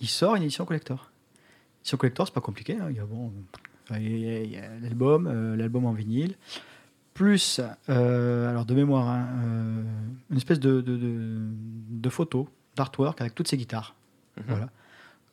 Il 0.00 0.08
sort 0.08 0.36
une 0.36 0.42
édition 0.44 0.64
collector. 0.64 1.10
Édition 1.82 1.98
collector, 1.98 2.26
c'est 2.26 2.32
pas 2.32 2.40
compliqué. 2.40 2.78
hein, 2.80 2.86
Il 2.88 2.96
y 2.96 2.98
a, 2.98 3.04
bon, 3.04 3.30
l'album, 3.90 5.26
euh, 5.26 5.54
l'album 5.54 5.84
en 5.84 5.92
vinyle, 5.92 6.36
plus, 7.12 7.60
euh, 7.90 8.48
alors 8.48 8.64
de 8.64 8.72
mémoire, 8.74 9.06
hein, 9.06 9.28
euh, 9.44 9.82
une 10.30 10.36
espèce 10.38 10.58
de, 10.60 10.80
de, 10.80 10.96
de, 10.96 11.40
de 11.90 12.08
photo, 12.08 12.48
d'artwork 12.74 13.20
avec 13.20 13.34
toutes 13.34 13.48
ses 13.48 13.58
guitares. 13.58 13.94
Mhm. 14.38 14.44
Voilà. 14.48 14.70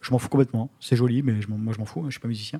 Je 0.01 0.11
m'en 0.11 0.17
fous 0.17 0.27
complètement. 0.27 0.69
C'est 0.81 0.97
joli, 0.97 1.23
mais 1.23 1.41
je 1.41 1.47
moi 1.47 1.71
je 1.73 1.79
m'en 1.79 1.85
fous. 1.85 2.01
hein, 2.01 2.07
Je 2.07 2.11
suis 2.11 2.19
pas 2.19 2.27
musicien. 2.27 2.59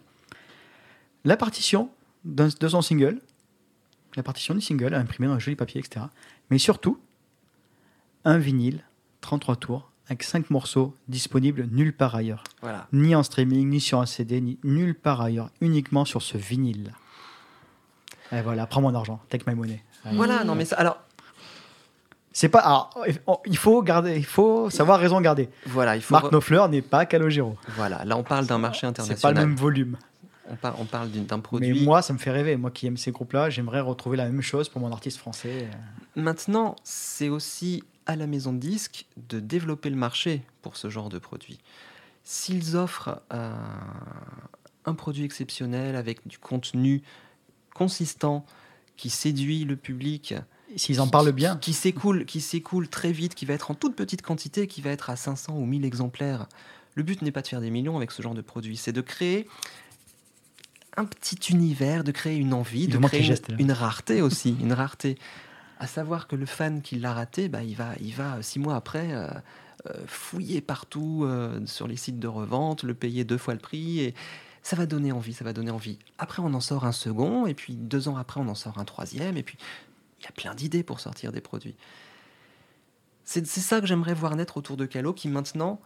La 1.26 1.36
partition 1.36 1.90
de 2.24 2.48
son 2.70 2.82
single, 2.82 3.20
la 4.16 4.24
partition 4.24 4.56
du 4.56 4.62
single 4.62 4.94
imprimée 4.94 5.28
dans 5.28 5.34
un 5.34 5.40
joli 5.40 5.58
papier, 5.58 5.82
etc. 5.82 6.06
Mais 6.50 6.60
surtout, 6.60 6.98
un 8.26 8.38
vinyle, 8.38 8.84
33 9.22 9.56
tours, 9.58 9.90
avec 10.08 10.24
5 10.24 10.50
morceaux 10.50 10.96
disponibles 11.08 11.68
nulle 11.72 11.94
part 11.96 12.16
ailleurs. 12.16 12.44
Voilà. 12.62 12.88
Ni 12.92 13.16
en 13.16 13.24
streaming, 13.24 13.70
ni 13.70 13.80
sur 13.80 14.00
un 14.02 14.06
CD, 14.06 14.42
ni 14.42 14.60
nulle 14.64 14.96
part 14.96 15.22
ailleurs. 15.22 15.50
Uniquement 15.62 16.06
sur 16.06 16.22
ce 16.22 16.38
vinyle. 16.38 16.94
Et 18.32 18.42
voilà, 18.42 18.66
prends 18.66 18.82
mon 18.82 18.94
argent, 18.96 19.20
take 19.30 19.50
my 19.50 19.56
money. 19.56 19.84
Allez. 20.06 20.16
Voilà, 20.18 20.44
non 20.44 20.56
mais 20.56 20.66
ça, 20.66 20.78
alors 20.78 20.98
C'est 22.34 22.50
pas. 22.50 22.60
alors, 22.60 22.90
il 23.46 23.58
faut 23.58 23.82
garder, 23.84 24.16
il 24.18 24.26
faut 24.26 24.70
savoir 24.70 25.00
raison 25.00 25.20
garder. 25.22 25.50
voilà, 25.66 25.96
il 25.96 26.02
faut 26.02 26.14
Mark 26.14 26.26
re- 26.26 26.30
Knopfler 26.30 26.66
n'est 26.70 26.82
pas 26.82 27.06
Calogero. 27.06 27.58
voilà, 27.76 28.04
là 28.06 28.18
on 28.18 28.24
parle 28.24 28.46
d'un 28.48 28.58
marché 28.58 28.88
C'est 28.88 28.94
pas 28.94 29.02
le 29.02 29.02
international. 29.04 29.48
même 29.48 29.56
volume. 29.56 29.98
On, 30.50 30.56
par- 30.56 30.80
on 30.80 30.86
parle 30.86 31.10
d'un 31.12 31.36
Mais 31.38 31.42
produit. 31.42 31.84
moi, 31.86 32.02
ça 32.02 32.12
me 32.14 32.18
fait 32.18 32.32
rêver. 32.32 32.58
Moi 32.58 32.72
qui 32.72 32.88
aime 32.88 32.98
ces 32.98 33.12
groupes-là, 33.12 33.50
j'aimerais 33.50 33.80
retrouver 33.80 34.18
la 34.18 34.26
même 34.26 34.42
chose 34.42 34.68
pour 34.70 34.82
mon 34.82 34.92
artiste 34.92 35.18
français. 35.18 35.70
Maintenant, 36.18 36.76
c'est 36.84 37.30
aussi 37.30 37.84
à 38.12 38.16
la 38.16 38.28
maison 38.28 38.54
de 38.54 38.60
disques 38.60 39.06
de 39.30 39.40
développer 39.40 39.90
le 39.90 39.96
marché 39.96 40.44
pour 40.62 40.78
ce 40.78 40.90
genre 40.90 41.10
de 41.10 41.20
produit. 41.20 41.60
S'ils 42.24 42.76
offrent 42.76 43.22
euh, 43.34 43.54
un 44.86 44.94
produit 44.94 45.24
exceptionnel 45.24 45.96
avec 45.96 46.28
du 46.28 46.38
contenu 46.38 47.02
consistant 47.74 48.46
qui 48.98 49.10
séduit 49.10 49.64
le 49.64 49.76
public, 49.76 50.36
S'ils 50.76 51.02
en 51.02 51.08
parlent 51.08 51.32
bien. 51.32 51.58
qui 51.58 51.74
s'écoule, 51.74 52.26
qui 52.26 52.40
s'écoule 52.40 52.88
très 52.88 53.12
vite, 53.12 53.36
qui 53.36 53.46
va 53.46 53.54
être 53.54 53.72
en 53.72 53.76
toute 53.76 53.96
petite 53.96 54.22
quantité, 54.22 54.68
qui 54.68 54.82
va 54.82 54.92
être 54.92 55.10
à 55.10 55.16
500 55.16 55.58
ou 55.58 55.66
1000 55.66 55.84
exemplaires. 55.86 56.48
Le 56.96 57.04
but 57.04 57.22
n'est 57.22 57.32
pas 57.32 57.42
de 57.42 57.48
faire 57.48 57.62
des 57.62 57.70
millions 57.70 57.98
avec 57.98 58.12
ce 58.12 58.22
genre 58.22 58.36
de 58.36 58.42
produit, 58.42 58.78
c'est 58.78 58.92
de 58.92 59.02
créer 59.02 59.48
un 60.98 61.06
petit 61.06 61.38
univers, 61.52 62.04
de 62.04 62.12
créer 62.12 62.36
une 62.36 62.54
envie, 62.54 62.84
Il 62.84 62.90
de 62.90 62.98
créer 62.98 63.26
une, 63.26 63.60
une 63.60 63.72
rareté 63.72 64.22
aussi, 64.22 64.56
une 64.62 64.74
rareté. 64.74 65.18
À 65.82 65.88
savoir 65.88 66.28
que 66.28 66.36
le 66.36 66.46
fan 66.46 66.84
qui 66.84 67.00
l'a 67.00 67.12
raté, 67.12 67.50
bah, 67.50 67.64
il 67.64 67.76
va, 67.76 67.96
il 68.00 68.14
va 68.14 68.40
six 68.44 68.60
mois 68.60 68.76
après 68.76 69.14
euh, 69.14 69.28
euh, 69.88 69.94
fouiller 70.06 70.62
partout 70.62 71.24
euh, 71.26 71.60
sur 71.66 71.88
les 71.88 71.96
sites 71.96 72.20
de 72.20 72.28
revente, 72.28 72.84
le 72.84 72.94
payer 72.94 73.24
deux 73.24 73.40
fois 73.40 73.56
le 73.56 73.60
prix. 73.60 74.00
Et 74.00 74.14
ça 74.62 74.76
va 74.76 74.86
donner 74.86 75.12
envie, 75.12 75.34
ça 75.34 75.44
va 75.44 75.54
donner 75.54 75.72
envie. 75.72 75.98
Après, 76.20 76.44
on 76.44 76.54
en 76.54 76.60
sort 76.60 76.86
un 76.86 76.92
second, 76.92 77.48
et 77.48 77.56
puis 77.56 77.74
deux 77.74 78.10
ans 78.10 78.16
après, 78.16 78.40
on 78.40 78.48
en 78.48 78.54
sort 78.54 78.78
un 78.78 78.86
troisième, 78.86 79.38
et 79.38 79.44
puis 79.44 79.58
il 80.20 80.26
y 80.26 80.28
a 80.28 80.32
plein 80.32 80.54
d'idées 80.54 80.84
pour 80.84 81.00
sortir 81.00 81.32
des 81.32 81.42
produits. 81.42 81.76
C'est 83.24 83.48
ça 83.48 83.82
que 83.82 83.88
j'aimerais 83.88 84.14
voir 84.14 84.36
naître 84.36 84.58
autour 84.58 84.78
de 84.78 84.86
Calo, 84.86 85.14
qui 85.14 85.30
maintenant 85.30 85.82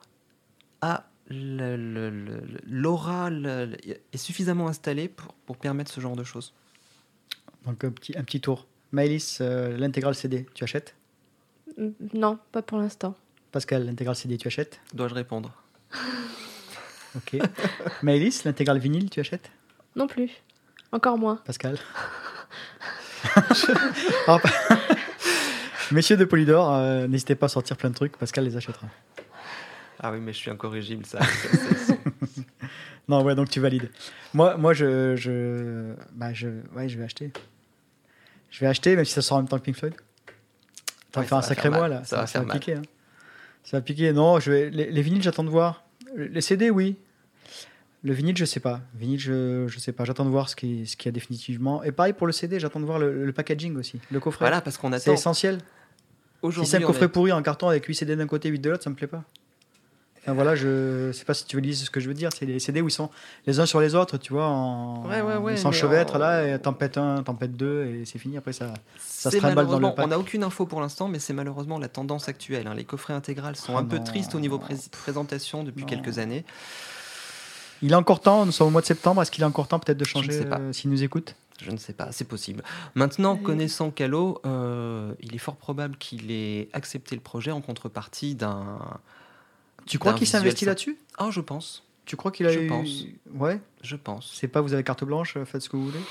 a 0.81 1.05
l'aura 1.29 3.29
est 3.31 4.17
suffisamment 4.17 4.67
installée 4.67 5.07
pour, 5.07 5.33
pour 5.45 5.55
permettre 5.55 5.89
ce 5.89 6.01
genre 6.01 6.17
de 6.17 6.25
choses. 6.25 6.53
Donc 7.63 7.85
un 7.85 7.91
petit, 7.91 8.17
un 8.17 8.25
petit 8.25 8.41
tour. 8.41 8.67
Maëlys, 8.99 9.39
euh, 9.41 9.75
l'intégrale 9.75 10.15
CD, 10.15 10.45
tu 10.53 10.63
achètes? 10.63 10.95
Mm, 11.77 11.89
Non, 12.13 12.39
pas 12.53 12.61
pour 12.61 12.77
l'instant. 12.77 13.13
Pascal, 13.51 13.85
l'intégrale 13.85 14.15
CD, 14.15 14.37
tu 14.37 14.47
achètes? 14.47 14.79
Dois-je 14.93 15.13
répondre? 15.13 15.51
Ok. 17.17 17.37
Maëlys, 18.03 18.43
l'intégrale 18.43 18.77
vinyle, 18.77 19.09
tu 19.09 19.21
achètes? 19.21 19.49
Non 19.95 20.05
plus. 20.05 20.29
Encore 20.91 21.17
moins. 21.17 21.37
Pascal 21.45 21.77
Alors, 24.27 24.41
Messieurs 25.91 26.17
de 26.17 26.25
Polydor, 26.25 26.73
euh, 26.73 27.07
n'hésitez 27.07 27.35
pas 27.35 27.45
à 27.45 27.49
sortir 27.49 27.77
plein 27.77 27.89
de 27.89 27.95
trucs, 27.95 28.17
Pascal 28.17 28.43
les 28.43 28.57
achètera. 28.57 28.87
Ah 29.99 30.11
oui, 30.11 30.19
mais 30.19 30.33
je 30.33 30.37
suis 30.39 30.51
incorrigible, 30.51 31.05
ça. 31.05 31.19
Non, 33.07 33.23
ouais, 33.23 33.35
donc 33.35 33.49
tu 33.49 33.59
valides. 33.59 33.89
Moi, 34.33 34.57
moi 34.57 34.73
je, 34.73 35.15
je, 35.15 35.93
bah, 36.13 36.33
je, 36.33 36.47
ouais, 36.75 36.89
je 36.89 36.97
vais 36.97 37.03
acheter. 37.05 37.31
Je 38.55 38.61
vais 38.61 38.67
acheter, 38.67 38.95
même 38.95 39.03
si 39.03 39.11
ça 39.11 39.21
sort 39.21 39.35
en 39.35 39.41
même 39.41 39.49
temps 39.49 39.59
que 39.59 39.65
Pink 39.65 39.75
Floyd. 39.75 39.93
Ça 39.93 40.01
va 41.15 41.21
Ouais, 41.21 41.27
faire 41.27 41.37
un 41.37 41.41
sacré 41.41 41.69
mois, 41.69 41.89
là. 41.89 42.05
Ça 42.05 42.17
va 42.21 42.25
faire 42.27 42.45
piquer. 42.47 42.75
hein. 42.75 42.81
Ça 43.65 43.75
va 43.77 43.81
piquer. 43.81 44.13
Non, 44.13 44.39
je 44.39 44.49
vais, 44.49 44.69
les, 44.69 44.89
les 44.91 45.01
vinyles, 45.01 45.21
j'attends 45.21 45.43
de 45.43 45.49
voir. 45.49 45.83
Les 46.15 46.39
CD, 46.39 46.69
oui. 46.69 46.95
Le 48.03 48.13
vinyle, 48.13 48.37
je 48.37 48.45
sais 48.45 48.61
pas. 48.61 48.79
Vinyle, 48.93 49.19
je, 49.19 49.67
je 49.67 49.77
sais 49.79 49.91
pas. 49.91 50.05
J'attends 50.05 50.23
de 50.23 50.29
voir 50.29 50.47
ce 50.47 50.55
qu'il 50.55 50.87
ce 50.87 50.95
qu'il 50.95 51.07
y 51.07 51.09
a 51.09 51.11
définitivement. 51.11 51.83
Et 51.83 51.91
pareil 51.91 52.13
pour 52.13 52.27
le 52.27 52.33
CD, 52.33 52.57
j'attends 52.61 52.79
de 52.79 52.85
voir 52.85 52.97
le, 52.99 53.25
le 53.25 53.33
packaging 53.33 53.75
aussi. 53.75 53.99
Le 54.09 54.19
coffret. 54.21 54.45
voilà, 54.45 54.61
parce 54.61 54.77
qu'on 54.77 54.89
c'est 54.91 54.95
attend. 54.95 55.13
essentiel. 55.13 55.57
Si 56.53 56.65
c'est 56.65 56.77
un 56.77 56.81
coffret 56.81 57.05
est- 57.05 57.09
pourri 57.09 57.31
en 57.33 57.41
carton 57.41 57.67
avec 57.67 57.83
8 57.85 57.95
CD 57.95 58.15
d'un 58.15 58.27
côté, 58.27 58.47
8 58.49 58.59
de 58.59 58.69
l'autre, 58.69 58.83
ça 58.83 58.89
me 58.89 58.95
plaît 58.95 59.07
pas. 59.07 59.23
Enfin, 60.27 60.33
voilà, 60.33 60.55
je 60.55 61.11
sais 61.11 61.23
pas 61.23 61.35
si 61.35 61.45
tu 61.45 61.55
veux 61.55 61.61
lire 61.61 61.75
ce 61.75 61.89
que 61.91 61.99
je 61.99 62.07
veux 62.07 62.15
dire. 62.15 62.29
C'est 62.35 62.47
les 62.47 62.57
CD 62.59 62.81
où 62.81 62.87
ils 62.87 62.91
sont 62.91 63.11
les 63.45 63.59
uns 63.59 63.67
sur 63.67 63.79
les 63.79 63.93
autres, 63.93 64.17
tu 64.17 64.33
vois, 64.33 64.47
en... 64.47 65.07
Ouais, 65.07 65.21
ouais, 65.21 65.35
ouais, 65.37 65.51
ils 65.51 65.55
mais 65.55 65.57
s'enchevêtrent 65.57 66.15
en- 66.15 66.19
là, 66.19 66.47
et 66.47 66.53
un, 66.53 66.57
t'en 66.57 66.73
pètes 66.73 67.55
deux, 67.55 67.85
et 67.85 68.05
c'est 68.05 68.17
fini. 68.17 68.35
Après, 68.37 68.51
ça. 68.51 68.73
se 68.97 69.29
C'est 69.29 69.37
trimballe 69.37 69.53
dans 69.55 69.61
le 69.61 69.65
malheureusement, 69.81 69.91
pack. 69.91 70.05
on 70.05 70.07
n'a 70.09 70.17
aucune 70.19 70.43
info 70.43 70.65
pour 70.65 70.81
l'instant, 70.81 71.07
mais 71.07 71.19
c'est 71.19 71.33
malheureusement 71.33 71.77
la 71.77 71.89
tendance 71.89 72.27
actuelle. 72.27 72.65
hein. 72.65 72.73
Les 72.73 72.85
coffrets 72.85 73.13
intégrales 73.13 73.55
sont 73.55 73.77
Ah 73.77 73.81
un 73.81 73.83
peu 73.83 73.99
tristes 74.03 74.33
au 74.33 74.39
niveau 74.39 74.57
pré- 74.57 74.75
présentation 74.91 75.63
depuis 75.63 75.81
Non. 75.83 75.87
quelques 75.87 76.17
années. 76.17 76.43
Il 77.81 77.91
est 77.91 77.95
encore 77.95 78.21
temps, 78.21 78.45
nous 78.45 78.51
sommes 78.51 78.67
au 78.69 78.71
mois 78.71 78.81
de 78.81 78.87
septembre, 78.87 79.21
est-ce 79.21 79.29
qu'il 79.31 79.43
est 79.43 79.47
encore 79.47 79.67
temps 79.67 79.79
peut-être 79.79 79.97
de 79.97 80.05
Je 80.05 80.17
ne 80.17 80.23
changer 80.23 80.31
sais 80.31 80.45
pas. 80.45 80.59
euh, 80.59 80.73
s'il 80.73 80.89
nous 80.89 81.03
écoute? 81.03 81.35
Je 81.61 81.71
ne 81.71 81.77
sais 81.77 81.93
pas, 81.93 82.07
c'est 82.11 82.27
possible. 82.27 82.63
Maintenant, 82.95 83.35
Oui. 83.35 83.43
connaissant 83.43 83.91
Calo, 83.91 84.41
euh, 84.45 85.13
il 85.21 85.35
est 85.35 85.39
fort 85.39 85.55
probable 85.55 85.97
qu'il 85.97 86.31
ait 86.31 86.67
accepté 86.73 87.15
le 87.15 87.21
projet 87.21 87.51
en 87.51 87.61
contrepartie 87.61 88.33
d'un. 88.35 88.79
Tu 89.85 89.99
crois 89.99 90.13
qu'il 90.13 90.27
s'est 90.27 90.37
visuel 90.37 90.47
investi 90.49 90.65
ça. 90.65 90.71
là-dessus 90.71 90.97
Ah, 91.17 91.29
je 91.31 91.41
pense. 91.41 91.83
Tu 92.05 92.15
crois 92.15 92.31
qu'il 92.31 92.45
a 92.45 92.51
Je 92.51 92.59
eu... 92.59 92.67
pense. 92.67 93.05
Ouais, 93.33 93.59
Je 93.81 93.95
pense. 93.95 94.31
c'est 94.35 94.47
pas 94.47 94.61
vous 94.61 94.73
avez 94.73 94.83
carte 94.83 95.03
blanche, 95.03 95.37
euh, 95.37 95.45
faites 95.45 95.61
ce 95.61 95.69
que 95.69 95.75
vous 95.75 95.85
voulez? 95.87 96.03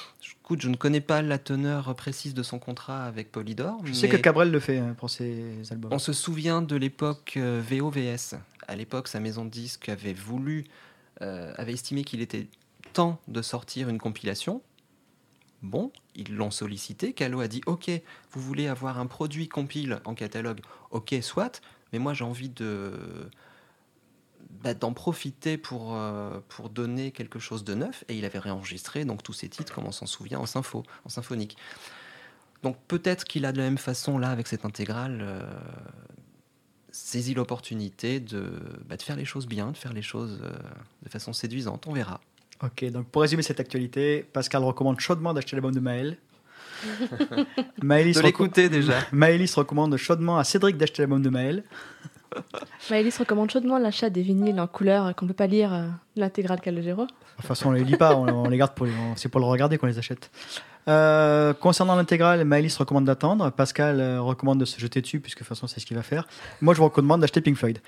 Écoute, 0.42 0.60
je 0.60 0.68
ne 0.68 0.74
connais 0.76 1.00
pas 1.00 1.22
la 1.22 1.38
teneur 1.38 1.94
précise 1.94 2.34
de 2.34 2.42
son 2.42 2.58
contrat 2.58 3.04
avec 3.04 3.30
Polydor. 3.30 3.80
Je 3.84 3.92
sais 3.92 4.08
que 4.08 4.16
Cabrel 4.16 4.50
le 4.50 4.58
fait 4.60 4.78
hein, 4.78 4.94
pour 4.98 5.08
ses 5.08 5.54
albums. 5.70 5.92
On 5.92 5.98
se 6.00 6.12
souvient 6.12 6.62
de 6.62 6.74
l'époque 6.76 7.34
euh, 7.36 7.62
VOVS. 7.68 8.34
À 8.66 8.74
l'époque, 8.76 9.06
sa 9.08 9.20
maison 9.20 9.44
de 9.44 9.50
disques 9.50 9.88
avait 9.88 10.14
voulu, 10.14 10.64
euh, 11.22 11.52
avait 11.56 11.72
estimé 11.74 12.02
qu'il 12.02 12.20
était 12.22 12.48
temps 12.92 13.20
de 13.28 13.40
sortir 13.40 13.88
une 13.88 13.98
compilation. 13.98 14.62
Bon, 15.62 15.92
ils 16.16 16.34
l'ont 16.34 16.50
sollicité. 16.50 17.12
Calo 17.12 17.40
a 17.40 17.48
dit 17.48 17.60
Ok, 17.66 17.88
vous 18.32 18.40
voulez 18.40 18.66
avoir 18.68 18.98
un 18.98 19.06
produit 19.06 19.48
compile 19.48 20.00
en 20.04 20.14
catalogue 20.14 20.60
Ok, 20.90 21.14
soit, 21.22 21.60
mais 21.92 21.98
moi 21.98 22.14
j'ai 22.14 22.24
envie 22.24 22.50
de 22.50 22.92
bah, 24.62 24.74
d'en 24.74 24.92
profiter 24.92 25.56
pour, 25.56 25.94
euh, 25.94 26.40
pour 26.48 26.70
donner 26.70 27.10
quelque 27.10 27.38
chose 27.38 27.64
de 27.64 27.74
neuf. 27.74 28.04
Et 28.08 28.16
il 28.16 28.24
avait 28.24 28.38
réenregistré 28.38 29.04
donc 29.04 29.22
tous 29.22 29.32
ses 29.32 29.48
titres, 29.48 29.74
comme 29.74 29.86
on 29.86 29.92
s'en 29.92 30.06
souvient, 30.06 30.38
en 30.38 30.46
sympho, 30.46 30.82
en 31.04 31.08
symphonique. 31.08 31.56
Donc 32.62 32.76
peut-être 32.88 33.24
qu'il 33.24 33.44
a 33.44 33.52
de 33.52 33.58
la 33.58 33.64
même 33.64 33.78
façon 33.78 34.18
là 34.18 34.30
avec 34.30 34.46
cette 34.46 34.64
intégrale 34.64 35.18
euh, 35.20 35.42
saisi 36.90 37.34
l'opportunité 37.34 38.20
de, 38.20 38.52
bah, 38.88 38.96
de 38.96 39.02
faire 39.02 39.16
les 39.16 39.24
choses 39.24 39.46
bien, 39.46 39.72
de 39.72 39.76
faire 39.76 39.92
les 39.92 40.02
choses 40.02 40.40
euh, 40.42 40.52
de 41.02 41.08
façon 41.08 41.32
séduisante. 41.32 41.86
On 41.86 41.92
verra. 41.92 42.20
Ok, 42.62 42.84
donc 42.90 43.06
pour 43.08 43.22
résumer 43.22 43.42
cette 43.42 43.60
actualité, 43.60 44.24
Pascal 44.32 44.62
recommande 44.62 45.00
chaudement 45.00 45.34
d'acheter 45.34 45.56
l'album 45.56 45.74
de 45.74 45.80
Maël. 45.80 46.16
Maëlys, 47.82 48.16
De 48.16 48.22
l'écouter 48.22 48.68
déjà. 48.68 48.98
Maëlys 49.12 49.54
recommande 49.54 49.96
chaudement 49.96 50.38
à 50.38 50.44
Cédric 50.44 50.76
d'acheter 50.76 51.02
l'album 51.02 51.22
de 51.22 51.30
Maël. 51.30 51.64
Maëlys 52.90 53.16
recommande 53.18 53.50
chaudement 53.50 53.78
l'achat 53.78 54.10
des 54.10 54.22
vinyles 54.22 54.60
en 54.60 54.66
couleur 54.66 55.14
qu'on 55.14 55.26
ne 55.26 55.30
peut 55.30 55.36
pas 55.36 55.46
lire 55.46 55.72
euh, 55.72 55.86
l'intégrale 56.16 56.60
Calogero. 56.60 57.02
De 57.02 57.10
toute 57.36 57.46
façon, 57.46 57.70
on 57.70 57.72
les 57.72 57.84
lit 57.84 57.96
pas, 57.96 58.14
on, 58.16 58.48
les 58.48 58.56
garde 58.56 58.72
pour 58.74 58.86
c'est 59.16 59.28
pour 59.28 59.40
le 59.40 59.46
regarder 59.46 59.78
qu'on 59.78 59.86
les 59.86 59.98
achète. 59.98 60.30
Euh, 60.86 61.54
concernant 61.54 61.96
l'intégrale, 61.96 62.44
Maëlys 62.44 62.76
recommande 62.76 63.06
d'attendre. 63.06 63.50
Pascal 63.50 64.00
euh, 64.00 64.20
recommande 64.20 64.60
de 64.60 64.64
se 64.64 64.78
jeter 64.78 65.00
dessus, 65.00 65.18
puisque 65.18 65.38
de 65.38 65.44
toute 65.44 65.48
façon, 65.48 65.66
c'est 65.66 65.80
ce 65.80 65.86
qu'il 65.86 65.96
va 65.96 66.02
faire. 66.02 66.28
Moi, 66.60 66.74
je 66.74 66.78
vous 66.78 66.84
recommande 66.84 67.20
d'acheter 67.22 67.40
Pink 67.40 67.56
Floyd. 67.56 67.78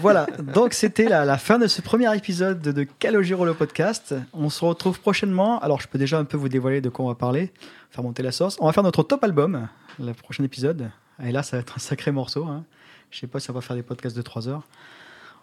voilà, 0.00 0.26
donc 0.38 0.72
c'était 0.72 1.08
la, 1.08 1.24
la 1.24 1.38
fin 1.38 1.58
de 1.58 1.66
ce 1.66 1.82
premier 1.82 2.14
épisode 2.16 2.60
de 2.60 2.84
Calogero 2.84 3.44
le 3.44 3.54
podcast. 3.54 4.14
On 4.32 4.48
se 4.48 4.64
retrouve 4.64 5.00
prochainement. 5.00 5.58
Alors, 5.60 5.80
je 5.80 5.88
peux 5.88 5.98
déjà 5.98 6.18
un 6.18 6.24
peu 6.24 6.36
vous 6.36 6.48
dévoiler 6.48 6.80
de 6.80 6.88
quoi 6.88 7.04
on 7.04 7.08
va 7.08 7.16
parler, 7.16 7.52
faire 7.90 8.04
monter 8.04 8.22
la 8.22 8.32
sauce. 8.32 8.56
On 8.60 8.66
va 8.66 8.72
faire 8.72 8.84
notre 8.84 9.02
top 9.02 9.24
album, 9.24 9.68
le 9.98 10.12
prochain 10.12 10.44
épisode. 10.44 10.90
Et 11.22 11.32
là, 11.32 11.42
ça 11.42 11.56
va 11.56 11.62
être 11.62 11.76
un 11.76 11.80
sacré 11.80 12.12
morceau. 12.12 12.44
Hein. 12.46 12.64
Je 13.10 13.18
sais 13.18 13.26
pas 13.26 13.40
si 13.40 13.50
on 13.50 13.54
va 13.54 13.60
faire 13.60 13.76
des 13.76 13.82
podcasts 13.82 14.16
de 14.16 14.22
3 14.22 14.48
heures. 14.48 14.62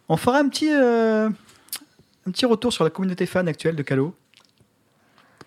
On 0.09 0.15
fera 0.15 0.39
un 0.39 0.47
petit, 0.47 0.72
euh, 0.72 1.30
un 2.28 2.32
petit 2.32 2.45
retour 2.45 2.72
sur 2.72 2.84
la 2.84 2.89
communauté 2.89 3.26
fan 3.26 3.47
actuelle 3.47 3.76
de 3.76 3.84
Calo. 3.84 4.15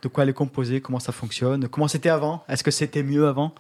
De 0.02 0.08
quoi 0.08 0.24
elle 0.24 0.30
est 0.30 0.34
composée, 0.34 0.80
comment 0.80 1.00
ça 1.00 1.12
fonctionne, 1.12 1.68
comment 1.68 1.88
c'était 1.88 2.08
avant, 2.08 2.44
est-ce 2.48 2.64
que 2.64 2.70
c'était 2.70 3.02
mieux 3.02 3.26
avant. 3.26 3.54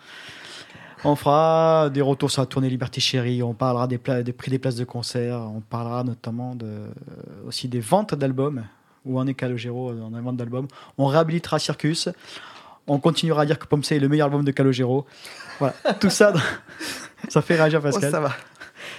On 1.04 1.16
fera 1.16 1.88
des 1.90 2.02
retours 2.02 2.30
sur 2.30 2.42
la 2.42 2.46
tournée 2.46 2.68
Liberty 2.68 3.00
Chérie, 3.00 3.42
on 3.42 3.54
parlera 3.54 3.86
des, 3.86 3.98
prix 3.98 4.50
des 4.50 4.58
places 4.58 4.74
de 4.74 4.84
concert, 4.84 5.38
on 5.38 5.60
parlera 5.60 6.04
notamment 6.04 6.56
aussi 7.46 7.68
des 7.68 7.80
ventes 7.80 8.14
d'albums, 8.14 8.64
où 9.04 9.18
en 9.18 9.26
est 9.26 9.34
Calogero 9.34 9.92
dans 9.92 10.10
la 10.10 10.20
vente 10.20 10.36
d'albums? 10.36 10.68
On 10.98 11.06
réhabilitera 11.06 11.58
Circus, 11.58 12.08
on 12.86 12.98
continuera 12.98 13.42
à 13.42 13.46
dire 13.46 13.58
que 13.58 13.66
Pomsey 13.66 13.96
est 13.96 14.00
le 14.00 14.08
meilleur 14.08 14.26
album 14.26 14.44
de 14.44 14.50
Calogero. 14.50 15.06
Voilà, 15.58 15.74
tout 16.00 16.10
ça, 16.10 16.32
ça 17.28 17.42
fait 17.42 17.56
réagir 17.56 17.82
Pascal. 17.82 18.08
Oh, 18.08 18.12
ça 18.12 18.20
va. 18.20 18.32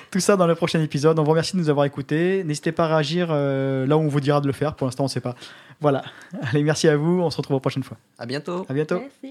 Tout 0.10 0.20
ça 0.20 0.36
dans 0.36 0.48
le 0.48 0.56
prochain 0.56 0.82
épisode. 0.82 1.18
On 1.20 1.24
vous 1.24 1.32
remercie 1.32 1.54
de 1.54 1.62
nous 1.62 1.70
avoir 1.70 1.86
écoutés. 1.86 2.44
N'hésitez 2.44 2.72
pas 2.72 2.86
à 2.86 2.88
réagir 2.88 3.28
euh, 3.32 3.86
là 3.86 3.98
où 3.98 4.02
on 4.02 4.08
vous 4.08 4.20
dira 4.20 4.42
de 4.42 4.48
le 4.48 4.54
faire. 4.54 4.76
Pour 4.76 4.88
l'instant, 4.88 5.04
on 5.04 5.08
ne 5.08 5.12
sait 5.12 5.22
pas. 5.22 5.36
Voilà. 5.80 6.04
Allez, 6.52 6.64
merci 6.64 6.88
à 6.88 6.98
vous. 6.98 7.22
On 7.22 7.30
se 7.30 7.38
retrouve 7.38 7.56
la 7.56 7.62
prochaine 7.62 7.84
fois. 7.84 7.98
À 8.18 8.26
bientôt. 8.26 8.66
À 8.70 8.74
bientôt. 8.74 9.00
Merci. 9.00 9.28